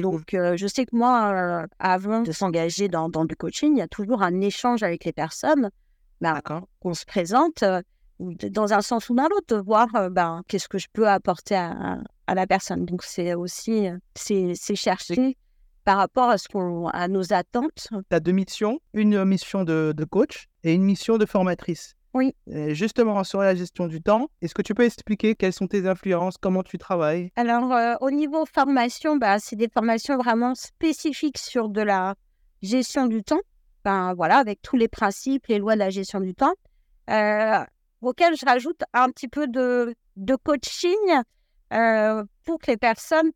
Donc, 0.00 0.34
euh, 0.34 0.56
je 0.56 0.66
sais 0.66 0.86
que 0.86 0.94
moi, 0.94 1.32
euh, 1.32 1.66
avant 1.78 2.22
de 2.22 2.32
s'engager 2.32 2.88
dans, 2.88 3.08
dans, 3.08 3.24
du 3.24 3.36
coaching, 3.36 3.76
il 3.76 3.78
y 3.78 3.82
a 3.82 3.88
toujours 3.88 4.22
un 4.22 4.40
échange 4.40 4.82
avec 4.82 5.04
les 5.04 5.12
personnes. 5.12 5.70
Ben, 6.22 6.40
qu'on 6.80 6.94
se 6.94 7.04
présente 7.04 7.62
euh, 7.62 7.82
dans 8.18 8.72
un 8.72 8.80
sens 8.80 9.10
ou 9.10 9.14
dans 9.14 9.28
l'autre, 9.28 9.54
de 9.54 9.60
voir 9.60 9.88
ben, 10.10 10.42
qu'est-ce 10.48 10.68
que 10.68 10.78
je 10.78 10.86
peux 10.92 11.06
apporter 11.06 11.56
à, 11.56 11.98
à 12.26 12.34
la 12.34 12.46
personne. 12.46 12.86
Donc, 12.86 13.02
c'est 13.02 13.34
aussi 13.34 13.88
c'est, 14.14 14.54
chercher 14.74 15.36
par 15.84 15.98
rapport 15.98 16.30
à, 16.30 16.38
ce 16.38 16.48
à 16.92 17.08
nos 17.08 17.32
attentes. 17.32 17.88
Tu 17.90 18.16
as 18.16 18.20
deux 18.20 18.32
missions, 18.32 18.80
une 18.94 19.24
mission 19.24 19.62
de, 19.62 19.92
de 19.94 20.04
coach 20.04 20.48
et 20.64 20.72
une 20.72 20.82
mission 20.82 21.18
de 21.18 21.26
formatrice. 21.26 21.94
Oui. 22.16 22.34
justement, 22.74 23.22
sur 23.24 23.40
la 23.40 23.54
gestion 23.54 23.88
du 23.88 24.00
temps, 24.00 24.30
est-ce 24.40 24.54
que 24.54 24.62
tu 24.62 24.72
peux 24.72 24.84
expliquer 24.84 25.34
quelles 25.34 25.52
sont 25.52 25.66
tes 25.66 25.86
influences, 25.86 26.38
comment 26.38 26.62
tu 26.62 26.78
travailles? 26.78 27.30
Alors, 27.36 27.74
euh, 27.74 27.94
au 28.00 28.10
niveau 28.10 28.46
formation, 28.46 29.16
bah, 29.16 29.38
c'est 29.38 29.56
des 29.56 29.68
formations 29.68 30.16
vraiment 30.16 30.54
spécifiques 30.54 31.36
sur 31.36 31.68
de 31.68 31.82
la 31.82 32.14
gestion 32.62 33.06
du 33.06 33.22
temps. 33.22 33.40
Ben, 33.84 34.14
voilà, 34.14 34.38
avec 34.38 34.62
tous 34.62 34.76
les 34.76 34.88
principes, 34.88 35.46
les 35.48 35.58
lois 35.58 35.74
de 35.74 35.80
la 35.80 35.90
gestion 35.90 36.20
du 36.20 36.34
temps, 36.34 36.54
euh, 37.10 37.62
auxquels 38.00 38.34
je 38.34 38.46
rajoute 38.46 38.80
un 38.94 39.10
petit 39.10 39.28
peu 39.28 39.46
de, 39.46 39.94
de 40.16 40.36
coaching 40.36 40.96
euh, 41.74 42.24
pour 42.44 42.58
que 42.60 42.70
les 42.70 42.78
personnes 42.78 43.30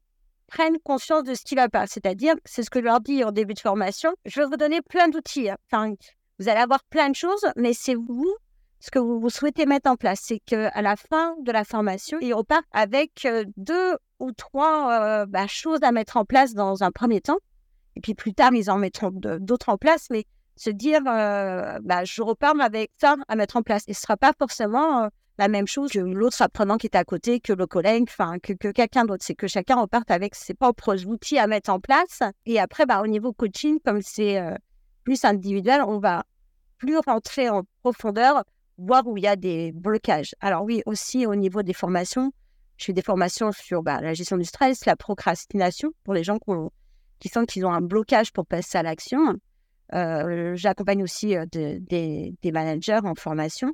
prennent 0.47 0.79
conscience 0.83 1.25
de 1.25 1.35
ce 1.35 1.45
qui 1.45 1.55
ne 1.55 1.61
va 1.61 1.69
pas. 1.69 1.87
C'est-à-dire, 1.87 2.35
c'est 2.47 2.63
ce 2.63 2.71
que 2.71 2.81
je 2.81 2.87
leur 2.87 3.01
dis 3.01 3.23
en 3.25 3.31
début 3.31 3.53
de 3.53 3.61
formation, 3.61 4.15
je 4.25 4.41
vais 4.41 4.47
vous 4.47 4.57
donner 4.57 4.81
plein 4.81 5.09
d'outils. 5.09 5.51
Hein. 5.51 5.59
Enfin, 5.71 5.93
vous 6.39 6.49
allez 6.49 6.61
avoir 6.61 6.83
plein 6.85 7.11
de 7.11 7.15
choses, 7.15 7.45
mais 7.57 7.75
c'est 7.75 7.95
vous 7.95 8.35
ce 8.81 8.91
que 8.91 8.99
vous, 8.99 9.29
souhaitez 9.29 9.67
mettre 9.67 9.91
en 9.91 9.97
place, 9.97 10.21
c'est 10.23 10.39
qu'à 10.39 10.81
la 10.81 10.97
fin 10.97 11.37
de 11.43 11.53
la 11.53 11.65
formation, 11.65 12.19
ils 12.23 12.33
repartent 12.33 12.65
avec 12.73 13.27
euh, 13.27 13.45
deux 13.59 13.97
ou 14.19 14.33
trois 14.33 14.93
euh, 14.93 15.27
bah, 15.27 15.47
choses 15.47 15.81
à 15.83 15.93
mettre 15.93 16.17
en 16.17 16.25
place 16.25 16.55
dans 16.55 16.83
un 16.83 16.91
premier 16.91 17.21
temps. 17.21 17.39
Et 17.97 18.01
puis 18.01 18.15
plus 18.15 18.33
tard, 18.33 18.55
ils 18.55 18.71
en 18.71 18.79
mettront 18.79 19.11
d'autres 19.13 19.69
en 19.69 19.77
place, 19.77 20.07
mais 20.11 20.25
se 20.57 20.71
dire, 20.71 21.03
euh, 21.07 21.79
bah, 21.83 22.05
je 22.05 22.23
repars 22.23 22.59
avec 22.59 22.91
ça 22.99 23.17
à 23.29 23.37
mettre 23.37 23.59
en 23.59 23.63
place. 23.63 23.83
Et 23.87 23.93
ce 23.93 24.01
ne 24.01 24.03
sera 24.03 24.17
pas 24.17 24.33
forcément 24.39 25.11
la 25.37 25.49
même 25.49 25.67
chose 25.67 25.91
que 25.91 25.99
l'autre 25.99 26.41
apprenant 26.41 26.79
qui 26.79 26.87
est 26.87 26.97
à 26.97 27.05
côté, 27.05 27.41
que 27.41 27.53
le 27.53 27.67
collègue, 27.67 28.05
enfin, 28.09 28.39
que, 28.39 28.55
que 28.55 28.69
quelqu'un 28.69 29.05
d'autre. 29.05 29.25
C'est 29.27 29.35
que 29.35 29.47
chacun 29.47 29.79
reparte 29.79 30.11
avec 30.11 30.35
ses 30.35 30.55
propres 30.55 31.05
outils 31.05 31.39
à 31.39 31.47
mettre 31.47 31.71
en 31.71 31.81
place. 31.81 32.21
Et 32.47 32.59
après, 32.59 32.87
bah, 32.87 33.03
au 33.03 33.07
niveau 33.07 33.35
coaching, 33.35 33.79
comme 33.85 34.01
c'est 34.01 34.41
plus 35.05 35.23
individuel, 35.25 35.83
on 35.87 35.99
va 35.99 36.25
plus 36.79 36.97
rentrer 36.99 37.51
en 37.51 37.63
profondeur, 37.83 38.43
voir 38.81 39.07
où 39.07 39.17
il 39.17 39.25
y 39.25 39.27
a 39.27 39.37
des 39.37 39.73
blocages. 39.73 40.35
Alors 40.41 40.65
oui, 40.65 40.83
aussi 40.87 41.27
au 41.27 41.35
niveau 41.35 41.63
des 41.63 41.73
formations, 41.73 42.33
je 42.77 42.87
fais 42.87 42.93
des 42.93 43.03
formations 43.03 43.53
sur 43.53 43.83
bah, 43.83 44.01
la 44.01 44.15
gestion 44.15 44.39
du 44.39 44.45
stress, 44.45 44.87
la 44.87 44.97
procrastination 44.97 45.93
pour 46.05 46.15
les 46.15 46.25
gens 46.25 46.39
qui 47.19 47.29
sentent 47.29 47.49
qu'ils 47.49 47.67
ont 47.67 47.73
un 47.73 47.83
blocage 47.83 48.33
pour 48.33 48.47
passer 48.47 48.79
à 48.79 48.83
l'action. 48.83 49.37
Euh, 49.93 50.55
j'accompagne 50.55 51.03
aussi 51.03 51.37
euh, 51.37 51.45
des, 51.51 52.35
managers 52.53 53.01
en 53.05 53.15
formation. 53.15 53.73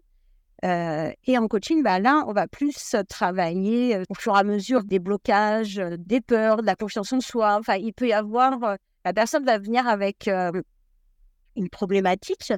Euh, 0.65 1.13
et 1.25 1.39
en 1.39 1.47
coaching, 1.47 1.83
bah, 1.83 2.01
là, 2.01 2.25
on 2.27 2.33
va 2.33 2.49
plus 2.49 2.97
travailler 3.09 4.03
au 4.09 4.15
fur 4.15 4.35
et 4.35 4.41
à 4.41 4.45
mesure 4.45 4.83
des 4.83 4.99
blocages, 4.99 5.81
des 5.99 6.21
peurs, 6.21 6.63
de 6.63 6.67
la 6.67 6.75
confiance 6.75 7.13
en 7.13 7.21
soi. 7.21 7.57
Enfin, 7.61 7.77
il 7.77 7.93
peut 7.93 8.09
y 8.09 8.13
avoir, 8.13 8.77
la 9.05 9.13
personne 9.13 9.45
va 9.45 9.59
venir 9.59 9.87
avec 9.87 10.29
une 10.29 11.69
problématique. 11.71 12.53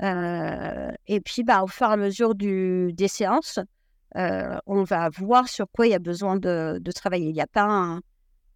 Et 0.00 1.20
puis, 1.20 1.44
bah, 1.44 1.62
au 1.62 1.66
fur 1.66 1.88
et 1.88 1.92
à 1.92 1.96
mesure 1.96 2.34
du, 2.34 2.92
des 2.94 3.08
séances, 3.08 3.58
on 4.14 4.82
va 4.82 5.08
voir 5.10 5.48
sur 5.48 5.66
quoi 5.70 5.86
il 5.86 5.90
y 5.90 5.94
a 5.94 5.98
besoin 5.98 6.36
de, 6.36 6.80
travailler. 6.94 7.28
Il 7.28 7.34
n'y 7.34 7.40
a, 7.40 7.46
pas 7.46 7.64
un, 7.64 8.00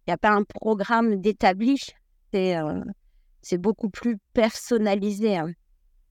a 0.07 0.17
pas 0.17 0.31
un 0.31 0.43
programme 0.43 1.21
d'établi. 1.21 1.77
C'est 2.31 2.55
c'est 3.41 3.57
beaucoup 3.57 3.89
plus 3.89 4.17
personnalisé. 4.33 5.37
Hein. 5.37 5.51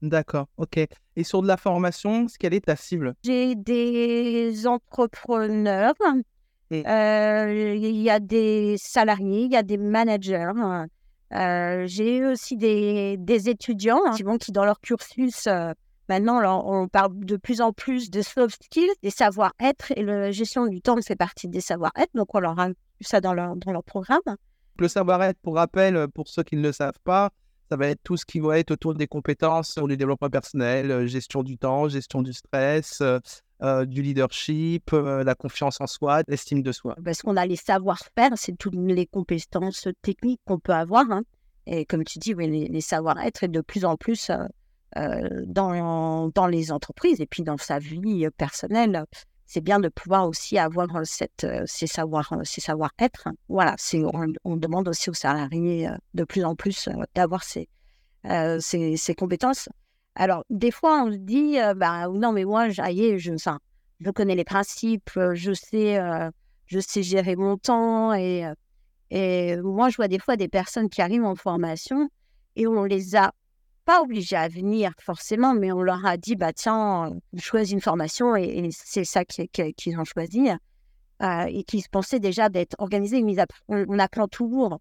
D'accord, 0.01 0.47
ok. 0.57 0.79
Et 1.15 1.23
sur 1.23 1.41
de 1.41 1.47
la 1.47 1.57
formation, 1.57 2.25
quelle 2.39 2.53
est 2.53 2.65
ta 2.65 2.75
cible? 2.75 3.15
J'ai 3.23 3.55
des 3.55 4.65
entrepreneurs, 4.65 5.93
euh, 6.71 7.75
il 7.75 8.01
y 8.01 8.09
a 8.09 8.19
des 8.19 8.75
salariés, 8.77 9.43
il 9.43 9.51
y 9.51 9.57
a 9.57 9.63
des 9.63 9.77
managers. 9.77 10.51
J'ai 11.31 12.25
aussi 12.25 12.57
des, 12.57 13.49
étudiants 13.49 14.01
hein, 14.05 14.15
qui, 14.39 14.51
dans 14.51 14.65
leur 14.65 14.79
cursus, 14.79 15.47
maintenant, 16.07 16.63
on 16.65 16.87
parle 16.87 17.19
de 17.19 17.37
plus 17.37 17.61
en 17.61 17.71
plus 17.73 18.09
de 18.09 18.21
soft 18.21 18.63
skills, 18.63 18.91
des 19.03 19.09
savoir-être, 19.09 19.91
et 19.95 20.03
la 20.03 20.31
gestion 20.31 20.65
du 20.67 20.81
temps 20.81 20.99
fait 21.01 21.15
partie 21.15 21.47
des 21.47 21.61
savoir-être, 21.61 22.11
donc 22.13 22.33
on 22.33 22.39
leur 22.39 22.59
a 22.59 22.69
ça 23.01 23.21
dans 23.21 23.33
leur, 23.33 23.55
dans 23.55 23.71
leur 23.71 23.83
programme. 23.83 24.19
Le 24.77 24.87
savoir-être, 24.87 25.39
pour 25.41 25.55
rappel, 25.55 26.07
pour 26.09 26.27
ceux 26.27 26.43
qui 26.43 26.55
ne 26.55 26.63
le 26.63 26.71
savent 26.71 26.99
pas, 27.03 27.29
ça 27.69 27.77
va 27.77 27.87
être 27.87 28.01
tout 28.03 28.17
ce 28.17 28.25
qui 28.25 28.39
va 28.39 28.57
être 28.57 28.71
autour 28.71 28.95
des 28.95 29.07
compétences 29.07 29.73
sur 29.73 29.87
le 29.87 29.95
développement 29.95 30.29
personnel, 30.29 31.05
gestion 31.07 31.43
du 31.43 31.57
temps, 31.57 31.87
gestion 31.87 32.21
du 32.21 32.33
stress, 32.33 33.03
euh, 33.61 33.85
du 33.85 34.01
leadership, 34.01 34.91
la 34.91 35.35
confiance 35.35 35.79
en 35.81 35.87
soi, 35.87 36.21
l'estime 36.27 36.61
de 36.61 36.71
soi. 36.71 36.95
Parce 37.03 37.21
qu'on 37.21 37.37
a 37.37 37.45
les 37.45 37.55
savoir-faire, 37.55 38.31
c'est 38.35 38.57
toutes 38.57 38.75
les 38.75 39.05
compétences 39.05 39.87
techniques 40.01 40.41
qu'on 40.45 40.59
peut 40.59 40.73
avoir. 40.73 41.09
Hein. 41.11 41.23
Et 41.65 41.85
comme 41.85 42.03
tu 42.03 42.19
dis, 42.19 42.33
oui, 42.33 42.69
les, 42.69 42.81
savoir-être 42.81 43.43
est 43.43 43.49
de 43.49 43.61
plus 43.61 43.85
en 43.85 43.95
plus 43.95 44.31
dans, 44.95 46.29
dans 46.33 46.47
les 46.47 46.71
entreprises 46.71 47.21
et 47.21 47.27
puis 47.27 47.43
dans 47.43 47.57
sa 47.57 47.77
vie 47.77 48.27
personnelle 48.37 49.05
c'est 49.49 49.61
bien 49.61 49.79
de 49.79 49.89
pouvoir 49.89 50.27
aussi 50.27 50.59
avoir 50.59 50.95
euh, 50.95 51.01
cette, 51.05 51.43
euh, 51.43 51.63
ces 51.65 51.87
savoir 51.87 52.31
euh, 52.33 52.41
ces 52.43 52.61
savoir-être. 52.61 53.29
Voilà, 53.47 53.73
c'est, 53.79 54.03
on, 54.43 54.57
demande 54.57 54.87
aussi 54.87 55.09
aux 55.09 55.15
salariés 55.15 55.89
de 56.13 56.23
plus 56.23 56.45
en 56.45 56.55
plus 56.55 56.87
d'avoir 57.15 57.43
ces, 57.43 57.67
ces, 58.59 58.95
ces, 58.95 59.15
compétences. 59.15 59.67
Alors, 60.19 60.43
des 60.49 60.71
fois, 60.71 61.03
on 61.03 61.11
se 61.11 61.17
dit, 61.17 61.55
bah, 61.77 62.09
non, 62.09 62.33
mais 62.33 62.43
moi, 62.43 62.67
je, 62.69 62.81
je, 63.17 63.57
je 63.99 64.11
connais 64.11 64.35
les 64.35 64.43
principes, 64.43 65.09
je 65.33 65.53
sais, 65.53 65.97
je 66.65 66.79
sais 66.79 67.03
gérer 67.03 67.37
mon 67.37 67.57
temps. 67.57 68.13
Et, 68.13 68.45
et 69.11 69.55
moi, 69.61 69.89
je 69.89 69.95
vois 69.95 70.09
des 70.09 70.19
fois 70.19 70.35
des 70.35 70.49
personnes 70.49 70.89
qui 70.89 71.01
arrivent 71.01 71.23
en 71.23 71.35
formation 71.35 72.09
et 72.57 72.67
on 72.67 72.83
les 72.83 73.15
a 73.15 73.31
pas 73.85 74.01
obligés 74.01 74.35
à 74.35 74.49
venir 74.49 74.91
forcément, 74.99 75.53
mais 75.53 75.71
on 75.71 75.81
leur 75.81 76.05
a 76.05 76.17
dit 76.17 76.35
bah 76.35 76.53
tiens, 76.53 77.11
choisis 77.37 77.71
une 77.73 77.81
formation 77.81 78.35
et, 78.35 78.69
c'est 78.71 79.05
ça 79.05 79.23
qu'ils 79.25 79.99
ont 79.99 80.05
choisi. 80.05 80.49
Euh, 81.21 81.45
et 81.49 81.63
qui 81.63 81.83
pensaient 81.91 82.21
déjà 82.21 82.47
d'être 82.47 82.75
organisés. 82.77 83.21
on, 83.67 83.99
apprend 83.99 84.29
toujours, 84.29 84.79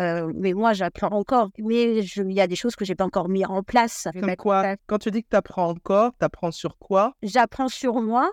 euh, 0.00 0.32
mais 0.34 0.54
moi 0.54 0.72
j'apprends 0.72 1.10
encore. 1.10 1.50
Mais 1.58 1.98
il 1.98 2.32
y 2.32 2.40
a 2.40 2.46
des 2.46 2.56
choses 2.56 2.74
que 2.74 2.84
j'ai 2.84 2.94
pas 2.94 3.04
encore 3.04 3.28
mis 3.28 3.44
en 3.44 3.62
place. 3.62 4.08
quoi 4.38 4.76
Quand 4.86 4.98
tu 4.98 5.10
dis 5.10 5.22
que 5.22 5.28
tu 5.30 5.36
apprends 5.36 5.68
encore, 5.68 6.12
tu 6.18 6.24
apprends 6.24 6.50
sur 6.50 6.78
quoi? 6.78 7.14
J'apprends 7.22 7.68
sur 7.68 8.00
moi, 8.00 8.30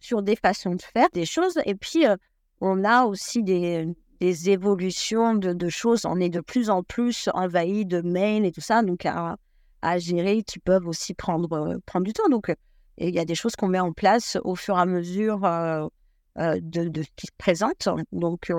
sur 0.00 0.22
des 0.22 0.36
façons 0.36 0.74
de 0.74 0.82
faire 0.82 1.08
des 1.12 1.26
choses. 1.26 1.58
Et 1.64 1.74
puis 1.74 2.06
euh, 2.06 2.16
on 2.60 2.84
a 2.84 3.04
aussi 3.04 3.42
des, 3.42 3.86
des 4.20 4.50
évolutions 4.50 5.34
de, 5.34 5.52
de, 5.52 5.68
choses. 5.68 6.04
On 6.06 6.18
est 6.18 6.30
de 6.30 6.40
plus 6.40 6.70
en 6.70 6.82
plus 6.82 7.28
envahi 7.34 7.86
de 7.86 8.00
mails 8.00 8.44
et 8.44 8.52
tout 8.52 8.60
ça. 8.60 8.82
Donc, 8.82 9.06
à 9.06 9.98
gérer 9.98 10.42
qui 10.42 10.58
peuvent 10.58 10.88
aussi 10.88 11.14
prendre, 11.14 11.52
euh, 11.52 11.78
prendre 11.86 12.04
du 12.04 12.14
temps. 12.14 12.28
Donc, 12.28 12.52
il 12.98 13.14
y 13.14 13.20
a 13.20 13.24
des 13.24 13.34
choses 13.34 13.54
qu'on 13.54 13.68
met 13.68 13.78
en 13.78 13.92
place 13.92 14.38
au 14.42 14.56
fur 14.56 14.76
et 14.76 14.80
à 14.80 14.86
mesure 14.86 15.40
de, 15.40 16.88
de, 16.88 17.02
ce 17.02 17.08
qui 17.14 17.26
se 17.26 17.32
présente. 17.36 17.88
Donc, 18.10 18.50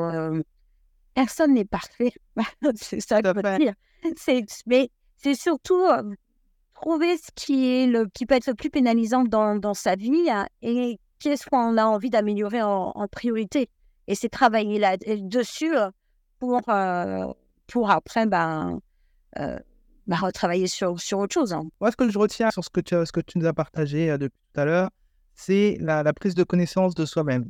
personne 1.17 1.53
n'est 1.55 1.65
parfait. 1.65 2.13
c'est 2.75 2.99
ça 2.99 3.21
que 3.21 3.29
je 3.29 3.33
veux 3.33 3.57
dire. 3.57 3.73
Mais 4.67 4.91
c'est 5.15 5.33
surtout 5.33 5.83
trouver 6.75 7.17
ce 7.17 7.31
qui, 7.33 7.67
est 7.67 7.87
le, 7.87 8.05
qui 8.13 8.27
peut 8.27 8.35
être 8.35 8.47
le 8.47 8.53
plus 8.53 8.69
pénalisant 8.69 9.23
dans, 9.23 9.55
dans 9.55 9.73
sa 9.73 9.95
vie 9.95 10.29
hein, 10.29 10.47
et 10.61 10.99
qu'est-ce 11.19 11.47
qu'on 11.47 11.75
a 11.77 11.85
envie 11.85 12.11
d'améliorer 12.11 12.61
en, 12.61 13.07
priorité. 13.11 13.69
Et 14.07 14.13
c'est 14.13 14.29
travailler 14.29 14.77
là-dessus 14.77 15.73
pour, 16.39 16.61
pour 17.65 17.89
après 17.89 18.27
ben, 18.27 18.79
bah, 20.07 20.15
retravailler 20.21 20.67
sur, 20.67 20.99
sur 20.99 21.19
autre 21.19 21.33
chose. 21.33 21.51
Hein. 21.51 21.63
Moi, 21.81 21.91
ce 21.91 21.97
que 21.97 22.09
je 22.09 22.17
retiens 22.17 22.49
sur 22.51 22.63
ce 22.63 22.69
que 22.69 22.79
tu, 22.79 22.95
ce 22.95 23.11
que 23.11 23.19
tu 23.19 23.39
nous 23.39 23.45
as 23.45 23.53
partagé 23.53 24.09
euh, 24.09 24.17
depuis 24.17 24.39
tout 24.53 24.61
à 24.61 24.65
l'heure, 24.65 24.89
c'est 25.35 25.77
la, 25.81 26.01
la, 26.01 26.13
prise 26.13 26.33
de 26.33 26.43
connaissance 26.43 26.95
de 26.95 27.05
soi-même. 27.05 27.49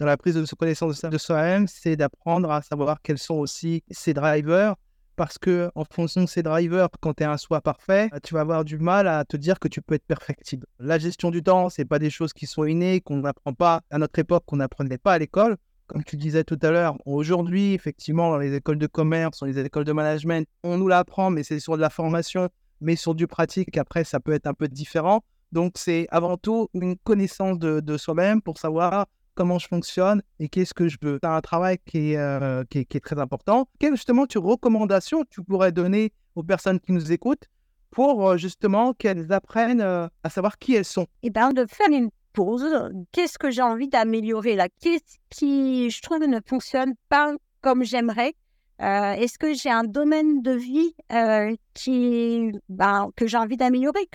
Dans 0.00 0.06
la 0.06 0.16
prise 0.16 0.34
de 0.34 0.46
connaissance 0.54 1.04
de 1.04 1.18
soi-même, 1.18 1.68
c'est 1.68 1.94
d'apprendre 1.94 2.50
à 2.50 2.62
savoir 2.62 3.02
quels 3.02 3.18
sont 3.18 3.34
aussi 3.34 3.84
ses 3.90 4.14
drivers. 4.14 4.74
Parce 5.14 5.36
que 5.36 5.70
en 5.74 5.84
fonction 5.84 6.22
de 6.22 6.26
ces 6.26 6.42
drivers, 6.42 6.88
quand 7.00 7.12
tu 7.12 7.22
es 7.22 7.26
un 7.26 7.36
soi 7.36 7.60
parfait, 7.60 8.08
bah, 8.10 8.18
tu 8.18 8.32
vas 8.32 8.40
avoir 8.40 8.64
du 8.64 8.78
mal 8.78 9.06
à 9.06 9.26
te 9.26 9.36
dire 9.36 9.58
que 9.58 9.68
tu 9.68 9.82
peux 9.82 9.96
être 9.96 10.06
perfectible. 10.06 10.66
La 10.78 10.98
gestion 10.98 11.30
du 11.30 11.42
temps, 11.42 11.68
c'est 11.68 11.84
pas 11.84 11.98
des 11.98 12.08
choses 12.08 12.32
qui 12.32 12.46
sont 12.46 12.64
innées, 12.64 13.02
qu'on 13.02 13.18
n'apprend 13.18 13.52
pas 13.52 13.82
à 13.90 13.98
notre 13.98 14.18
époque, 14.18 14.44
qu'on 14.46 14.56
n'apprenait 14.56 14.96
pas 14.96 15.12
à 15.12 15.18
l'école 15.18 15.58
comme 15.86 16.04
tu 16.04 16.16
disais 16.16 16.44
tout 16.44 16.58
à 16.62 16.70
l'heure, 16.70 16.96
aujourd'hui, 17.04 17.74
effectivement, 17.74 18.30
dans 18.30 18.38
les 18.38 18.54
écoles 18.54 18.78
de 18.78 18.86
commerce, 18.86 19.40
dans 19.40 19.46
les 19.46 19.58
écoles 19.58 19.84
de 19.84 19.90
management, 19.90 20.46
on 20.62 20.78
nous 20.78 20.86
l'apprend, 20.86 21.30
mais 21.30 21.42
c'est 21.42 21.58
sur 21.58 21.74
de 21.74 21.80
la 21.80 21.90
formation, 21.90 22.48
mais 22.80 22.94
sur 22.94 23.16
du 23.16 23.26
pratique. 23.26 23.76
Après, 23.76 24.04
ça 24.04 24.20
peut 24.20 24.30
être 24.30 24.46
un 24.46 24.54
peu 24.54 24.68
différent. 24.68 25.24
Donc, 25.50 25.72
c'est 25.74 26.06
avant 26.10 26.36
tout 26.36 26.68
une 26.74 26.96
connaissance 26.96 27.58
de, 27.58 27.96
soi-même 27.96 28.40
pour 28.40 28.56
savoir 28.56 29.06
comment 29.40 29.58
je 29.58 29.68
fonctionne 29.68 30.20
et 30.38 30.50
qu'est-ce 30.50 30.74
que 30.74 30.86
je 30.86 30.98
veux. 31.00 31.18
C'est 31.22 31.28
un 31.30 31.40
travail 31.40 31.78
qui 31.86 32.12
est, 32.12 32.18
euh, 32.18 32.62
qui, 32.68 32.80
est, 32.80 33.00
très 33.02 33.18
important. 33.18 33.66
Quelles 33.78 33.96
justement 33.96 34.26
tu 34.26 34.36
recommandations 34.36 35.24
tu 35.30 35.42
pourrais 35.42 35.72
donner 35.72 36.12
aux 36.34 36.42
personnes 36.42 36.78
qui 36.78 36.92
nous 36.92 37.10
écoutent 37.10 37.46
pour 37.90 38.28
euh, 38.28 38.36
justement 38.36 38.92
qu'elles 38.92 39.32
apprennent 39.32 39.80
euh, 39.80 40.08
à 40.24 40.28
savoir 40.28 40.58
qui 40.58 40.74
elles 40.74 40.84
sont? 40.84 41.06
Eh 41.22 41.30
bien, 41.30 41.54
de 41.54 41.64
faire 41.64 41.88
une 41.88 42.10
pose. 42.34 42.90
Qu'est-ce 43.12 43.38
que 43.38 43.50
j'ai 43.50 43.62
envie 43.62 43.88
d'améliorer 43.88 44.56
là? 44.56 44.68
Qu'est-ce 44.78 45.16
qui, 45.30 45.88
je 45.88 46.02
trouve, 46.02 46.18
ne 46.18 46.40
fonctionne 46.44 46.92
pas 47.08 47.32
comme 47.62 47.82
j'aimerais? 47.82 48.34
Euh, 48.82 49.12
Est-ce 49.12 49.38
que 49.38 49.54
j'ai 49.54 49.70
un 49.70 49.84
domaine 49.84 50.42
de 50.42 50.52
vie 50.52 50.94
euh, 51.12 51.56
qui, 51.72 52.52
ben, 52.68 53.08
que 53.16 53.26
j'ai 53.26 53.38
envie 53.38 53.56
d'améliorer? 53.56 54.06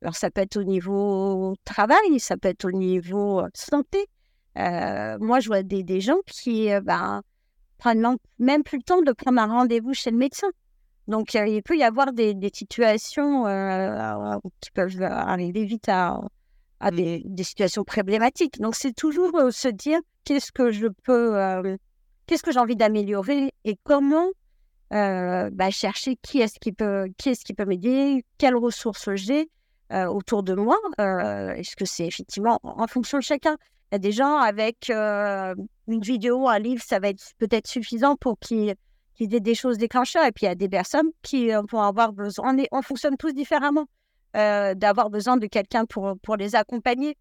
Alors, 0.00 0.16
ça 0.16 0.30
peut 0.30 0.40
être 0.40 0.56
au 0.56 0.64
niveau 0.64 1.54
travail, 1.66 2.18
ça 2.18 2.38
peut 2.38 2.48
être 2.48 2.64
au 2.64 2.72
niveau 2.72 3.42
santé. 3.52 4.06
Euh, 4.58 5.18
moi, 5.20 5.40
je 5.40 5.48
vois 5.48 5.62
des, 5.62 5.82
des 5.82 6.00
gens 6.00 6.18
qui 6.26 6.68
ben, 6.82 7.22
prennent 7.78 8.16
même 8.38 8.62
plus 8.62 8.78
le 8.78 8.82
temps 8.82 9.02
de 9.02 9.12
prendre 9.12 9.40
un 9.40 9.46
rendez-vous 9.46 9.94
chez 9.94 10.10
le 10.10 10.16
médecin. 10.16 10.48
Donc, 11.06 11.34
il 11.34 11.62
peut 11.62 11.76
y 11.76 11.84
avoir 11.84 12.12
des, 12.12 12.34
des 12.34 12.50
situations 12.52 13.44
qui 14.60 14.70
peuvent 14.72 15.02
arriver 15.02 15.64
vite 15.64 15.88
à, 15.88 16.20
à 16.80 16.90
des, 16.90 17.24
situations 17.42 17.84
problématiques. 17.84 18.60
Donc, 18.60 18.74
c'est 18.74 18.92
toujours 18.92 19.34
euh, 19.36 19.50
se 19.50 19.68
dire 19.68 20.00
qu'est-ce 20.24 20.52
que 20.52 20.70
je 20.70 20.86
peux, 21.04 21.36
euh, 21.36 21.76
qu'est-ce 22.26 22.42
que 22.42 22.52
j'ai 22.52 22.60
envie 22.60 22.76
d'améliorer 22.76 23.52
et 23.64 23.76
comment 23.82 24.28
euh, 24.92 25.50
bah, 25.52 25.70
chercher 25.70 26.16
qui 26.22 26.40
est-ce 26.40 26.58
qui 26.58 26.72
peut, 26.72 27.08
qui 27.18 27.30
est-ce 27.30 27.44
qui 27.44 27.54
peut 27.54 27.64
m'aider, 27.64 28.24
quelles 28.38 28.56
ressources 28.56 29.14
j'ai 29.14 29.50
autour 29.90 30.42
de 30.42 30.52
moi. 30.52 30.76
est-ce 30.98 31.74
que 31.74 31.86
c'est 31.86 32.06
effectivement 32.06 32.60
en 32.62 32.86
fonction 32.86 33.16
de 33.16 33.22
chacun 33.22 33.56
Il 33.90 33.94
y 33.94 33.96
a 33.96 33.98
des 33.98 34.12
gens 34.12 34.36
avec 34.36 34.90
une 34.90 36.00
vidéo, 36.00 36.48
un 36.48 36.58
livre, 36.58 36.82
ça 36.84 36.98
va 36.98 37.08
être 37.08 37.32
peut-être 37.38 37.66
suffisant 37.66 38.16
pour 38.16 38.38
qu'ils 38.38 38.74
qu 39.16 39.24
aient 39.24 39.40
des 39.40 39.54
choses 39.54 39.78
déclencheurs. 39.78 40.24
Et 40.24 40.32
puis, 40.32 40.46
il 40.46 40.48
y 40.48 40.52
a 40.52 40.54
des 40.54 40.68
personnes 40.68 41.10
qui 41.22 41.50
vont 41.70 41.80
avoir 41.80 42.12
besoin. 42.12 42.56
On, 42.70 42.82
fonctionne 42.82 43.16
tous 43.16 43.32
différemment. 43.32 43.86
Euh, 44.36 44.74
d'avoir 44.74 45.08
besoin 45.08 45.38
de 45.38 45.46
quelqu'un 45.46 45.86
pour, 45.86 46.18
pour 46.22 46.36
les 46.36 46.54
accompagner. 46.54 47.16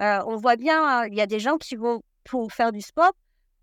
Euh, 0.00 0.22
on 0.26 0.36
voit 0.36 0.54
bien, 0.54 0.80
hein, 0.80 1.06
il 1.10 1.14
y 1.16 1.20
a 1.20 1.26
des 1.26 1.40
gens 1.40 1.58
qui 1.58 1.74
vont, 1.74 2.02
pour 2.22 2.52
faire 2.52 2.70
du 2.70 2.80
sport, 2.80 3.10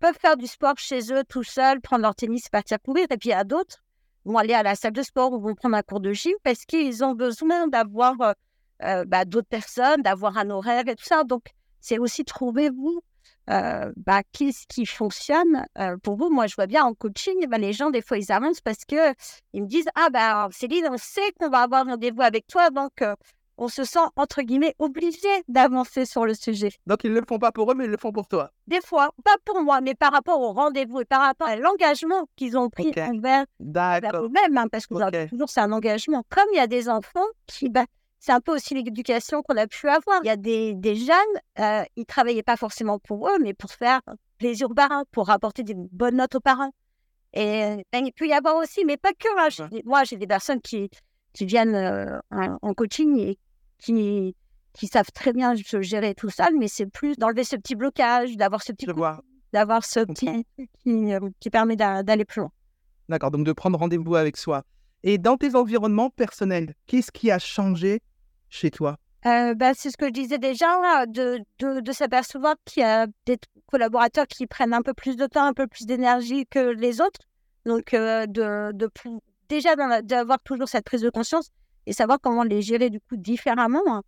peuvent 0.00 0.18
faire 0.20 0.36
du 0.36 0.46
sport 0.46 0.74
chez 0.76 1.10
eux 1.10 1.24
tout 1.26 1.42
seuls, 1.42 1.80
prendre 1.80 2.02
leur 2.02 2.14
tennis, 2.14 2.50
partir 2.50 2.76
courir. 2.80 3.06
Et 3.10 3.16
puis 3.16 3.30
il 3.30 3.32
y 3.32 3.34
a 3.34 3.42
d'autres, 3.42 3.82
vont 4.26 4.36
aller 4.36 4.52
à 4.52 4.62
la 4.62 4.74
salle 4.74 4.92
de 4.92 5.02
sport 5.02 5.32
ou 5.32 5.40
vont 5.40 5.54
prendre 5.54 5.76
un 5.76 5.82
cours 5.82 6.00
de 6.00 6.12
gym 6.12 6.34
parce 6.42 6.66
qu'ils 6.66 7.02
ont 7.02 7.14
besoin 7.14 7.68
d'avoir 7.68 8.16
bah, 8.78 9.24
d'autres 9.24 9.48
personnes, 9.48 10.02
d'avoir 10.02 10.36
un 10.36 10.50
horaire 10.50 10.86
et 10.86 10.94
tout 10.94 11.04
ça. 11.04 11.24
Donc, 11.24 11.44
c'est 11.80 11.98
aussi 11.98 12.24
trouver 12.24 12.70
vous 12.70 13.00
bah, 13.46 14.22
qu'est-ce 14.32 14.64
qui 14.68 14.86
fonctionne 14.86 15.66
pour 16.04 16.16
vous. 16.16 16.30
Moi, 16.30 16.46
je 16.46 16.54
vois 16.54 16.66
bien 16.66 16.84
en 16.84 16.94
coaching, 16.94 17.46
bah, 17.48 17.58
les 17.58 17.72
gens, 17.72 17.90
des 17.90 18.00
fois, 18.00 18.16
ils 18.16 18.30
avancent 18.30 18.60
parce 18.60 18.84
que 18.84 19.12
ils 19.52 19.62
me 19.62 19.66
disent 19.66 19.88
Ah, 19.96 20.08
ben, 20.08 20.48
Céline, 20.52 20.86
on 20.88 20.96
sait 20.96 21.32
qu'on 21.38 21.48
va 21.48 21.62
avoir 21.62 21.84
rendez-vous 21.84 22.22
avec 22.22 22.46
toi, 22.46 22.70
donc 22.70 23.02
on 23.60 23.68
se 23.68 23.84
sent, 23.84 23.98
entre 24.16 24.40
guillemets, 24.40 24.74
obligé 24.78 25.28
d'avancer 25.46 26.06
sur 26.06 26.24
le 26.24 26.32
sujet. 26.32 26.70
Donc, 26.86 27.04
ils 27.04 27.12
ne 27.12 27.20
le 27.20 27.26
font 27.28 27.38
pas 27.38 27.52
pour 27.52 27.70
eux, 27.70 27.74
mais 27.74 27.84
ils 27.84 27.90
le 27.90 27.98
font 27.98 28.10
pour 28.10 28.26
toi. 28.26 28.50
Des 28.66 28.80
fois, 28.80 29.10
pas 29.22 29.36
pour 29.44 29.62
moi, 29.62 29.82
mais 29.82 29.94
par 29.94 30.12
rapport 30.12 30.40
au 30.40 30.52
rendez-vous 30.52 31.02
et 31.02 31.04
par 31.04 31.20
rapport 31.20 31.46
à 31.46 31.56
l'engagement 31.56 32.26
qu'ils 32.36 32.56
ont 32.56 32.70
pris 32.70 32.90
envers, 32.96 33.44
eux-mêmes, 33.60 34.56
hein, 34.56 34.66
parce 34.72 34.86
que 34.86 35.28
toujours, 35.28 35.50
c'est 35.50 35.60
un 35.60 35.72
engagement. 35.72 36.24
Comme 36.30 36.46
il 36.54 36.56
y 36.56 36.60
a 36.60 36.66
des 36.66 36.88
enfants 36.88 37.26
qui, 37.46 37.68
bah, 37.68 37.84
c'est 38.20 38.32
un 38.32 38.40
peu 38.40 38.54
aussi 38.54 38.74
l'éducation 38.74 39.42
qu'on 39.42 39.56
a 39.56 39.66
pu 39.66 39.88
avoir. 39.88 40.20
Il 40.22 40.26
y 40.26 40.30
a 40.30 40.36
des, 40.36 40.74
des 40.74 40.94
jeunes, 40.94 41.16
euh, 41.58 41.82
ils 41.96 42.00
ne 42.00 42.04
travaillaient 42.04 42.42
pas 42.42 42.58
forcément 42.58 42.98
pour 42.98 43.28
eux, 43.28 43.38
mais 43.40 43.54
pour 43.54 43.70
faire 43.70 44.02
plaisir 44.38 44.70
aux 44.70 44.74
parents, 44.74 45.04
pour 45.10 45.30
apporter 45.30 45.62
des 45.62 45.74
bonnes 45.74 46.16
notes 46.16 46.34
aux 46.34 46.40
parents. 46.40 46.72
Et 47.32 47.84
ben, 47.92 48.04
il 48.04 48.12
peut 48.12 48.26
y 48.26 48.32
avoir 48.34 48.56
aussi, 48.56 48.84
mais 48.84 48.98
pas 48.98 49.12
que. 49.12 49.28
Hein, 49.62 49.68
moi, 49.86 50.04
j'ai 50.04 50.18
des 50.18 50.26
personnes 50.26 50.60
qui, 50.60 50.90
qui 51.32 51.46
viennent 51.46 51.74
euh, 51.74 52.18
en, 52.30 52.74
coaching 52.74 53.18
et 53.18 53.38
qui, 53.78 54.36
qui 54.74 54.86
savent 54.86 55.10
très 55.14 55.32
bien 55.32 55.54
gérer 55.54 56.14
tout 56.14 56.30
ça, 56.30 56.50
mais 56.58 56.68
c'est 56.68 56.86
plus 56.86 57.16
d'enlever 57.16 57.44
ce 57.44 57.56
petit 57.56 57.74
blocage, 57.74 58.36
d'avoir 58.36 58.62
ce 58.62 58.72
petit 58.72 58.86
d'avoir 59.52 59.84
ce 59.84 60.00
petit 60.00 60.46
qui, 60.84 61.12
euh, 61.12 61.20
qui 61.40 61.50
permet 61.50 61.74
d'aller 61.74 62.24
plus 62.24 62.40
loin. 62.40 62.52
D'accord, 63.08 63.30
donc 63.30 63.44
de 63.46 63.52
prendre 63.52 63.78
rendez-vous 63.78 64.14
avec 64.14 64.36
soi. 64.36 64.62
Et 65.02 65.18
dans 65.18 65.36
tes 65.36 65.56
environnements 65.56 66.10
personnels, 66.10 66.74
qu'est-ce 66.86 67.10
qui 67.10 67.30
a 67.30 67.38
changé 67.38 68.00
chez 68.50 68.70
toi? 68.70 68.98
Bah, 69.24 69.72
C'est 69.74 69.90
ce 69.90 69.96
que 69.96 70.06
je 70.06 70.12
disais 70.12 70.38
déjà, 70.38 71.06
de, 71.06 71.40
de, 71.58 71.80
de 71.80 71.92
s'apercevoir 71.92 72.56
qu'il 72.64 72.82
y 72.82 72.86
a 72.86 73.06
des 73.26 73.38
collaborateurs 73.66 74.26
qui 74.26 74.46
prennent 74.46 74.74
un 74.74 74.82
peu 74.82 74.94
plus 74.94 75.16
de 75.16 75.26
temps, 75.26 75.44
un 75.44 75.54
peu 75.54 75.66
plus 75.66 75.86
d'énergie 75.86 76.46
que 76.46 76.70
les 76.70 77.00
autres. 77.00 77.20
Donc, 77.66 77.94
euh, 77.94 78.26
de, 78.26 78.72
de, 78.72 78.90
déjà 79.48 79.74
d'avoir 80.02 80.40
toujours 80.42 80.68
cette 80.68 80.84
prise 80.84 81.02
de 81.02 81.10
conscience 81.10 81.50
et 81.86 81.92
savoir 81.92 82.18
comment 82.20 82.42
les 82.42 82.62
gérer 82.62 82.90
du 82.90 83.00
coup 83.00 83.16
différemment. 83.16 83.82
Hein. 83.86 84.02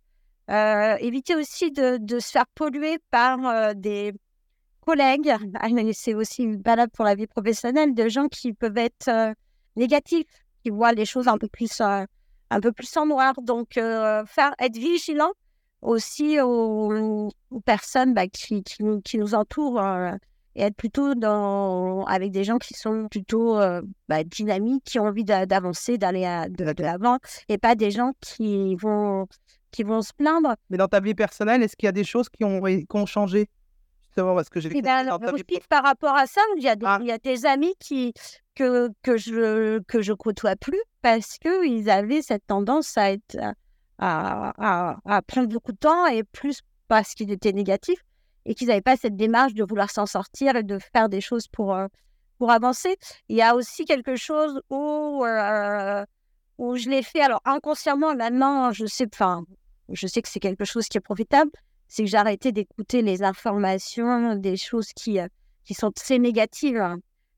Euh, 0.49 0.97
éviter 0.99 1.35
aussi 1.35 1.71
de, 1.71 2.19
se 2.19 2.31
faire 2.31 2.47
polluer 2.55 2.97
par 3.11 3.75
des 3.75 4.13
collègues. 4.81 5.33
Ah, 5.59 5.67
c'est 5.93 6.13
aussi 6.13 6.47
valable 6.65 6.91
pour 6.91 7.05
la 7.05 7.15
vie 7.15 7.27
professionnelle, 7.27 7.93
de 7.93 8.09
gens 8.09 8.27
qui 8.27 8.53
peuvent 8.53 8.77
être 8.77 9.33
négatifs, 9.75 10.27
qui 10.63 10.69
voient 10.71 10.91
les 10.93 11.05
choses 11.05 11.27
un 11.27 11.37
peu 11.37 11.47
plus 11.47 11.81
un 12.53 12.59
peu 12.59 12.71
plus 12.71 12.95
en 12.97 13.05
noir. 13.05 13.33
Donc, 13.41 13.77
euh, 13.77 14.23
être 14.59 14.77
vigilant 14.77 15.31
aussi 15.81 16.39
aux, 16.39 17.29
personnes 17.65 18.13
bah, 18.13 18.27
qui, 18.27 18.63
nous 18.79 19.35
entourent 19.35 19.81
euh, 19.81 20.11
et 20.55 20.63
être 20.63 20.75
plutôt 20.75 21.15
dans, 21.15 22.05
avec 22.05 22.31
des 22.31 22.43
gens 22.43 22.57
qui 22.57 22.73
sont 22.73 23.07
plutôt 23.09 23.59
euh, 23.59 23.81
bah, 24.07 24.23
dynamiques, 24.23 24.83
qui 24.85 24.99
ont 24.99 25.07
envie 25.07 25.25
d'avancer, 25.25 25.97
d'aller 25.97 26.45
de, 26.49 26.81
l'avant, 26.81 27.17
et 27.49 27.57
pas 27.57 27.75
des 27.75 27.91
gens 27.91 28.13
qui 28.21 28.75
vont, 28.75 29.27
qui 29.71 29.83
vont 29.83 30.01
se 30.01 30.13
plaindre. 30.13 30.55
Mais 30.69 30.77
dans 30.77 30.87
ta 30.87 30.99
vie 30.99 31.15
personnelle, 31.15 31.63
est-ce 31.63 31.75
qu'il 31.75 31.87
y 31.87 31.89
a 31.89 31.93
des 31.93 32.03
choses 32.03 32.29
qui 32.29 32.43
ont 32.45 33.05
changé? 33.05 33.49
Justement, 34.15 34.35
parce 34.35 34.49
que 34.49 34.59
j'ai 34.59 34.69
eh 34.75 34.81
ben, 34.83 35.17
par 35.69 35.83
rapport 35.83 36.15
à 36.15 36.27
ça, 36.27 36.41
il 36.57 36.63
y 36.63 36.69
a 36.69 36.75
des, 36.75 36.85
ah. 36.85 36.99
il 37.01 37.07
y 37.07 37.11
a 37.11 37.17
des 37.17 37.47
amis 37.47 37.73
qui, 37.79 38.13
que, 38.53 38.89
que, 39.01 39.17
je, 39.17 39.79
que 39.79 40.03
je 40.03 40.13
côtoie 40.13 40.55
plus 40.55 40.79
parce 41.01 41.39
qu'ils 41.39 41.89
avaient 41.89 42.21
cette 42.21 42.45
tendance 42.45 42.95
à, 42.95 43.11
être, 43.11 43.37
à, 43.97 44.93
à, 45.05 45.21
prendre 45.23 45.47
beaucoup 45.47 45.71
de 45.71 45.77
temps 45.77 46.05
et 46.05 46.23
plus 46.23 46.61
parce 46.87 47.15
qu'ils 47.15 47.31
étaient 47.31 47.53
négatifs 47.53 48.03
et 48.45 48.53
qu'ils 48.53 48.67
n'avaient 48.67 48.81
pas 48.81 48.97
cette 48.97 49.15
démarche 49.15 49.55
de 49.55 49.63
vouloir 49.63 49.89
s'en 49.89 50.05
sortir 50.05 50.55
et 50.55 50.63
de 50.63 50.77
faire 50.77 51.09
des 51.09 51.21
choses 51.21 51.47
pour, 51.47 51.73
euh, 51.73 51.87
pour 52.37 52.51
avancer. 52.51 52.97
Il 53.29 53.37
y 53.37 53.41
a 53.41 53.55
aussi 53.55 53.85
quelque 53.85 54.15
chose 54.15 54.61
où, 54.69 55.25
euh, 55.25 56.05
où 56.59 56.75
je 56.75 56.87
l'ai 56.87 57.01
fait, 57.01 57.21
alors 57.21 57.41
inconsciemment, 57.45 58.13
maintenant, 58.13 58.71
je 58.73 58.85
sais, 58.85 59.07
enfin, 59.11 59.43
je 59.89 60.05
sais 60.05 60.21
que 60.21 60.29
c'est 60.29 60.39
quelque 60.39 60.65
chose 60.65 60.87
qui 60.87 60.99
est 60.99 61.01
profitable, 61.01 61.49
c'est 61.93 62.05
que 62.05 62.15
arrêté 62.15 62.51
d'écouter 62.51 63.03
les 63.03 63.21
informations, 63.21 64.35
des 64.35 64.57
choses 64.57 64.87
qui, 64.95 65.19
euh, 65.19 65.27
qui 65.63 65.75
sont 65.75 65.91
très 65.91 66.17
négatives. 66.17 66.77
Hein. 66.77 66.97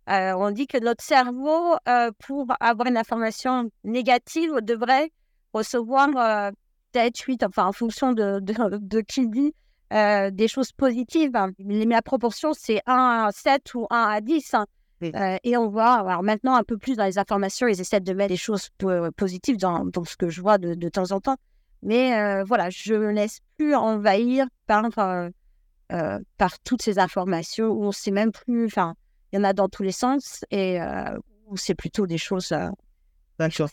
Euh, 0.09 0.31
on 0.37 0.49
dit 0.51 0.65
que 0.65 0.77
notre 0.77 1.03
cerveau, 1.03 1.75
euh, 1.89 2.11
pour 2.25 2.47
avoir 2.61 2.87
une 2.87 2.95
information 2.95 3.69
négative, 3.83 4.53
devrait 4.63 5.11
recevoir 5.51 6.07
euh, 6.15 6.51
peut-être 6.93 7.19
8, 7.19 7.43
enfin 7.43 7.65
en 7.65 7.73
fonction 7.73 8.13
de, 8.13 8.39
de, 8.39 9.01
qui 9.01 9.27
dit, 9.27 9.53
des 9.91 10.47
choses 10.47 10.71
positives. 10.71 11.33
Mais 11.59 11.83
la 11.83 12.01
proportion, 12.01 12.53
c'est 12.53 12.81
1 12.85 13.25
à 13.27 13.31
7 13.33 13.73
ou 13.73 13.87
1 13.89 14.03
à 14.03 14.21
10. 14.21 14.53
Hein. 14.53 14.65
et 15.43 15.57
on 15.57 15.67
voit, 15.67 15.95
alors 15.95 16.23
maintenant, 16.23 16.55
un 16.55 16.63
peu 16.63 16.77
plus 16.77 16.95
dans 16.95 17.03
les 17.03 17.17
informations, 17.17 17.67
ils 17.67 17.81
essaient 17.81 17.99
de 17.99 18.13
mettre 18.13 18.29
des 18.29 18.37
choses 18.37 18.69
positives 19.17 19.57
dans, 19.57 19.83
dans, 19.83 20.05
ce 20.05 20.15
que 20.15 20.29
je 20.29 20.39
vois 20.39 20.57
de, 20.57 20.75
de 20.75 20.87
temps 20.89 21.11
en 21.11 21.19
temps. 21.19 21.35
Mais 21.85 22.43
voilà, 22.43 22.69
je 22.69 22.93
ne 22.93 22.99
me 22.99 23.11
laisse 23.11 23.39
plus 23.57 23.75
envahir 23.75 24.47
par, 24.67 24.89
par 26.37 26.59
toutes 26.65 26.81
ces 26.81 26.99
informations 26.99 27.67
où 27.67 27.83
on 27.83 27.87
ne 27.87 27.91
sait 27.93 28.11
même 28.11 28.31
plus. 28.33 28.65
Enfin, 28.65 28.95
il 29.35 29.39
y 29.39 29.41
en 29.41 29.43
a 29.43 29.53
dans 29.53 29.67
tous 29.67 29.83
les 29.83 29.91
sens 29.91 30.45
et 30.49 30.81
euh, 30.81 31.17
c'est 31.55 31.75
plutôt 31.75 32.07
des 32.07 32.17
choses. 32.17 32.53
Euh, 32.53 32.69
D'accord. 33.37 33.69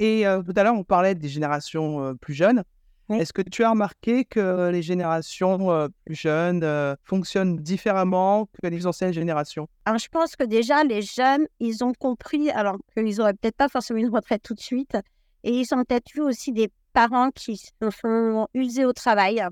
Et 0.00 0.26
euh, 0.26 0.42
tout 0.42 0.52
à 0.56 0.64
l'heure, 0.64 0.74
on 0.74 0.82
parlait 0.82 1.14
des 1.14 1.28
générations 1.28 2.16
plus 2.16 2.34
jeunes. 2.34 2.64
Est-ce 3.08 3.32
que 3.32 3.42
tu 3.42 3.64
as 3.64 3.70
remarqué 3.70 4.24
que 4.24 4.70
les 4.70 4.82
générations 4.82 5.88
plus 6.04 6.14
jeunes 6.14 6.96
fonctionnent 7.02 7.56
différemment 7.56 8.48
que 8.62 8.68
les 8.68 8.86
anciennes 8.86 9.12
générations? 9.12 9.68
Alors, 9.84 9.98
Je 9.98 10.08
pense 10.08 10.36
que 10.36 10.44
déjà, 10.44 10.84
les 10.84 11.02
jeunes, 11.02 11.46
ils 11.58 11.82
ont 11.84 11.92
compris, 11.92 12.50
alors 12.50 12.78
qu'ils 12.94 13.16
n'auraient 13.16 13.34
peut-être 13.34 13.56
pas 13.56 13.68
forcément 13.68 13.98
une 13.98 14.10
retraite 14.10 14.42
tout 14.42 14.54
de 14.54 14.60
suite, 14.60 14.96
et 15.42 15.52
ils 15.52 15.74
ont 15.74 15.84
peut-être 15.84 16.12
vu 16.14 16.20
aussi 16.20 16.52
des 16.52 16.70
parents 16.92 17.30
qui 17.30 17.56
se 17.56 17.90
sont 17.90 18.48
usés 18.54 18.84
au 18.84 18.92
travail, 18.92 19.42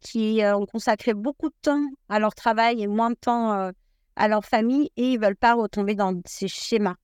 qui 0.00 0.40
ont 0.44 0.66
consacré 0.66 1.14
beaucoup 1.14 1.48
de 1.48 1.54
temps 1.62 1.84
à 2.08 2.18
leur 2.18 2.34
travail 2.34 2.82
et 2.82 2.86
moins 2.86 3.10
de 3.10 3.16
temps 3.16 3.70
à 4.16 4.28
leur 4.28 4.44
famille 4.44 4.90
et 4.96 5.12
ils 5.12 5.20
veulent 5.20 5.36
pas 5.36 5.54
retomber 5.54 5.94
dans 5.94 6.20
ces 6.26 6.48
schémas. 6.48 6.96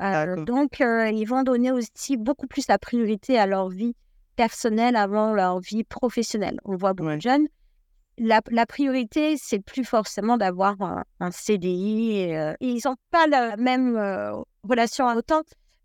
Euh, 0.00 0.44
donc, 0.44 0.80
euh, 0.80 1.10
ils 1.10 1.26
vont 1.26 1.42
donner 1.42 1.72
aussi 1.72 2.16
beaucoup 2.16 2.46
plus 2.46 2.66
la 2.68 2.78
priorité 2.78 3.38
à 3.38 3.46
leur 3.46 3.68
vie 3.68 3.94
personnelle 4.36 4.96
avant 4.96 5.34
leur 5.34 5.60
vie 5.60 5.84
professionnelle. 5.84 6.58
On 6.64 6.76
voit 6.76 6.94
beaucoup 6.94 7.16
de 7.16 7.20
jeunes. 7.20 7.46
La, 8.16 8.40
la 8.50 8.66
priorité, 8.66 9.36
c'est 9.36 9.60
plus 9.60 9.84
forcément 9.84 10.36
d'avoir 10.36 10.76
un, 11.20 11.30
CDI. 11.30 12.12
Et, 12.12 12.38
euh, 12.38 12.54
ils 12.60 12.80
n'ont 12.84 12.96
pas 13.10 13.26
la 13.26 13.56
même 13.56 13.96
relation 14.62 15.08
à 15.08 15.16
autant. 15.16 15.42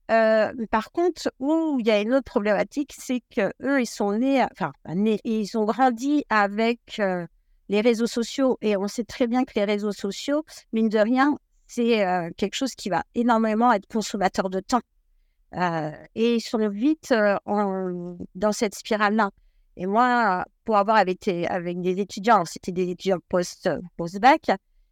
Par 0.08 0.91
contre, 0.91 1.32
où 1.39 1.78
il 1.80 1.88
y 1.88 1.91
a 1.91 2.01
une 2.01 2.14
autre 2.14 2.26
problématique, 2.26 2.93
c'est 2.97 3.22
que 3.36 3.51
eux, 3.64 3.82
ils 3.82 3.88
sont 3.88 4.14
nés, 4.14 4.43
enfin, 4.51 4.72
nés, 4.93 5.20
ils 5.24 5.58
ont 5.58 5.66
grandi 5.66 6.26
avec 6.30 7.01
les 7.70 7.82
réseaux 7.82 8.08
sociaux, 8.08 8.58
et 8.62 8.78
on 8.78 8.88
sait 8.88 9.03
très 9.03 9.28
bien 9.28 9.43
que 9.43 9.53
les 9.56 9.66
réseaux 9.66 9.91
sociaux, 9.91 10.43
mine 10.72 10.89
de 10.89 10.99
rien, 10.99 11.38
c'est 11.68 12.06
euh, 12.06 12.30
quelque 12.38 12.56
chose 12.56 12.76
qui 12.76 12.89
va 12.89 13.03
énormément 13.16 13.72
être 13.74 13.88
consommateur 13.88 14.49
de 14.49 14.60
temps. 14.60 14.82
Euh, 15.53 15.91
et 16.16 16.36
ils 16.36 16.41
sont 16.41 16.68
vite 16.70 17.12
euh, 17.12 17.38
dans 18.36 18.51
cette 18.51 18.76
spirale-là. 18.76 19.32
Et 19.78 19.88
moi, 19.88 20.45
pour 20.64 20.78
avoir 20.78 21.08
été 21.08 21.47
avec 21.47 21.82
des 21.82 21.99
étudiants, 21.99 22.45
c'était 22.45 22.72
des 22.72 22.89
étudiants 22.89 23.20
post, 23.28 23.70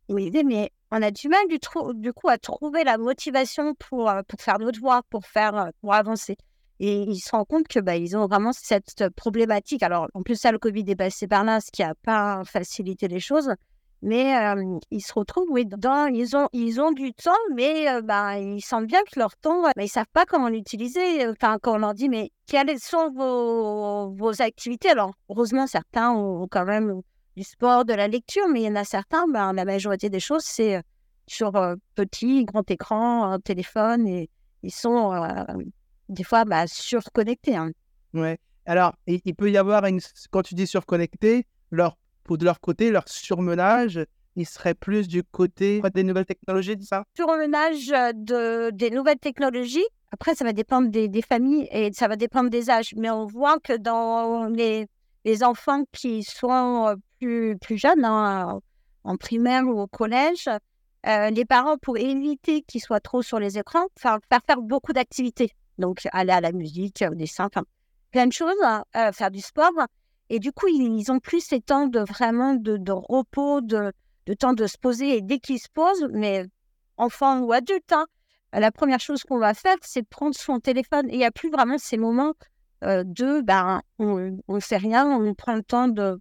ils 0.09 0.15
me 0.15 0.43
mais 0.43 0.71
on 0.91 1.01
a 1.01 1.11
du 1.11 1.27
mal 1.27 1.41
du, 1.47 2.13
coup 2.13 2.29
à 2.29 2.37
trouver 2.37 2.83
la 2.83 2.97
motivation 2.97 3.73
pour, 3.75 4.11
pour 4.27 4.41
faire 4.41 4.59
notre 4.59 4.79
voix, 4.79 5.01
pour, 5.09 5.25
faire, 5.25 5.71
pour 5.81 5.93
avancer. 5.93 6.37
Et 6.79 7.01
ils 7.01 7.19
se 7.19 7.31
rendent 7.31 7.47
compte 7.47 7.67
que 7.67 7.79
bah, 7.79 7.93
ont 8.15 8.27
vraiment 8.27 8.51
cette 8.53 9.09
problématique. 9.15 9.83
Alors, 9.83 10.07
en 10.13 10.21
plus, 10.21 10.35
ça, 10.35 10.51
le 10.51 10.59
Covid 10.59 10.83
est 10.87 10.95
passé 10.95 11.27
par 11.27 11.43
là, 11.43 11.61
ce 11.61 11.71
qui 11.71 11.81
n'a 11.81 11.95
pas 11.95 12.43
facilité 12.45 13.07
les 13.07 13.19
choses. 13.19 13.49
Mais 14.01 14.35
ils 14.91 15.01
se 15.01 15.13
retrouvent, 15.13 15.49
oui, 15.49 15.65
dans, 15.65 16.13
ils, 16.13 16.35
ont, 16.35 16.49
ils 16.51 16.81
ont 16.81 16.91
du 16.91 17.13
temps, 17.13 17.31
mais 17.55 18.01
bah, 18.01 18.37
ils 18.37 18.61
sentent 18.61 18.85
bien 18.85 19.01
que 19.03 19.17
leur 19.17 19.37
temps, 19.37 19.61
mais 19.77 19.83
ils 19.83 19.85
ne 19.85 19.87
savent 19.87 20.05
pas 20.11 20.25
comment 20.25 20.49
l'utiliser. 20.49 21.25
Enfin, 21.29 21.57
quand 21.61 21.75
on 21.75 21.77
leur 21.77 21.93
dit, 21.93 22.09
mais 22.09 22.31
quelles 22.45 22.79
sont 22.79 23.11
vos, 23.11 24.11
vos 24.13 24.41
activités? 24.41 24.89
Alors, 24.89 25.13
heureusement, 25.29 25.67
certains 25.67 26.11
ont 26.11 26.47
quand 26.51 26.65
même 26.65 27.01
du 27.35 27.43
sport, 27.43 27.85
de 27.85 27.93
la 27.93 28.07
lecture, 28.07 28.47
mais 28.47 28.61
il 28.61 28.65
y 28.65 28.69
en 28.69 28.75
a 28.75 28.83
certains, 28.83 29.27
bah, 29.27 29.53
la 29.53 29.65
majorité 29.65 30.09
des 30.09 30.19
choses, 30.19 30.43
c'est 30.43 30.81
sur 31.27 31.53
petit, 31.95 32.45
grand 32.45 32.69
écran, 32.69 33.31
un 33.31 33.39
téléphone, 33.39 34.07
et 34.07 34.29
ils 34.61 34.73
sont 34.73 35.13
des 36.09 36.23
fois 36.23 36.45
bah, 36.45 36.67
surconnectés. 36.67 37.55
Hein. 37.55 37.71
Ouais. 38.13 38.37
Alors, 38.65 38.93
il, 39.07 39.35
peut 39.35 39.51
y 39.51 39.57
avoir, 39.57 39.85
une, 39.85 39.99
quand 40.31 40.43
tu 40.43 40.55
dis 40.55 40.67
surconnecté, 40.67 41.45
leur, 41.71 41.97
de 42.29 42.45
leur 42.45 42.59
côté, 42.61 42.91
leur 42.91 43.07
surmenage 43.07 44.05
il 44.35 44.45
serait 44.45 44.73
plus 44.73 45.07
du 45.07 45.23
côté 45.23 45.81
des 45.93 46.03
nouvelles 46.03 46.25
technologies, 46.25 46.75
c'est 46.79 46.87
ça? 46.87 47.03
Surmenage 47.15 47.87
de, 48.15 48.71
des 48.71 48.89
nouvelles 48.89 49.19
technologies. 49.19 49.85
Après, 50.11 50.35
ça 50.35 50.43
va 50.43 50.53
dépendre 50.53 50.89
des, 50.89 51.07
des, 51.07 51.21
familles 51.21 51.67
et 51.71 51.91
ça 51.93 52.07
va 52.07 52.15
dépendre 52.15 52.49
des 52.49 52.69
âges. 52.69 52.93
Mais 52.95 53.09
on 53.09 53.25
voit 53.25 53.59
que 53.59 53.77
dans 53.77 54.47
les, 54.47 54.87
les 55.25 55.43
enfants 55.43 55.83
qui 55.91 56.23
sont 56.23 56.95
plus, 57.23 57.57
plus 57.57 57.77
jeunes, 57.77 58.05
hein, 58.05 58.59
en 59.03 59.17
primaire 59.17 59.63
ou 59.65 59.79
au 59.81 59.87
collège, 59.87 60.49
euh, 61.05 61.29
les 61.29 61.45
parents, 61.45 61.77
pour 61.77 61.97
éviter 61.97 62.61
qu'ils 62.61 62.81
soient 62.81 62.99
trop 62.99 63.21
sur 63.21 63.39
les 63.39 63.57
écrans, 63.57 63.85
faire, 63.97 64.19
faire, 64.29 64.61
beaucoup 64.61 64.93
d'activités. 64.93 65.51
Donc, 65.77 66.07
aller 66.11 66.31
à 66.31 66.41
la 66.41 66.51
musique, 66.51 67.03
au 67.09 67.15
dessin, 67.15 67.45
enfin, 67.45 67.63
plein 68.11 68.27
de 68.27 68.33
choses, 68.33 68.55
hein, 68.63 68.83
euh, 68.95 69.11
faire 69.11 69.31
du 69.31 69.41
sport. 69.41 69.71
Et 70.29 70.39
du 70.39 70.51
coup, 70.51 70.67
ils, 70.67 71.11
ont 71.11 71.19
plus 71.19 71.41
ces 71.41 71.59
temps 71.59 71.87
de 71.87 71.99
vraiment 71.99 72.53
de, 72.53 72.91
repos, 72.91 73.61
de, 73.61 73.91
temps 74.39 74.53
de 74.53 74.67
se 74.67 74.77
poser. 74.77 75.17
Et 75.17 75.21
dès 75.21 75.39
qu'ils 75.39 75.59
se 75.59 75.69
posent, 75.73 76.07
mais 76.11 76.45
enfant 76.97 77.39
ou 77.41 77.51
adulte, 77.51 77.91
hein, 77.91 78.05
la 78.53 78.71
première 78.71 78.99
chose 78.99 79.23
qu'on 79.23 79.39
va 79.39 79.53
faire, 79.53 79.75
c'est 79.81 80.07
prendre 80.07 80.35
son 80.35 80.59
téléphone. 80.59 81.09
Et 81.09 81.13
il 81.13 81.17
n'y 81.17 81.25
a 81.25 81.31
plus 81.31 81.49
vraiment 81.49 81.77
ces 81.77 81.97
moments 81.97 82.33
euh, 82.83 83.03
de, 83.05 83.41
ben, 83.41 83.81
on 83.99 84.37
ne 84.47 84.59
fait 84.59 84.77
rien, 84.77 85.07
on 85.07 85.33
prend 85.33 85.55
le 85.55 85.63
temps 85.63 85.87
de 85.87 86.19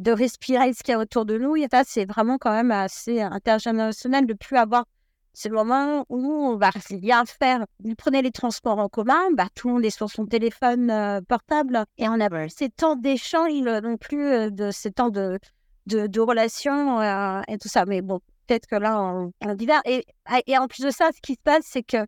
de 0.00 0.12
respirer 0.12 0.72
ce 0.72 0.82
qu'il 0.82 0.92
y 0.92 0.94
a 0.94 0.98
autour 0.98 1.26
de 1.26 1.38
nous. 1.38 1.56
Et 1.56 1.68
ça, 1.70 1.82
c'est 1.86 2.06
vraiment 2.06 2.38
quand 2.38 2.52
même 2.52 2.70
assez 2.70 3.20
intergénérationnel 3.20 4.26
de 4.26 4.32
plus 4.32 4.56
avoir 4.56 4.86
ce 5.34 5.48
moment 5.48 6.06
où 6.08 6.18
on 6.18 6.56
va 6.56 6.70
rien 6.88 7.24
faire. 7.26 7.66
Vous 7.84 7.94
prenez 7.94 8.22
les 8.22 8.32
transports 8.32 8.78
en 8.78 8.88
commun, 8.88 9.30
bah, 9.34 9.46
tout 9.54 9.68
le 9.68 9.74
monde 9.74 9.84
est 9.84 9.90
sur 9.90 10.10
son 10.10 10.26
téléphone 10.26 10.90
euh, 10.90 11.20
portable 11.20 11.84
et 11.98 12.08
on 12.08 12.18
a 12.18 12.48
ces 12.48 12.70
temps 12.70 12.96
d'échange 12.96 13.52
non 13.52 13.96
plus 13.96 14.24
euh, 14.24 14.50
de 14.50 14.70
ces 14.70 14.90
temps 14.90 15.10
de, 15.10 15.38
de, 15.86 16.06
de 16.06 16.20
relations 16.20 17.00
euh, 17.00 17.42
et 17.46 17.58
tout 17.58 17.68
ça. 17.68 17.84
Mais 17.84 18.00
bon, 18.00 18.20
peut-être 18.46 18.66
que 18.66 18.76
là, 18.76 19.00
on, 19.02 19.32
on 19.44 19.54
divers. 19.54 19.82
Et, 19.84 20.06
et, 20.46 20.58
en 20.58 20.66
plus 20.66 20.82
de 20.82 20.90
ça, 20.90 21.10
ce 21.14 21.20
qui 21.20 21.34
se 21.34 21.42
passe, 21.44 21.64
c'est 21.64 21.82
que 21.82 22.06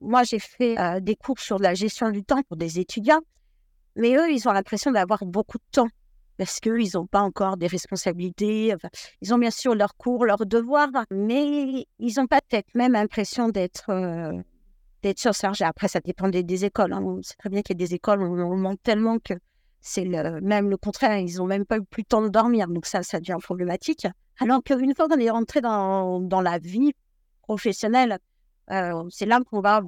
moi, 0.00 0.22
j'ai 0.22 0.38
fait 0.38 0.76
des 1.00 1.16
cours 1.16 1.40
sur 1.40 1.58
la 1.58 1.74
gestion 1.74 2.10
du 2.10 2.22
temps 2.22 2.40
pour 2.46 2.56
des 2.56 2.78
étudiants, 2.78 3.18
mais 3.96 4.14
eux, 4.14 4.30
ils 4.30 4.48
ont 4.48 4.52
l'impression 4.52 4.92
d'avoir 4.92 5.24
beaucoup 5.24 5.58
de 5.58 5.64
temps 5.72 5.88
parce 6.36 6.60
qu'ils 6.60 6.90
n'ont 6.94 7.06
pas 7.06 7.20
encore 7.20 7.56
des 7.56 7.66
responsabilités. 7.66 8.74
ils 9.20 9.34
ont 9.34 9.38
bien 9.38 9.50
sûr 9.50 9.74
leurs 9.74 9.96
cours, 9.96 10.24
leurs 10.24 10.46
devoirs, 10.46 10.90
mais 11.10 11.86
ils 11.98 12.14
n'ont 12.16 12.26
pas 12.26 12.40
peut-être 12.48 12.74
même 12.74 12.92
l'impression 12.92 13.48
d'être 13.48 13.90
euh, 13.90 14.32
d'être 15.02 15.18
surchargés. 15.18 15.64
Après, 15.64 15.88
ça 15.88 16.00
dépend 16.00 16.28
des, 16.28 16.64
écoles. 16.64 16.92
Hein. 16.92 17.02
On 17.02 17.22
sait 17.22 17.36
très 17.38 17.48
bien 17.48 17.62
qu'il 17.62 17.80
y 17.80 17.82
a 17.82 17.86
des 17.86 17.94
écoles 17.94 18.22
où 18.22 18.40
on 18.40 18.56
manque 18.56 18.82
tellement 18.82 19.18
que 19.18 19.34
c'est 19.80 20.04
même 20.04 20.68
le 20.68 20.76
contraire. 20.76 21.18
Ils 21.18 21.36
n'ont 21.36 21.46
même 21.46 21.64
pas 21.64 21.78
eu 21.78 21.84
plus 21.84 22.02
le 22.02 22.06
temps 22.06 22.22
de 22.22 22.28
dormir. 22.28 22.68
Donc 22.68 22.86
ça, 22.86 23.02
ça 23.02 23.20
devient 23.20 23.36
problématique. 23.40 24.06
Alors 24.38 24.62
qu'une 24.62 24.94
fois 24.94 25.08
qu'on 25.08 25.18
est 25.18 25.30
rentré 25.30 25.60
dans, 25.60 26.40
la 26.42 26.58
vie 26.58 26.92
professionnelle, 27.42 28.18
euh, 28.70 29.04
c'est 29.10 29.26
là 29.26 29.40
qu'on 29.48 29.60
va, 29.60 29.82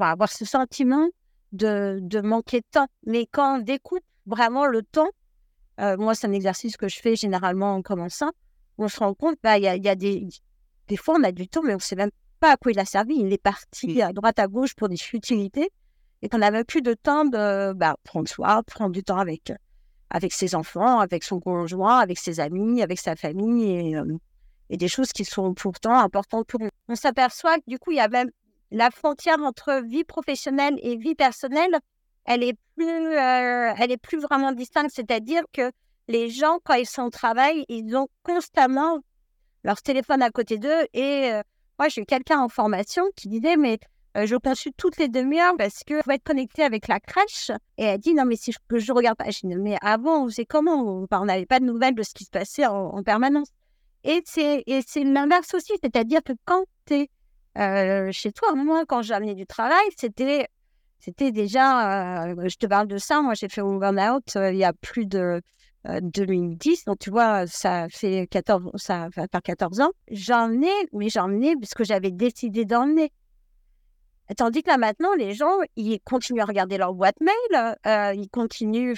avoir 0.00 0.30
ce 0.30 0.44
sentiment 0.44 1.08
de, 1.52 1.98
de 2.00 2.20
manquer 2.20 2.60
de 2.60 2.66
temps. 2.70 2.86
Mais 3.06 3.26
quand 3.30 3.58
on 3.58 3.62
découpe 3.62 4.04
vraiment 4.26 4.66
le 4.66 4.82
temps, 4.82 5.10
euh, 5.80 5.96
moi, 5.96 6.14
c'est 6.14 6.26
un 6.26 6.32
exercice 6.32 6.76
que 6.76 6.88
je 6.88 6.98
fais 7.00 7.16
généralement 7.16 7.74
en 7.74 7.82
commençant. 7.82 8.30
On 8.78 8.88
se 8.88 8.98
rend 8.98 9.14
compte, 9.14 9.36
bah, 9.42 9.58
il 9.58 9.64
y, 9.64 9.88
a, 9.88 9.94
des, 9.94 10.28
des 10.88 10.96
fois, 10.96 11.16
on 11.18 11.24
a 11.24 11.32
du 11.32 11.48
temps, 11.48 11.62
mais 11.62 11.72
on 11.72 11.76
ne 11.76 11.82
sait 11.82 11.96
même 11.96 12.10
pas 12.40 12.52
à 12.52 12.56
quoi 12.56 12.72
il 12.72 12.78
a 12.78 12.84
servi. 12.84 13.16
Il 13.16 13.32
est 13.32 13.42
parti 13.42 14.02
à 14.02 14.12
droite, 14.12 14.38
à 14.38 14.48
gauche 14.48 14.74
pour 14.74 14.88
des 14.88 14.96
futilités 14.96 15.70
et 16.22 16.28
qu'on 16.28 16.38
n'avait 16.38 16.64
plus 16.64 16.82
de 16.82 16.94
temps 16.94 17.24
de 17.24 17.72
bah, 17.72 17.96
prendre 18.04 18.28
soin, 18.28 18.62
prendre 18.62 18.92
du 18.92 19.02
temps 19.02 19.18
avec, 19.18 19.52
avec 20.10 20.32
ses 20.32 20.54
enfants, 20.54 21.00
avec 21.00 21.24
son 21.24 21.40
conjoint, 21.40 21.98
avec 21.98 22.18
ses 22.18 22.40
amis, 22.40 22.82
avec 22.82 22.98
sa 22.98 23.16
famille 23.16 23.90
et, 23.90 23.96
euh, 23.96 24.16
et 24.70 24.76
des 24.76 24.88
choses 24.88 25.12
qui 25.12 25.24
sont 25.24 25.52
pourtant 25.52 25.98
importantes 25.98 26.46
pour 26.46 26.60
nous. 26.60 26.68
On 26.88 26.94
s'aperçoit 26.94 27.56
que 27.58 27.64
du 27.66 27.78
coup, 27.78 27.90
il 27.90 27.96
y 27.96 28.00
a 28.00 28.08
même 28.08 28.30
la 28.70 28.90
frontière 28.90 29.40
entre 29.40 29.82
vie 29.84 30.04
professionnelle 30.04 30.78
et 30.82 30.96
vie 30.96 31.14
personnelle 31.14 31.78
elle 32.24 32.42
est 32.42 32.56
plus, 32.76 32.86
euh, 32.86 33.72
elle 33.78 33.90
est 33.90 34.00
plus 34.00 34.18
vraiment 34.18 34.52
distincte. 34.52 34.90
C'est-à-dire 34.94 35.42
que 35.52 35.70
les 36.08 36.30
gens, 36.30 36.58
quand 36.64 36.74
ils 36.74 36.86
sont 36.86 37.02
au 37.02 37.10
travail, 37.10 37.64
ils 37.68 37.96
ont 37.96 38.08
constamment 38.22 39.00
leur 39.64 39.80
téléphone 39.82 40.22
à 40.22 40.30
côté 40.30 40.58
d'eux. 40.58 40.86
Et 40.92 41.32
euh, 41.32 41.42
moi, 41.78 41.88
j'ai 41.88 42.02
eu 42.02 42.06
quelqu'un 42.06 42.40
en 42.40 42.48
formation 42.48 43.04
qui 43.16 43.28
disait, 43.28 43.56
mais 43.56 43.78
euh, 44.16 44.26
je 44.26 44.36
consulte 44.36 44.76
toutes 44.76 44.98
les 44.98 45.08
demi-heures 45.08 45.54
parce 45.56 45.84
que 45.84 46.02
faut 46.02 46.10
être 46.10 46.24
connecté 46.24 46.62
avec 46.62 46.88
la 46.88 47.00
crèche. 47.00 47.50
Et 47.78 47.84
elle 47.84 47.98
dit, 47.98 48.14
non, 48.14 48.24
mais 48.24 48.36
si 48.36 48.52
je, 48.52 48.78
je 48.78 48.92
regarde 48.92 49.16
pas, 49.16 49.30
je 49.30 49.46
dis, 49.46 49.56
mais 49.56 49.76
avant, 49.80 50.28
c'est 50.28 50.46
comment? 50.46 51.06
On 51.10 51.24
n'avait 51.24 51.46
pas 51.46 51.60
de 51.60 51.64
nouvelles 51.64 51.94
de 51.94 52.02
ce 52.02 52.14
qui 52.14 52.24
se 52.24 52.30
passait 52.30 52.66
en, 52.66 53.02
permanence. 53.02 53.48
Et 54.04 54.22
c'est 54.26 54.64
l'inverse 55.04 55.54
aussi, 55.54 55.72
c'est-à-dire 55.80 56.22
que 56.24 56.32
quand 56.44 56.64
tu 56.86 56.94
es 56.94 58.12
chez 58.12 58.32
toi, 58.32 58.54
moi, 58.56 58.84
quand 58.86 59.02
j'ai 59.02 59.14
amené 59.14 59.34
du 59.36 59.46
travail, 59.46 59.84
c'était 59.96 60.48
c'était 61.04 61.32
déjà, 61.32 62.26
euh, 62.26 62.48
je 62.48 62.56
te 62.56 62.66
parle 62.66 62.86
de 62.86 62.96
ça, 62.96 63.22
moi 63.22 63.34
j'ai 63.34 63.48
fait 63.48 63.60
un 63.60 63.76
burn-out 63.76 64.36
euh, 64.36 64.52
il 64.52 64.58
y 64.58 64.64
a 64.64 64.72
plus 64.72 65.04
de 65.04 65.42
2010, 65.84 66.70
euh, 66.70 66.82
donc 66.86 67.00
tu 67.00 67.10
vois, 67.10 67.48
ça 67.48 67.88
fait 67.90 68.28
14, 68.30 68.70
ça 68.76 69.08
va 69.16 69.26
faire 69.26 69.42
14 69.42 69.80
ans. 69.80 69.90
J'en 70.12 70.52
ai, 70.62 70.86
mais 70.92 71.08
j'en 71.08 71.28
ai 71.40 71.56
parce 71.56 71.74
que 71.74 71.82
j'avais 71.82 72.12
décidé 72.12 72.64
d'emmener. 72.64 73.10
Tandis 74.36 74.62
que 74.62 74.70
là 74.70 74.78
maintenant, 74.78 75.12
les 75.18 75.34
gens, 75.34 75.56
ils 75.74 75.98
continuent 76.02 76.40
à 76.40 76.44
regarder 76.44 76.78
leur 76.78 76.94
boîte 76.94 77.16
mail, 77.20 77.76
ils 78.16 78.28
continuent 78.30 78.94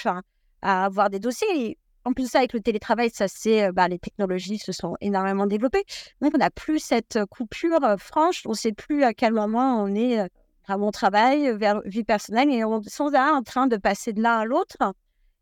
à 0.61 0.85
avoir 0.85 1.09
des 1.09 1.21
dossiers. 1.21 1.79
en 2.05 2.13
plus 2.13 2.31
ça, 2.31 2.41
avec 2.41 2.53
le 2.53 2.61
télétravail, 2.61 3.09
ça 3.09 3.29
c'est, 3.29 3.73
bah, 3.73 3.89
les 3.89 3.99
technologies 3.99 4.59
se 4.59 4.73
sont 4.73 4.95
énormément 5.01 5.47
développées. 5.47 5.85
Donc 6.21 6.33
on 6.35 6.39
n'a 6.39 6.51
plus 6.51 6.81
cette 6.81 7.19
coupure 7.31 7.97
franche, 7.99 8.43
on 8.45 8.51
ne 8.51 8.55
sait 8.57 8.73
plus 8.73 9.05
à 9.05 9.15
quel 9.15 9.33
moment 9.33 9.83
on 9.83 9.95
est 9.95 10.29
à 10.67 10.77
mon 10.77 10.91
travail, 10.91 11.57
vers 11.57 11.81
vie 11.85 12.05
personnelle, 12.05 12.51
et 12.51 12.65
on 12.65 12.83
sont 12.83 13.09
là 13.09 13.33
en 13.35 13.43
train 13.43 13.67
de 13.67 13.77
passer 13.77 14.13
de 14.13 14.23
l'un 14.23 14.39
à 14.39 14.45
l'autre. 14.45 14.77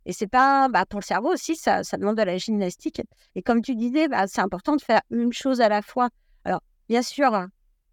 Et 0.05 0.13
c'est 0.13 0.27
pas, 0.27 0.69
bah, 0.69 0.85
pour 0.87 1.01
le 1.01 1.05
cerveau 1.05 1.33
aussi, 1.33 1.55
ça, 1.57 1.85
ça 1.85 1.97
demande 1.97 2.17
de 2.17 2.23
la 2.23 2.37
gymnastique. 2.37 3.01
Et 3.35 3.43
comme 3.43 3.63
tu 3.63 3.75
disais, 3.75 4.09
bah, 4.09 4.27
c'est 4.27 4.41
important 4.41 4.77
de 4.77 4.83
faire 4.83 5.01
une 5.11 5.33
chose 5.33 5.61
à 5.61 5.69
la 5.69 5.81
fois. 5.83 6.09
Alors, 6.45 6.61
bien 6.89 7.03
sûr, 7.03 7.47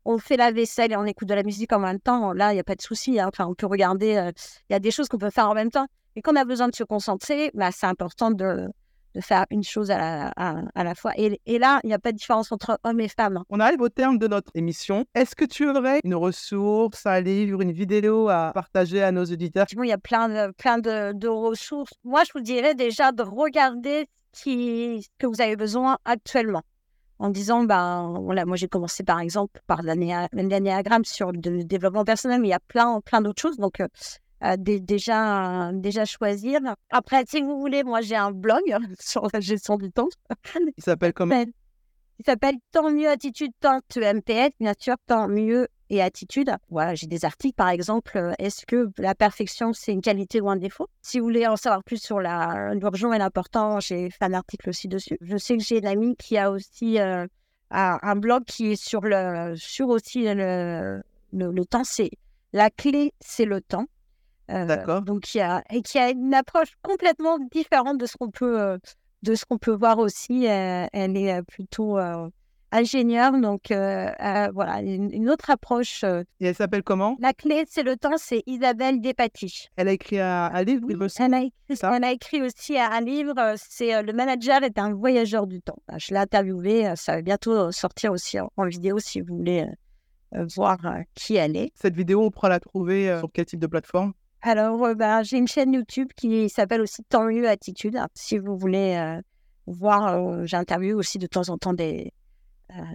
on 0.05 0.17
fait 0.17 0.37
la 0.37 0.51
vaisselle 0.51 0.91
et 0.91 0.97
on 0.97 1.05
écoute 1.05 1.27
de 1.27 1.35
la 1.35 1.43
musique 1.43 1.71
en 1.71 1.79
même 1.79 1.99
temps. 1.99 2.33
Là, 2.33 2.51
il 2.51 2.55
n'y 2.55 2.59
a 2.59 2.63
pas 2.63 2.75
de 2.75 2.81
souci. 2.81 3.19
Hein. 3.19 3.29
Enfin, 3.31 3.45
on 3.45 3.53
peut 3.53 3.67
regarder, 3.67 4.15
euh, 4.15 4.31
il 4.69 4.73
y 4.73 4.75
a 4.75 4.79
des 4.79 4.91
choses 4.91 5.07
qu'on 5.07 5.19
peut 5.19 5.29
faire 5.29 5.49
en 5.49 5.53
même 5.53 5.69
temps. 5.69 5.85
Et 6.15 6.21
quand 6.21 6.33
on 6.33 6.35
a 6.35 6.45
besoin 6.45 6.67
de 6.67 6.75
se 6.75 6.83
concentrer, 6.83 7.51
bah, 7.53 7.71
c'est 7.71 7.85
important 7.85 8.31
de, 8.31 8.67
de 9.15 9.21
faire 9.21 9.45
une 9.49 9.63
chose 9.63 9.91
à 9.91 9.97
la, 9.97 10.27
à, 10.75 10.83
la 10.83 10.95
fois. 10.95 11.13
Et, 11.17 11.39
et 11.45 11.59
là, 11.59 11.79
il 11.83 11.87
n'y 11.87 11.93
a 11.93 11.99
pas 11.99 12.11
de 12.11 12.17
différence 12.17 12.51
entre 12.51 12.79
hommes 12.83 12.99
et 12.99 13.07
femmes. 13.07 13.37
Hein. 13.37 13.45
On 13.49 13.59
arrive 13.59 13.81
au 13.81 13.89
terme 13.89 14.17
de 14.17 14.27
notre 14.27 14.51
émission. 14.55 15.05
Est-ce 15.15 15.35
que 15.35 15.45
tu 15.45 15.69
aurais 15.69 15.99
une 16.03 16.15
ressource, 16.15 17.05
un 17.05 17.21
livre, 17.21 17.61
une 17.61 17.71
vidéo 17.71 18.29
à 18.29 18.51
partager 18.53 19.01
à 19.01 19.11
nos 19.11 19.25
auditeurs? 19.25 19.65
Il 19.71 19.85
y 19.85 19.91
a 19.91 19.97
plein 19.97 20.29
de, 20.29 20.51
plein 20.53 20.77
de, 20.77 21.13
de 21.13 21.27
ressources. 21.27 21.93
Moi, 22.03 22.23
je 22.23 22.31
vous 22.33 22.43
dirais 22.43 22.75
déjà 22.75 23.11
de 23.11 23.23
regarder 23.23 24.07
ce, 24.33 24.43
qui, 24.43 25.07
que 25.17 25.27
vous 25.27 25.41
avez 25.41 25.55
besoin 25.55 25.97
actuellement 26.05 26.63
en 27.19 27.29
disant, 27.29 27.63
ben, 27.63 28.17
voilà, 28.21 28.45
moi 28.45 28.55
j'ai 28.55 28.69
commencé 28.69 29.03
par 29.03 29.19
exemple 29.19 29.59
par 29.67 29.81
l'anéagramme 29.83 31.03
sur 31.03 31.31
le 31.33 31.63
développement 31.63 32.05
personnel, 32.05 32.39
mais 32.39 32.47
il 32.47 32.51
y 32.51 32.53
a 32.53 32.59
plein, 32.59 33.01
plein 33.01 33.21
d'autres 33.21 33.41
choses. 33.41 33.57
Donc, 33.57 33.81
euh, 33.81 33.87
déjà, 34.57 35.71
déjà 35.73 36.05
choisir. 36.05 36.59
Après, 36.89 37.23
si 37.27 37.41
vous 37.41 37.59
voulez, 37.59 37.83
moi 37.83 38.01
j'ai 38.01 38.15
un 38.15 38.31
blog 38.31 38.61
sur 38.99 39.27
la 39.33 39.39
gestion 39.39 39.77
du 39.77 39.91
temps. 39.91 40.09
Il 40.77 40.83
s'appelle 40.83 41.13
comment? 41.13 41.45
Il 42.19 42.25
s'appelle 42.25 42.55
Tant 42.71 42.91
mieux 42.91 43.07
attitude, 43.07 43.51
tant 43.61 43.79
MPS, 43.95 44.51
bien 44.59 44.73
sûr, 44.77 44.95
tant 45.07 45.29
mieux 45.29 45.69
et 45.89 46.01
attitude. 46.01 46.51
Voilà, 46.69 46.93
j'ai 46.93 47.07
des 47.07 47.23
articles, 47.23 47.55
par 47.55 47.69
exemple, 47.69 48.17
euh, 48.17 48.33
est-ce 48.39 48.65
que 48.65 48.89
la 48.97 49.15
perfection, 49.15 49.71
c'est 49.71 49.93
une 49.93 50.01
qualité 50.01 50.41
ou 50.41 50.49
un 50.49 50.57
défaut? 50.57 50.87
Si 51.01 51.19
vous 51.19 51.25
voulez 51.25 51.47
en 51.47 51.55
savoir 51.55 51.81
plus 51.83 52.01
sur 52.01 52.19
l'urgent 52.19 53.13
et 53.13 53.17
l'important, 53.17 53.79
j'ai 53.79 54.09
fait 54.09 54.25
un 54.25 54.33
article 54.33 54.69
aussi 54.69 54.89
dessus. 54.89 55.17
Je 55.21 55.37
sais 55.37 55.57
que 55.57 55.63
j'ai 55.63 55.79
une 55.79 55.87
amie 55.87 56.15
qui 56.17 56.37
a 56.37 56.51
aussi 56.51 56.99
euh, 56.99 57.25
un, 57.71 58.15
blog 58.17 58.43
qui 58.45 58.73
est 58.73 58.81
sur, 58.81 59.01
le, 59.01 59.55
sur 59.55 59.87
aussi 59.87 60.23
le, 60.25 61.01
le, 61.31 61.51
le 61.51 61.65
temps. 61.65 61.85
C'est 61.85 62.11
la 62.51 62.69
clé, 62.69 63.13
c'est 63.21 63.45
le 63.45 63.61
temps. 63.61 63.85
Euh, 64.49 64.65
D'accord. 64.65 65.01
Donc, 65.01 65.33
il 65.33 65.39
y 65.39 65.41
a, 65.41 65.63
et 65.69 65.81
qui 65.81 65.99
a 65.99 66.09
une 66.09 66.33
approche 66.33 66.69
complètement 66.81 67.37
différente 67.51 67.99
de 67.99 68.05
ce 68.05 68.17
qu'on 68.17 68.31
peut, 68.31 68.59
euh, 68.59 68.77
de 69.23 69.35
ce 69.35 69.45
qu'on 69.45 69.57
peut 69.57 69.75
voir 69.75 69.99
aussi. 69.99 70.47
Euh, 70.47 70.87
elle 70.91 71.17
est 71.17 71.41
plutôt 71.43 71.97
ingénieure, 72.71 73.33
donc 73.39 73.65
voilà, 73.69 74.81
une, 74.81 75.29
autre 75.29 75.49
approche. 75.49 76.03
Et 76.03 76.47
elle 76.47 76.55
s'appelle 76.55 76.83
comment? 76.83 77.17
La 77.19 77.33
clé, 77.33 77.63
c'est 77.67 77.83
le 77.83 77.95
temps, 77.95 78.17
c'est 78.17 78.43
Isabelle 78.47 79.01
Despatie. 79.01 79.69
Elle 79.75 79.87
a 79.87 79.91
écrit 79.91 80.19
un, 80.19 80.63
livre, 80.63 80.87
me 80.87 81.07
elle, 81.19 81.33
a 81.33 81.41
écrit, 81.41 81.79
elle 81.83 82.03
a 82.03 82.11
écrit 82.11 82.41
aussi 82.41 82.77
un 82.77 83.01
livre, 83.01 83.55
c'est 83.57 84.01
Le 84.01 84.13
manager 84.13 84.63
est 84.63 84.79
un 84.79 84.93
voyageur 84.93 85.47
du 85.47 85.61
temps. 85.61 85.79
Je 85.97 86.13
l'ai 86.13 86.19
interviewé, 86.19 86.93
ça 86.95 87.15
va 87.15 87.21
bientôt 87.21 87.71
sortir 87.71 88.11
aussi 88.11 88.39
en, 88.39 88.51
en 88.57 88.65
vidéo 88.65 88.99
si 88.99 89.21
vous 89.21 89.37
voulez 89.37 89.65
voir 90.55 90.77
qui 91.15 91.35
elle 91.35 91.55
est. 91.55 91.71
Cette 91.75 91.95
vidéo, 91.95 92.23
on 92.23 92.31
pourra 92.31 92.49
la 92.49 92.59
trouver 92.59 93.15
sur 93.19 93.29
quel 93.31 93.45
type 93.45 93.59
de 93.59 93.67
plateforme? 93.67 94.13
Alors, 94.41 94.95
bah, 94.95 95.23
j'ai 95.23 95.37
une 95.37 95.47
chaîne 95.47 95.73
YouTube 95.73 96.09
qui 96.15 96.49
s'appelle 96.49 96.81
aussi 96.81 97.03
Tant 97.03 97.25
mieux 97.25 97.47
attitude, 97.47 97.99
si 98.13 98.37
vous 98.37 98.57
voulez 98.57 99.19
voir, 99.67 100.45
j'interviewe 100.45 100.95
aussi 100.95 101.17
de 101.17 101.27
temps 101.27 101.49
en 101.49 101.57
temps 101.57 101.73
des, 101.73 102.13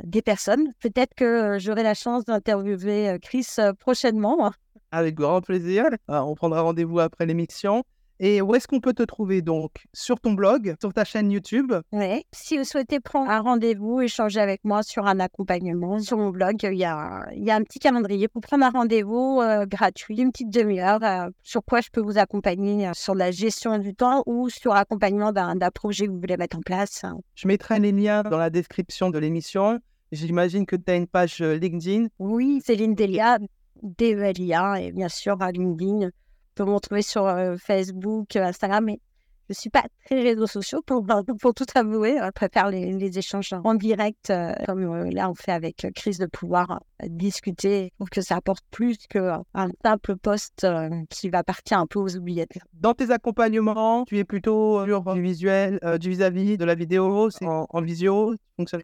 des 0.04 0.22
personnes. 0.22 0.72
Peut-être 0.80 1.14
que 1.14 1.58
j'aurai 1.58 1.82
la 1.82 1.94
chance 1.94 2.24
d'interviewer 2.24 3.18
Chris 3.20 3.46
prochainement. 3.78 4.52
Avec 4.90 5.14
grand 5.14 5.40
plaisir. 5.40 5.84
on 6.08 6.34
prendra 6.34 6.62
rendez-vous 6.62 7.00
après 7.00 7.26
l'émission. 7.26 7.84
Et 8.20 8.40
où 8.40 8.54
est-ce 8.54 8.68
qu'on 8.68 8.80
peut 8.80 8.92
te 8.92 9.02
trouver 9.02 9.42
donc? 9.42 9.86
Sur 9.92 10.20
ton 10.20 10.32
blog, 10.32 10.76
sur 10.80 10.92
ta 10.92 11.04
chaîne 11.04 11.32
YouTube? 11.32 11.72
Oui. 11.92 12.24
Si 12.32 12.56
vous 12.56 12.64
souhaitez 12.64 13.00
prendre 13.00 13.28
un 13.28 13.40
rendez-vous, 13.40 14.00
échanger 14.00 14.40
avec 14.40 14.60
moi 14.64 14.82
sur 14.84 15.06
un 15.06 15.18
accompagnement, 15.18 15.98
sur 15.98 16.16
mon 16.16 16.30
blog, 16.30 16.62
il 16.62 16.78
y 16.78 16.84
a, 16.84 17.26
il 17.34 17.44
y 17.44 17.50
a 17.50 17.56
un 17.56 17.62
petit 17.62 17.80
calendrier 17.80 18.28
pour 18.28 18.40
prendre 18.40 18.64
un 18.64 18.70
rendez-vous 18.70 19.40
euh, 19.42 19.66
gratuit, 19.66 20.16
une 20.18 20.30
petite 20.30 20.50
demi-heure, 20.50 21.02
euh, 21.02 21.28
sur 21.42 21.64
quoi 21.64 21.80
je 21.80 21.88
peux 21.90 22.00
vous 22.00 22.16
accompagner 22.16 22.86
euh, 22.86 22.92
sur 22.94 23.16
la 23.16 23.32
gestion 23.32 23.78
du 23.78 23.94
temps 23.94 24.22
ou 24.26 24.48
sur 24.48 24.74
l'accompagnement 24.74 25.32
d'un 25.32 25.56
projet 25.70 26.06
que 26.06 26.12
vous 26.12 26.20
voulez 26.20 26.36
mettre 26.36 26.56
en 26.56 26.62
place. 26.62 27.04
Je 27.34 27.48
mettrai 27.48 27.80
les 27.80 27.92
liens 27.92 28.22
dans 28.22 28.38
la 28.38 28.50
description 28.50 29.10
de 29.10 29.18
l'émission. 29.18 29.80
J'imagine 30.12 30.66
que 30.66 30.76
tu 30.76 30.92
as 30.92 30.94
une 30.94 31.08
page 31.08 31.40
LinkedIn. 31.40 32.06
Oui, 32.20 32.60
Céline 32.64 32.94
Delia, 32.94 33.38
Delia, 33.82 34.80
et 34.80 34.92
bien 34.92 35.08
sûr 35.08 35.42
à 35.42 35.50
LinkedIn 35.50 36.10
peut 36.54 36.64
me 36.64 36.72
retrouver 36.72 37.02
sur 37.02 37.26
euh, 37.26 37.56
Facebook, 37.56 38.36
euh, 38.36 38.44
Instagram, 38.44 38.84
mais 38.84 39.00
je 39.48 39.52
ne 39.52 39.54
suis 39.54 39.70
pas 39.70 39.84
très 40.06 40.22
réseaux 40.22 40.46
sociaux 40.46 40.80
pour, 40.86 41.04
pour 41.40 41.54
tout 41.54 41.66
avouer. 41.74 42.16
Je 42.18 42.30
préfère 42.30 42.70
les, 42.70 43.18
échanges 43.18 43.52
en 43.52 43.74
direct, 43.74 44.30
euh, 44.30 44.52
comme 44.66 45.10
là 45.10 45.30
on 45.30 45.34
fait 45.34 45.52
avec 45.52 45.86
Chris, 45.94 46.16
de 46.18 46.26
pouvoir 46.26 46.80
discuter. 47.06 47.90
Je 47.92 47.96
trouve 47.96 48.10
que 48.10 48.20
ça 48.20 48.36
apporte 48.36 48.64
plus 48.70 48.96
qu'un 49.08 49.42
simple 49.84 50.16
poste 50.16 50.66
qui 51.10 51.28
va 51.30 51.42
partir 51.42 51.78
un 51.78 51.86
peu 51.86 51.98
aux 51.98 52.16
oubliettes. 52.16 52.58
Dans 52.74 52.94
tes 52.94 53.10
accompagnements, 53.10 54.04
tu 54.04 54.18
es 54.18 54.24
plutôt 54.24 54.84
sur 54.84 55.14
du 55.14 55.22
visuel, 55.22 55.80
du 56.00 56.10
vis-à-vis 56.10 56.56
de 56.56 56.64
la 56.64 56.74
vidéo, 56.74 57.30
c'est 57.30 57.46
en, 57.46 57.66
en 57.68 57.80
visio 57.80 58.34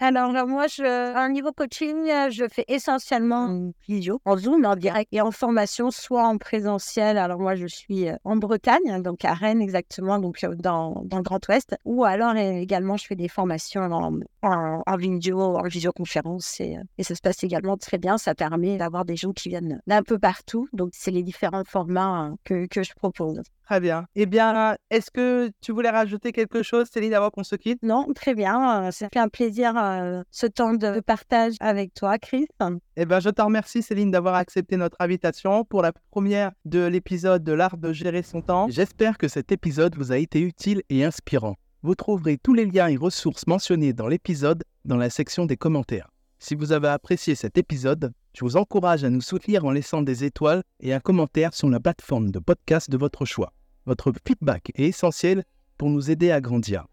alors, 0.00 0.32
moi, 0.48 0.66
je, 0.66 0.82
à 0.82 1.20
un 1.20 1.28
niveau 1.28 1.52
coaching, 1.52 2.10
je 2.30 2.44
fais 2.50 2.64
essentiellement 2.66 3.44
en 3.44 3.72
visio, 3.86 4.20
en 4.24 4.36
Zoom, 4.36 4.64
en 4.64 4.74
direct 4.74 5.08
et 5.12 5.20
en 5.20 5.30
formation, 5.30 5.92
soit 5.92 6.26
en 6.26 6.38
présentiel. 6.38 7.16
Alors, 7.16 7.38
moi, 7.38 7.54
je 7.54 7.66
suis 7.66 8.08
euh, 8.08 8.16
en 8.24 8.34
Bretagne, 8.36 9.00
donc 9.00 9.24
à 9.24 9.32
Rennes 9.32 9.62
exactement, 9.62 10.18
donc 10.18 10.42
euh, 10.42 10.56
dans, 10.56 11.02
dans 11.04 11.18
le 11.18 11.22
Grand 11.22 11.46
Ouest. 11.48 11.76
Ou 11.84 12.04
alors, 12.04 12.34
également, 12.34 12.96
je 12.96 13.06
fais 13.06 13.14
des 13.14 13.28
formations 13.28 13.82
en, 13.82 14.18
en, 14.42 14.96
vidéo, 14.96 15.40
en 15.40 15.62
visioconférence. 15.62 16.60
Et, 16.60 16.76
euh, 16.76 16.82
et 16.98 17.04
ça 17.04 17.14
se 17.14 17.20
passe 17.20 17.44
également 17.44 17.76
très 17.76 17.98
bien. 18.00 18.18
Ça 18.18 18.34
permet 18.34 18.76
d'avoir 18.76 19.04
des 19.04 19.16
gens 19.16 19.32
qui 19.32 19.48
viennent 19.48 19.80
d'un 19.86 20.02
peu 20.02 20.18
partout. 20.18 20.68
Donc, 20.72 20.90
c'est 20.92 21.10
les 21.10 21.22
différents 21.22 21.64
formats 21.64 22.04
hein, 22.04 22.36
que, 22.44 22.66
que 22.66 22.82
je 22.82 22.92
propose. 22.94 23.40
Très 23.64 23.78
bien. 23.78 24.06
Eh 24.16 24.26
bien, 24.26 24.74
est-ce 24.90 25.12
que 25.12 25.52
tu 25.60 25.70
voulais 25.70 25.90
rajouter 25.90 26.32
quelque 26.32 26.64
chose, 26.64 26.88
Céline, 26.92 27.14
avant 27.14 27.30
qu'on 27.30 27.44
se 27.44 27.54
quitte? 27.54 27.80
Non, 27.84 28.08
très 28.12 28.34
bien. 28.34 28.90
Ça 28.90 29.08
fait 29.12 29.20
un 29.20 29.28
plaisir 29.28 29.74
euh, 29.76 30.22
ce 30.32 30.46
temps 30.46 30.74
de 30.74 30.98
partage 30.98 31.54
avec 31.60 31.94
toi, 31.94 32.18
Chris. 32.18 32.48
Eh 32.96 33.06
bien, 33.06 33.20
je 33.20 33.30
te 33.30 33.40
remercie, 33.40 33.82
Céline, 33.82 34.10
d'avoir 34.10 34.34
accepté 34.34 34.76
notre 34.76 34.96
invitation 34.98 35.64
pour 35.64 35.82
la 35.82 35.92
première 36.10 36.50
de 36.64 36.84
l'épisode 36.84 37.44
de 37.44 37.52
l'art 37.52 37.76
de 37.76 37.92
gérer 37.92 38.24
son 38.24 38.42
temps. 38.42 38.66
J'espère 38.68 39.18
que 39.18 39.28
cet 39.28 39.52
épisode 39.52 39.94
vous 39.94 40.10
a 40.10 40.18
été 40.18 40.40
utile 40.40 40.82
et 40.88 41.04
inspirant. 41.04 41.54
Vous 41.82 41.94
trouverez 41.94 42.38
tous 42.38 42.54
les 42.54 42.66
liens 42.66 42.88
et 42.88 42.96
ressources 42.96 43.46
mentionnés 43.46 43.92
dans 43.92 44.08
l'épisode 44.08 44.64
dans 44.84 44.96
la 44.96 45.10
section 45.10 45.46
des 45.46 45.56
commentaires. 45.56 46.10
Si 46.42 46.54
vous 46.54 46.72
avez 46.72 46.88
apprécié 46.88 47.34
cet 47.34 47.58
épisode, 47.58 48.14
je 48.32 48.46
vous 48.46 48.56
encourage 48.56 49.04
à 49.04 49.10
nous 49.10 49.20
soutenir 49.20 49.66
en 49.66 49.72
laissant 49.72 50.00
des 50.00 50.24
étoiles 50.24 50.62
et 50.80 50.94
un 50.94 50.98
commentaire 50.98 51.52
sur 51.52 51.68
la 51.68 51.80
plateforme 51.80 52.30
de 52.30 52.38
podcast 52.38 52.88
de 52.88 52.96
votre 52.96 53.26
choix. 53.26 53.52
Votre 53.84 54.10
feedback 54.26 54.72
est 54.74 54.88
essentiel 54.88 55.44
pour 55.76 55.90
nous 55.90 56.10
aider 56.10 56.30
à 56.30 56.40
grandir. 56.40 56.86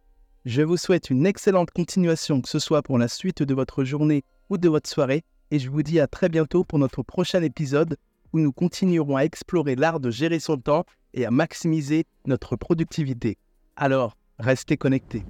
Je 0.43 0.63
vous 0.63 0.75
souhaite 0.75 1.09
une 1.09 1.25
excellente 1.25 1.71
continuation, 1.71 2.41
que 2.41 2.49
ce 2.49 2.59
soit 2.59 2.83
pour 2.83 2.97
la 2.97 3.07
suite 3.07 3.41
de 3.41 3.53
votre 3.53 3.85
journée 3.85 4.25
ou 4.49 4.57
de 4.57 4.67
votre 4.67 4.89
soirée, 4.89 5.23
et 5.49 5.59
je 5.59 5.69
vous 5.69 5.81
dis 5.81 6.01
à 6.01 6.07
très 6.07 6.27
bientôt 6.27 6.65
pour 6.65 6.77
notre 6.77 7.01
prochain 7.01 7.41
épisode 7.41 7.95
où 8.33 8.39
nous 8.39 8.51
continuerons 8.51 9.15
à 9.15 9.21
explorer 9.21 9.75
l'art 9.75 10.01
de 10.01 10.11
gérer 10.11 10.41
son 10.41 10.57
temps 10.57 10.85
et 11.13 11.25
à 11.25 11.31
maximiser 11.31 12.05
notre 12.25 12.57
productivité. 12.57 13.37
Alors, 13.77 14.17
restez 14.39 14.75
connectés. 14.75 15.23